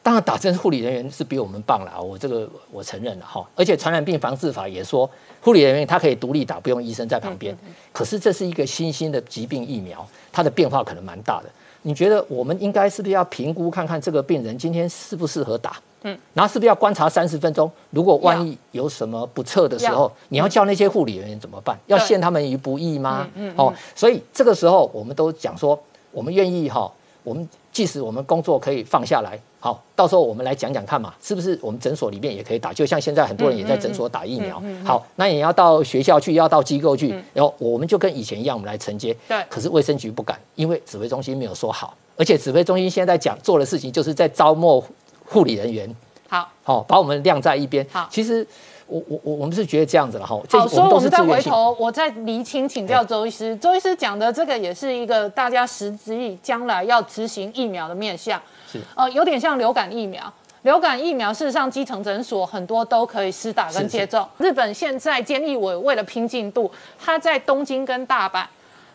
[0.00, 3.44] 当然，打针护理人员是比我们棒了，我这个我承认了哈。
[3.54, 7.56] 而且传染病防治法也说，护理人员他可以独立打，不用医生在旁边。
[7.92, 11.48] 可是这是一个新兴的疾病疫苗，它的变化可能蛮大的。
[11.82, 15.76] 你觉得我们应该是不是要评估看看这个病人今天适不适合打？
[16.02, 17.70] 嗯，然后是不是要观察三十分钟？
[17.90, 21.78] 如果万一有什么不测的时候，你要叫那些护理人员怎么办？
[21.86, 23.28] 要陷他们于不义吗？
[23.34, 26.90] 嗯哦，所以这个时候我们都讲说，我们愿意哈，
[27.22, 29.38] 我们即使我们工作可以放下来。
[29.60, 32.72] 好，到时候我们来讲讲看嘛，是不是我们诊所里面也可以打？
[32.72, 34.62] 就像现在很多人也在诊所打疫苗。
[34.84, 39.12] 好，那也要到学校去，要到机构去，然后我们就跟以前一样，我们来承接。
[39.26, 39.44] 对。
[39.48, 44.84] 可是卫生局不敢，因为指挥中心没有说好，而且指挥中心现在讲做的事情就是在招募
[45.24, 45.92] 护理人员。
[46.28, 47.84] 好，好，把我们晾在一边。
[47.90, 48.46] 好，其实
[48.86, 50.40] 我我我我们是觉得这样子了哈。
[50.48, 53.56] 好，所以我们再回头，我再厘清请教周医师。
[53.56, 58.40] 周医师讲的这个也是一个大家实际将来要执行疫苗的面向。
[58.70, 60.32] 是呃，有点像流感疫苗。
[60.62, 64.28] 流感疫苗事实上，基层诊所很多都可以施打跟接种。
[64.38, 68.44] 日本现在监义委为了拼进度，他在东京跟大阪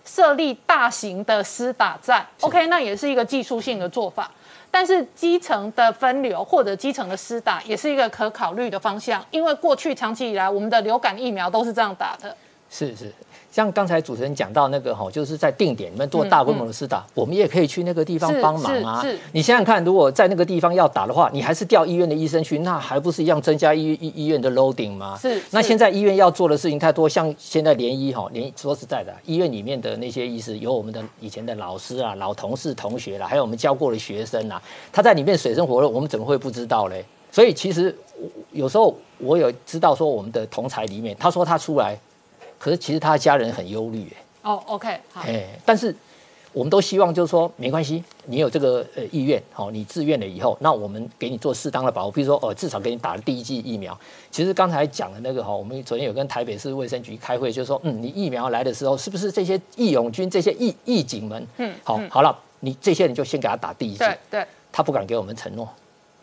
[0.04, 2.28] 设立大型的施打站。
[2.42, 4.30] OK，那也是一个技术性的做法。
[4.70, 9.24] 但是基层的分流或者基层的施打，也是一个可考虑的方向。
[9.32, 12.36] 因为过去长期以来，我们的流感疫苗都是这样打的。
[12.74, 13.14] 是是。
[13.52, 19.06] 像刚才主持人讲到那个哈，就是在定点里面做大规模的施打，我们也可以去那个地方帮忙啊。
[19.32, 25.16] 你想想看，如果在那个地方要打的话，你还是调医院的医生去，那还不是一样增加医医医院的 loading 吗？
[25.22, 25.40] 是。
[25.52, 34.60] 那现在医院要做的事情太多，像现在联医哈，联说实在的，医院里面的那些医师，有我们的以前的老师啊、老同事、同学啦，还有我们教过的学生啊，
[34.92, 37.06] 他在里面水深火热，我们怎么会不知道嘞？
[37.32, 37.96] 所以其实
[38.52, 41.96] 有时候我有知道说，我们的同才里面，他说他出来，
[42.64, 44.24] 可是其实他的家人很忧虑哎。
[44.44, 45.20] 哦，OK，好。
[45.28, 45.94] 哎，但是
[46.54, 54.00] 我们都希望就是说，没关系，你有这个呃意愿，好，你自愿了以后，那我们给你做适当的保护，比如说，哦，至少给你打了第一剂疫苗。
[54.32, 63.98] 其实刚才讲的那个哈，我们昨天有跟台北市卫生局开会，就是说，嗯，你疫苗来的时候，是不是这些义勇军、这些义义警们，嗯，好，好了，你这些人就先给他打第一剂。
[63.98, 64.46] 对对。
[64.72, 65.68] 他不敢给我们承诺。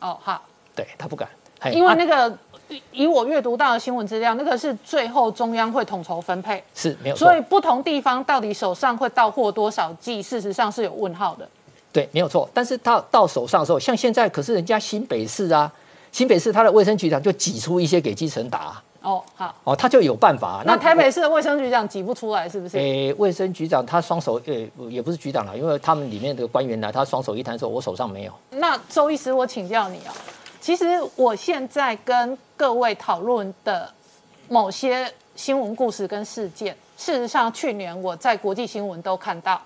[0.01, 0.43] 哦，好。
[0.75, 1.29] 对他不敢。
[1.75, 2.39] 因为那个。
[2.93, 7.17] 以我阅读到的新闻资料，那个是最后中央会统筹分配，是没有。
[7.17, 11.49] 所以不同地方到底手上会到货多少剂，事实上是有问号的。
[11.93, 12.49] 对，没有错。
[12.55, 15.73] 但是到到手上的时候，像现在可是人家新北市啊，
[16.13, 18.81] 新北市他的卫生局长就挤出一些给基层打。
[19.03, 19.55] 哦，好。
[19.65, 20.63] 哦，他就有办法。
[20.67, 22.77] 那台北市的卫生局长挤不出来，是不是？
[22.77, 30.15] 诶，卫生局长他双手，诶，也不是局长了，因为他们里面的官员来，他双手一摊说：“我手上没有。”那周医师，我请教你啊。
[30.61, 30.85] 其实
[31.17, 33.91] 我现在跟各位讨论的
[34.47, 39.59] 某些新闻故事跟事件，事实上去年我在国际新闻都看到。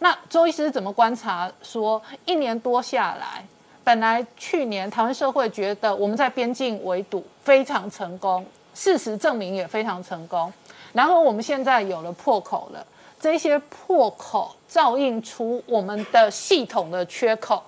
[0.00, 1.48] 那周医师怎么观察？
[1.62, 3.46] 说一年多下来，
[3.84, 10.52] 本来去年台湾社会觉得我们在边境围堵非常成功，事实证明也非常成功。
[10.92, 12.84] 然后我们现在有了破口了，
[13.20, 17.62] 这些破口照应出我们的系统的缺口。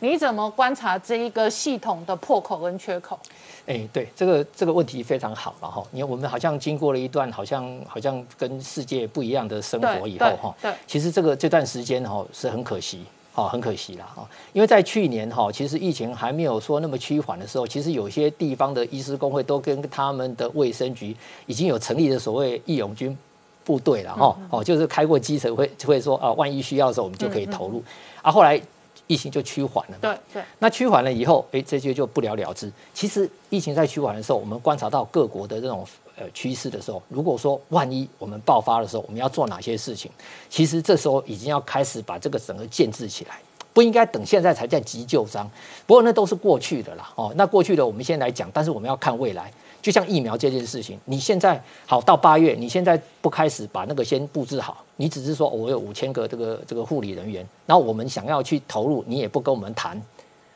[0.00, 3.18] 你怎么观察这一个系统的破口跟缺口？
[3.66, 5.82] 哎，对，这个这个问题非常好了哈。
[5.90, 13.04] 你我们好像经过了一段好像好像跟世界不一样的生活以后哈，对，其实这个这段时间哈是很可惜，
[13.34, 14.24] 哈，很可惜了哈。
[14.52, 21.16] 因为在去年哈，其实疫情还没有说那么趋缓的时候，其实有些地方的医师工会都跟他们的卫生局
[21.46, 23.18] 已经有成立的所谓义勇军
[23.64, 27.82] 部队了哈，哦，就是开过基层会会说啊，万一需要的时候我们就可以投入，
[28.22, 28.62] 啊，后来。
[29.06, 30.42] 疫情就趋缓了，对对。
[30.58, 32.70] 那趋缓了以后，哎，这些就不了了之。
[32.92, 40.10] 其实疫情在趋缓的时候，我们观察到各国的这种呃趋势的时候，如果说万一我们爆发的时候，我们要做哪些事情？
[40.48, 43.38] 其实这时候已经要开始把这个整个建制起来，
[43.72, 45.48] 不应该等现在才在急救章。
[45.86, 49.52] 不过那都是过去的啦，哦，那过去的我们先来讲，但是我们要看未来。
[49.82, 60.00] 就像疫苗这件事情，你现在好到八月，你现在不开始把那个先布置好，你只是说我有五千个这个这个护理人员，那我们想要去投入，你也不跟我们谈，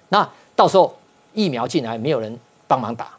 [0.09, 0.95] 那到时候
[1.35, 3.17] 疫苗进来没有人帮忙打，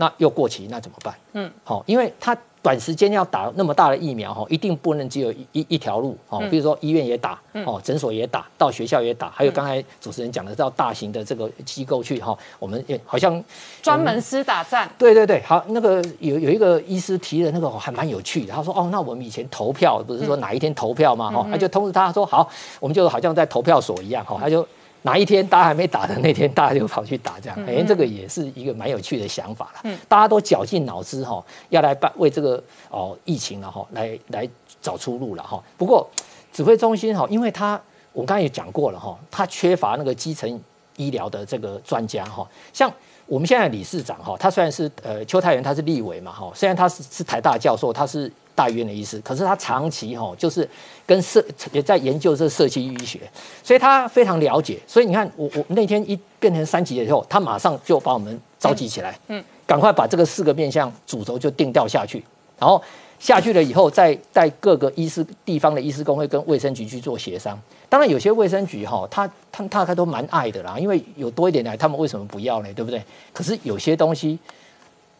[0.00, 1.12] 那又过期，那怎么办？
[1.32, 13.42] 嗯，好，因为他短时间要打那么大的疫苗哈，一定不能只有一一一条路哦，比如说医院也打，哦，诊所也打，到学校也打，还有刚才主持人讲的到大型的这个机构去哈，我们也好像
[13.82, 14.88] 专门施打站。
[14.96, 21.30] 对对对，好，那个有有一个医师提的那个还蛮有趣的，他说哦，那我们以前投票不是说哪一天投票吗？
[21.32, 22.48] 哈，他就通知他说好，
[22.78, 24.64] 我们就好像在投票所一样哈，他就。
[25.02, 29.90] 哪一天大家还没打的那天，大家就跑去打，这样，哎，这个也是一个蛮有趣的想法了。
[30.08, 34.48] 大家都绞尽脑汁哈，要来办为这个哦疫情了哈，来来
[34.82, 35.62] 找出路了哈。
[35.76, 36.08] 不过
[36.52, 37.80] 指挥中心哈，因为他
[38.12, 40.60] 我刚才也讲过了哈，他缺乏那个基层
[40.96, 42.92] 医疗的这个专家哈，像。
[43.28, 50.68] 我们现在理事长哈，他虽然是呃邱太元，他是立委嘛哈，虽然他是是台大教授，他是大医院的医师，可是他长期哈就是
[51.06, 53.20] 跟社也在研究这社区医学，
[53.62, 54.80] 所以他非常了解。
[54.84, 62.24] 所以你看，我我那天一变成三级的时候，他马上就把我们召集起来，嗯，赶快把这个四个面向主轴就定调下去，
[62.58, 62.82] 然后。
[63.20, 67.60] 下去了以后，再带各个医师、地方的医师工会跟卫生局去做协商。
[67.88, 72.72] 当然，有些卫生局哈，他他大概都蛮爱的啦，因为有多一点来，他们为什么不要呢？
[72.74, 73.02] 对不对？
[73.32, 74.38] 可是有些东西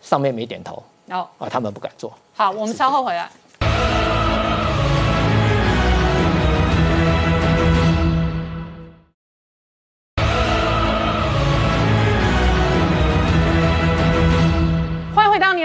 [0.01, 2.13] 上面没点头，哦啊，他们不敢做。
[2.35, 3.31] 好，我们稍后回来。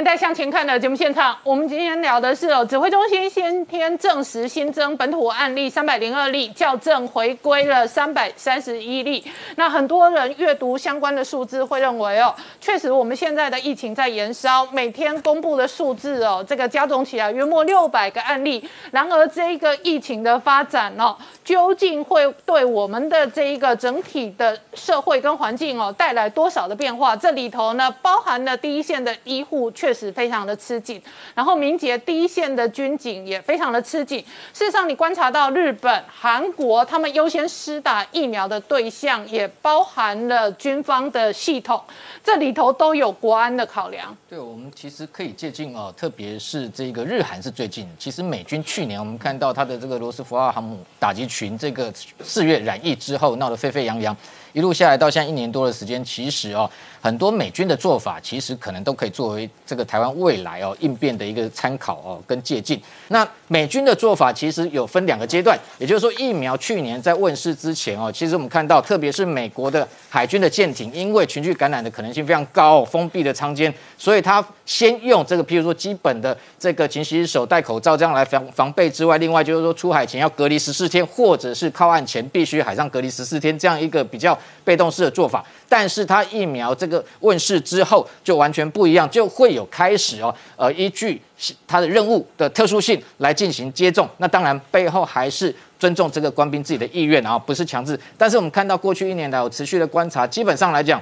[0.03, 9.23] 年代向前看的节目现场，我们今天聊的是哦，指挥中心先天证实新增本土案例三百零二例，校正回归了三百三十一例。
[9.55, 18.61] 那很多人阅读相关的数字，会认为哦，确实我们现在的疫情在延烧，每天公布的数字哦，这个加总起来约莫六百个案例。
[18.91, 21.15] 然而，这一个疫情的发展哦，
[21.45, 27.15] 究竟会对我们的这一个整体的社会跟环境哦，带来多少的变化？
[27.15, 29.71] 这里头呢，包含了第一线的医护。
[29.71, 31.01] 确实非常的吃紧，
[31.35, 34.19] 然后民捷第一线的军警也非常的吃紧。
[34.53, 41.81] 事实上，你观察到日本、韩国他们优先施打疫苗的对象，也包含了军方的系统，
[42.23, 44.15] 这里头都有国安的考量。
[44.29, 47.87] 对，我们其实可以借鉴哦，特别是这个日韩是最近。
[47.99, 54.15] 其实美军去年我们看到他的这个罗斯福号航母打击群，这个四月染疫之后闹得沸沸扬扬。
[54.53, 56.69] 一路下来到现在一年多的时间，其实哦，
[57.03, 62.79] 很多美军的做法其实可能都可以作为这个台湾未来哦应变的一个参考哦跟借鉴。
[63.09, 84.39] 那美军的做法其实有分两个阶段，也就是说疫苗去年在问世之前哦，其实我们看到特别是美国的海军的舰艇，因为群聚感染的可能性非常高，封闭的舱间，所以它先用这个譬如说基本的这个勤洗手、戴口罩这样来防防备之外，另外就是说出海前要隔离十四天，或者是靠岸前必须海上隔离十四天这样一个比较。
[84.65, 91.21] 被动式的做法，但是它疫苗这个问世之后就完全不一样，就会有开始哦，呃，依据
[91.67, 94.09] 他的任务的特殊性来进行接种。
[94.17, 97.99] 那当然背后还是尊重这个官兵自己的意愿啊，不是强制。
[98.17, 101.01] 但是我们看到过去一年来我持续的观察，基本上来讲。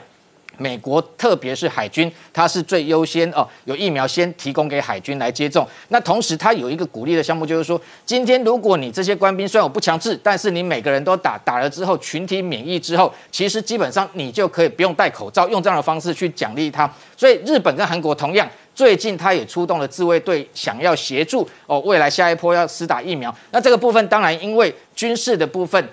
[0.62, 5.68] 美国特别是海军，它是最优先哦，有疫苗先提供给海军来接种。
[5.88, 16.88] 那同时，它有一个鼓励的项目，就是说，今天如果你这些官兵虽然我不强制，但是你每个人都打打了之后，群体免疫之后，其实基本上你就可以不用戴口罩，用这样的方式去奖励他。
[17.18, 23.36] 所以日本跟韩国同样，最近他也出动了自卫队，想要协助哦，未来下一波要施打疫苗。
[23.50, 25.84] 那这个部分当然因为军事的部分。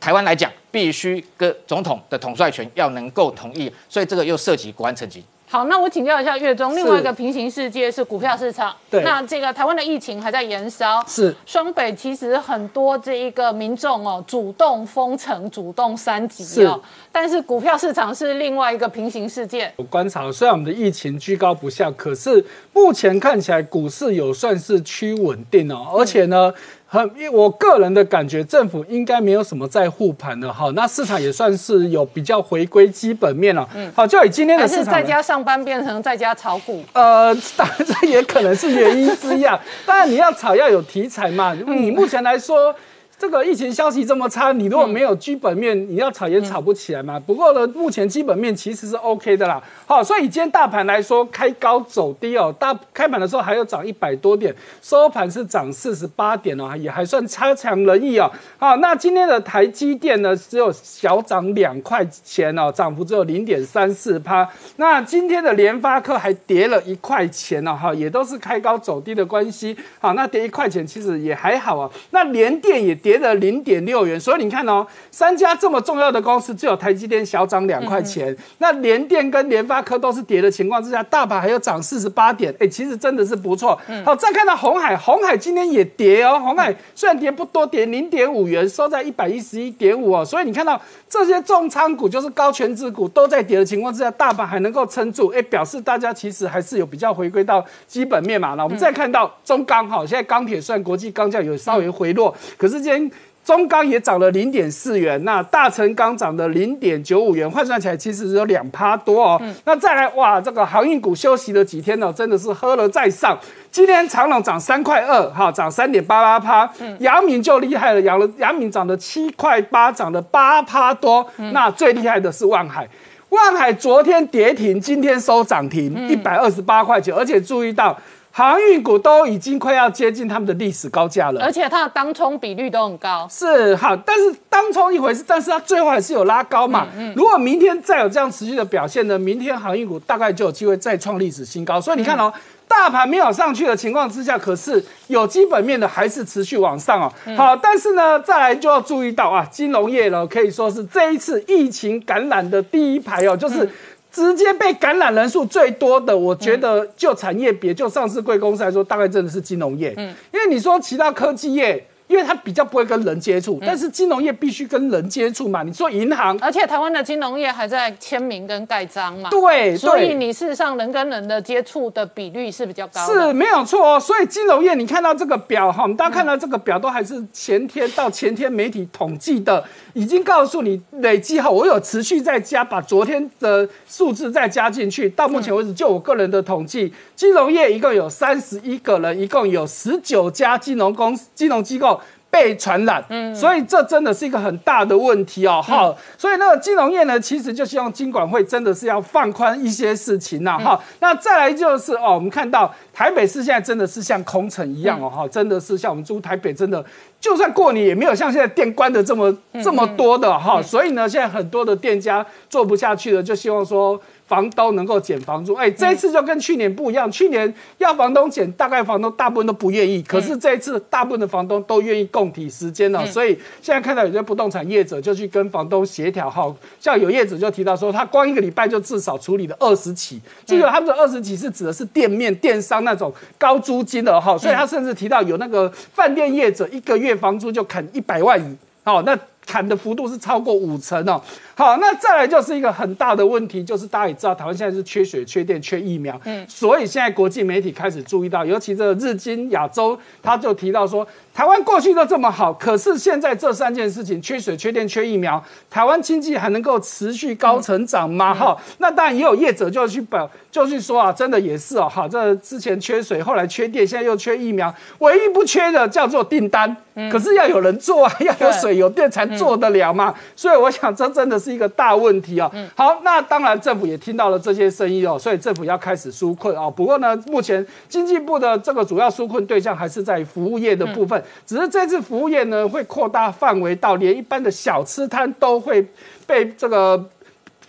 [0.00, 5.24] 台湾来讲，必须跟总统的统帅权要能够同意，所以这个又涉及国安层级。
[5.50, 8.76] 好，那我请教一下月中，另外一个平行世界是股票市场。
[8.90, 11.02] 对，那这个台湾的疫情还在延烧。
[11.08, 16.78] 是，双北其实很多这一个民众哦，主动封城、主动三级哦，
[17.10, 19.72] 但是股票市场是另外一个平行世界。
[19.76, 26.52] 我观察，虽然我们的疫情居高不下，可是目前看起来股市有算是趋稳定哦，而且呢。
[26.90, 30.72] 很，因为我个人的感觉，政府应该没有什么在护盘的哈。
[30.74, 33.68] 那市场也算是有比较回归基本面了。
[33.74, 36.82] 嗯，好，就以今天的市场，在家上班变成在家炒股。
[36.94, 39.60] 呃，当然这也可能是原因之一啊。
[39.84, 41.54] 当然你要炒要有题材嘛。
[41.54, 42.74] 你目前来说，
[43.18, 47.18] 这个疫情消息这么差，你如果没有基本面，你要炒也炒不起来嘛。
[47.18, 49.60] 不过呢，目前基本面其实是 OK 的啦。
[49.86, 58.30] 好，所以今天大盘来说，开高走低哦，大开盘的时候还有涨一百多点，收盘是涨四十八点哦，也还算差强人意哦。
[58.56, 64.48] 好，那今天的台积电呢，只有小涨两块钱哦，涨幅只有零点三四趴。
[64.76, 69.76] 那今天的联发科还跌了一块钱哦，哈，也都是开高走低的关系。
[69.98, 71.90] 好，那跌一块钱其实也还好啊。
[72.10, 78.36] 那联电也跌了零点六元，所以你看哦，三家这么重要的公司，只有台积电小涨两块钱。
[78.58, 83.80] 那联电跟联发科都是跌的情况之下，大盘还有涨四十八点，哎，其实真的是不错。
[84.04, 90.24] 好，再看到红海，红海今天也跌哦，红海虽然跌不多，跌零点五元，收在一百一十一点五哦。
[90.24, 90.78] 所以你看到
[91.08, 98.54] 这些重仓股，就是高权值股都在跌的情况之下，大盘还能够撑住，哎，表示大家其实还是有比较回归到基本面嘛。
[98.54, 102.97] 那我们再看到中钢，哈，现在钢铁算国际钢价有稍微回落，可是今天。
[103.44, 109.40] 中钢也涨了零点四元，那大成钢涨了零点九五元，换算起来其实只有两趴多哦。
[109.64, 113.38] 那再来哇，这个航运股休息了几天呢，真的是喝了再上。
[113.70, 116.70] 今天长隆涨三块二，哈，涨三点八八趴。
[116.98, 121.26] 阳明就厉害了，阳了阳明涨了七块八，涨了八趴多。
[121.52, 122.86] 那最厉害的是万海，
[123.30, 127.98] 万海昨天跌停，今天收涨停，一百二十八块钱，而且注意到。
[128.38, 133.26] 航运股都已经快要接近他们的历史高价了，而且它的当冲比率都很高。
[133.28, 136.86] 是好，但是当冲一回事，但是它最后还是有拉高嘛。
[136.96, 141.80] 嗯如果明天再有这样持续的表现呢，明天航运股大概就有机会再创历史新高。
[141.80, 142.32] 所以你看哦，
[142.68, 147.12] 大盘没有上去的情况之下，可是有基本面的还是持续往上哦。
[147.36, 153.68] 好，但是呢，再来就要注意到啊，金融业呢可以说是这一次疫情感染的第一排哦，就是。
[154.10, 159.94] 直接被感染人数最多的，我觉得就产业别就上市贵公司来说，大概真的是金融业。
[159.96, 161.87] 嗯，因为你说其他科技业。
[162.08, 165.62] 因为它比较不会跟人接触，但是金融业必须跟人接触嘛。
[165.62, 169.28] 你说银行，而且台湾的金融业还在签名跟盖章嘛。
[169.30, 173.06] 对，所以你事实上人跟人的接触的比率是比较高。
[173.06, 174.00] 是没有错哦。
[174.00, 179.62] 所以金融业，你看到这个表哈，我们大家看到这个表都还是前天到前天媒体统计的，
[179.92, 185.08] 已经告诉你累计哈，我有持续在加，把昨天的数字再加进去。
[185.10, 192.00] 到目前为止，就我个人的统计，金融业一共有三十一个人，一共有十九家金融公司、金融机构。
[192.30, 206.84] 被传染，嗯，所以这真的是一个很大的问题哦，哈，所以那个金融业呢，其实就希望金管会真的是要放宽一些事情呐，哈，那再来就是哦，我们看到台北市现在真的是像空城一样哦，哈，真的是像我们住台北，真的
[207.18, 209.34] 就算过年也没有像现在店关的这么
[209.64, 213.98] 这么多的哈，所以呢，现在很多的店家做不下去了，就希望说。
[214.28, 217.10] 房东能够减房租，哎，这一次就跟去年不一样。
[217.10, 220.02] 去年要房东减，大概房东大部分都不愿意。
[220.02, 223.04] 可是这一次，大部分的房东都愿意供体时间了。
[223.06, 223.30] 所以
[223.62, 230.20] 现在看到有些不动产业者就去跟房东协调，哈，像有业者就提到说，他光一个礼拜就至少处理了二十起。
[230.44, 239.18] 这个他们的二十起是指的是店面电商那种高租金的哈，所以他甚至提到有那个饭店业者一个月房租就砍一百万以，哦那。
[239.50, 241.18] 砍的幅度是超过五成哦。
[241.58, 246.16] 好，那再来就是一个很大的问题，就是大家也知道，台湾现在是缺水、缺电、缺疫苗。
[246.22, 251.04] 嗯，所以现在国际媒体开始注意到，尤其这个日经亚洲，他就提到说，
[251.34, 258.32] 台湾过去都这么好，可是现在这三件事情——缺水、缺电、缺疫苗，台湾经济还能够持续高成长吗？
[258.32, 261.88] 哈，那当然也有业者就去表，就去说啊，真的也是哦。
[261.88, 266.76] 好，这之前缺水，后来缺电，现在又缺疫苗，唯一不缺的叫做订单。
[267.12, 270.12] 可是要有人做啊，要有水有电才做得了嘛。
[270.34, 272.50] 所以我想，这真的是一个大问题啊。
[272.74, 276.70] 好，那当然政府也听到了这些声音哦，所以政府要开始纾困啊。
[276.70, 285.86] 不过呢，目前经济部的这个主要纾困对象还是在服务业的部分，只是这次服务业呢会扩大范围到连一般的小吃摊都会
[286.26, 287.04] 被这个。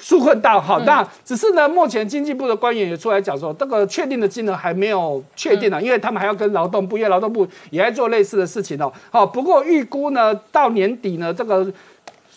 [0.01, 8.89] 纾困到好，那只是呢，目前经济部的官员也出来讲说，这个确定的金额还没有确定呢，因为他们还要跟劳动部，因为劳动部也在做类似的事情哦。
[9.11, 11.69] 好，不过预估呢，到年底呢，这个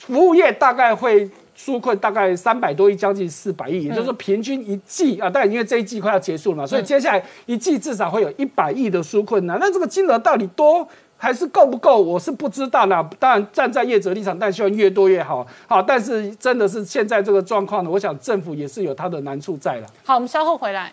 [0.06, 9.56] 服务业大概会纾困大概三百多亿，将近四百亿，也就是说平均一季啊，但因为这一季快要结束了嘛，所以接下来一季至少会有一百亿的纾困呢。
[9.60, 10.86] 那这个金额到底多？
[11.16, 12.02] 还是够不够？
[12.02, 13.08] 我是不知道啦。
[13.20, 15.46] 当然，站在业者立场，但希望越多越好。
[15.68, 19.86] 好，但是真的是现在这个状况呢，我想政府也是有它的难处在了。
[20.04, 20.92] 好，我们稍后回来。